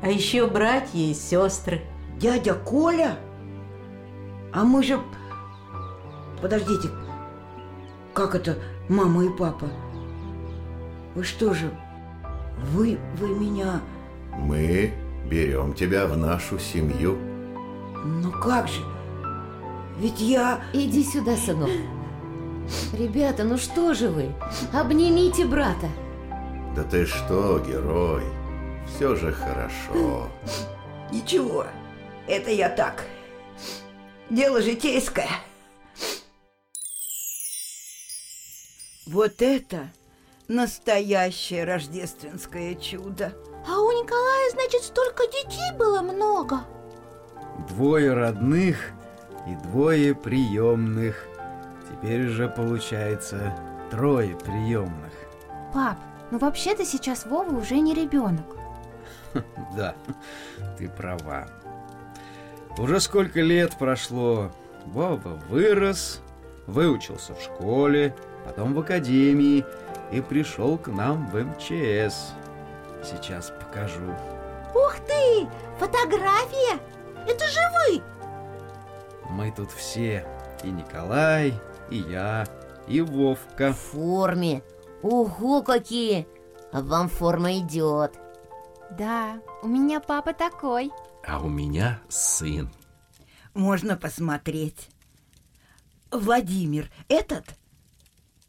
А 0.00 0.08
еще 0.08 0.46
братья 0.46 0.96
и 0.96 1.12
сестры. 1.12 1.80
Дядя 2.20 2.54
Коля? 2.54 3.18
А 4.52 4.62
мы 4.62 4.84
же... 4.84 5.00
Подождите, 6.40 6.88
как 8.14 8.36
это 8.36 8.58
мама 8.88 9.24
и 9.24 9.28
папа? 9.28 9.68
Вы 11.16 11.24
что 11.24 11.52
же, 11.52 11.68
вы, 12.72 12.96
вы 13.16 13.28
меня... 13.28 13.80
Мы 14.36 14.92
берем 15.28 15.74
тебя 15.74 16.06
в 16.06 16.16
нашу 16.16 16.60
семью. 16.60 17.18
Ну 18.04 18.30
как 18.32 18.68
же? 18.68 18.82
Ведь 19.98 20.20
я... 20.20 20.62
Иди 20.72 21.02
сюда, 21.04 21.36
сынок. 21.36 21.70
Ребята, 22.92 23.44
ну 23.44 23.56
что 23.58 23.94
же 23.94 24.08
вы? 24.08 24.32
Обнимите 24.72 25.44
брата. 25.44 25.88
Да 26.76 26.84
ты 26.84 27.06
что, 27.06 27.58
герой? 27.58 28.22
Все 28.86 29.16
же 29.16 29.32
хорошо. 29.32 30.28
Ничего, 31.10 31.66
это 32.26 32.50
я 32.50 32.68
так. 32.68 33.04
Дело 34.30 34.60
житейское. 34.60 35.28
Вот 39.06 39.40
это 39.40 39.90
настоящее 40.48 41.64
рождественское 41.64 42.74
чудо. 42.74 43.34
А 43.66 43.80
у 43.80 43.90
Николая, 43.90 44.50
значит, 44.50 44.82
столько 44.82 45.26
детей 45.26 45.76
было 45.78 46.02
много. 46.02 46.60
Двое 47.68 48.14
родных 48.14 48.76
и 49.46 49.54
двое 49.68 50.14
приемных. 50.14 51.26
Теперь 51.90 52.28
же 52.28 52.48
получается 52.48 53.54
трое 53.90 54.36
приемных. 54.36 55.12
Пап, 55.72 55.98
ну 56.30 56.38
вообще-то 56.38 56.84
сейчас 56.84 57.26
Вова 57.26 57.52
уже 57.54 57.78
не 57.80 57.94
ребенок. 57.94 58.46
Да, 59.76 59.94
ты 60.78 60.88
права. 60.88 61.46
Уже 62.78 63.00
сколько 63.00 63.40
лет 63.40 63.76
прошло. 63.76 64.50
Вова 64.86 65.38
вырос, 65.48 66.22
выучился 66.66 67.34
в 67.34 67.42
школе, 67.42 68.14
потом 68.44 68.72
в 68.72 68.80
академии 68.80 69.64
и 70.10 70.20
пришел 70.20 70.78
к 70.78 70.88
нам 70.88 71.28
в 71.28 71.36
МЧС. 71.36 72.32
Сейчас 73.04 73.52
покажу. 73.60 74.14
Ух 74.74 74.96
ты! 75.06 75.46
Фотография! 75.78 76.78
Это 77.28 77.46
же 77.46 77.60
вы! 77.76 78.02
Мы 79.30 79.52
тут 79.52 79.70
все. 79.70 80.26
И 80.64 80.68
Николай, 80.70 81.54
и 81.90 81.98
я, 81.98 82.46
и 82.88 83.00
Вовка. 83.02 83.72
В 83.72 83.76
форме. 83.76 84.62
Ого, 85.02 85.62
какие! 85.62 86.26
А 86.72 86.80
вам 86.80 87.08
форма 87.08 87.58
идет. 87.58 88.18
Да, 88.90 89.40
у 89.62 89.68
меня 89.68 90.00
папа 90.00 90.32
такой. 90.32 90.90
А 91.26 91.40
у 91.40 91.48
меня 91.48 92.00
сын. 92.08 92.70
Можно 93.54 93.96
посмотреть. 93.96 94.88
Владимир, 96.10 96.90
этот? 97.08 97.44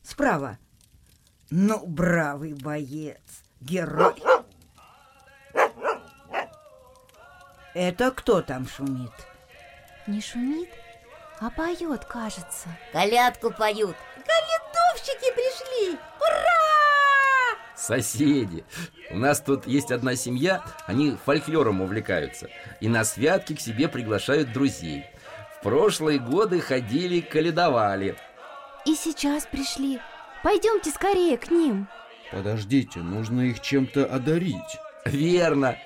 Справа. 0.01 0.57
Ну, 1.49 1.85
бравый 1.85 2.53
боец, 2.53 3.43
герой. 3.59 4.15
Это 7.81 8.11
кто 8.11 8.41
там 8.41 8.67
шумит? 8.67 9.13
Не 10.05 10.19
шумит, 10.19 10.67
А 11.39 11.49
поет, 11.49 12.03
кажется. 12.03 12.67
Колядку 12.91 13.51
поют. 13.51 13.95
Колядовщики 14.17 15.33
пришли! 15.33 15.97
Ура! 16.19 17.57
Соседи. 17.77 18.65
У 19.11 19.17
нас 19.17 19.39
тут 19.39 19.65
есть 19.65 19.93
одна 19.93 20.17
семья, 20.17 20.61
они 20.87 21.15
фольклором 21.23 21.79
увлекаются. 21.79 22.49
И 22.81 22.89
на 22.89 23.05
святки 23.05 23.55
к 23.55 23.61
себе 23.61 23.87
приглашают 23.87 24.51
друзей. 24.51 25.05
В 25.55 25.63
прошлые 25.63 26.19
годы 26.19 26.59
ходили, 26.59 27.21
калядовали. 27.21 28.17
И 28.85 28.93
сейчас 28.93 29.45
пришли. 29.45 30.01
Пойдемте 30.43 30.91
скорее 30.91 31.37
к 31.37 31.49
ним. 31.49 31.87
Подождите, 32.29 32.99
нужно 32.99 33.39
их 33.39 33.61
чем-то 33.61 34.05
одарить. 34.05 34.77
Верно. 35.05 35.77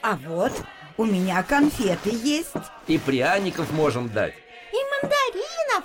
А 0.00 0.16
вот, 0.16 0.52
у 1.00 1.06
меня 1.06 1.42
конфеты 1.42 2.10
есть. 2.10 2.52
И 2.86 2.98
пряников 2.98 3.72
можем 3.72 4.10
дать. 4.10 4.34
И 4.70 4.76
мандаринов! 4.92 5.84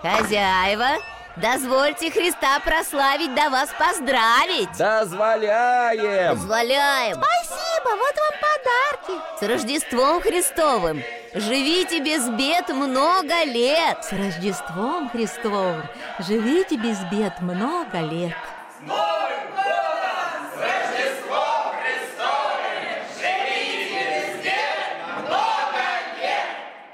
Хозяева, 0.00 0.88
дозвольте 1.36 2.10
Христа 2.10 2.58
прославить, 2.60 3.34
да 3.34 3.50
вас 3.50 3.68
поздравить 3.78 4.70
Дозволяем! 4.78 6.38
Позволяем 6.38 7.16
Спасибо, 7.16 7.96
вот 7.98 8.14
вам 8.16 8.34
подарки 8.40 9.22
С 9.38 9.42
Рождеством 9.46 10.22
Христовым 10.22 11.02
Живите 11.34 12.00
без 12.00 12.26
бед 12.30 12.70
много 12.70 13.44
лет 13.44 14.02
С 14.02 14.12
Рождеством 14.12 15.10
Христовым 15.10 15.82
Живите 16.20 16.76
без 16.76 16.98
бед 17.12 17.38
много 17.42 18.00
лет 18.00 18.34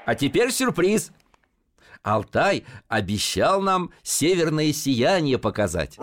А 0.07 0.15
теперь 0.15 0.51
сюрприз. 0.53 1.11
Алтай 2.01 2.63
обещал 2.87 3.61
нам 3.61 3.91
северное 4.03 4.71
сияние 4.71 5.37
показать. 5.37 5.97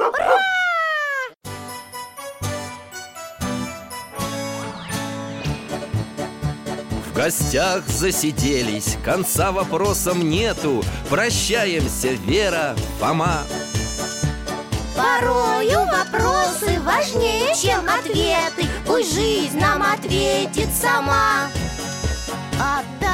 В 7.07 7.17
гостях 7.17 7.87
засиделись, 7.87 8.99
конца 9.03 9.53
вопросам 9.53 10.29
нету. 10.29 10.85
Прощаемся, 11.09 12.09
Вера, 12.13 12.77
Фома. 13.01 13.45
Порою 14.95 15.79
вопросы 15.87 16.79
важнее, 16.83 17.55
чем 17.57 17.89
ответы 17.89 18.69
Пусть 18.87 19.15
жизнь 19.15 19.59
нам 19.59 19.83
ответит 19.83 20.69
сама 20.73 21.49
О 22.61 22.83
дальнем, 23.01 23.11
о 23.11 23.14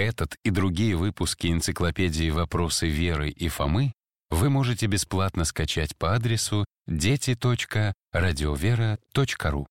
Этот 0.00 0.36
и 0.44 0.50
другие 0.50 0.96
выпуски 0.96 1.48
энциклопедии 1.48 2.30
«Вопросы 2.30 2.88
Веры 2.88 3.28
и 3.28 3.48
Фомы» 3.48 3.92
вы 4.30 4.48
можете 4.48 4.86
бесплатно 4.86 5.44
скачать 5.44 5.94
по 5.94 6.14
адресу 6.14 6.64
дети.радиовера.ру. 6.86 9.66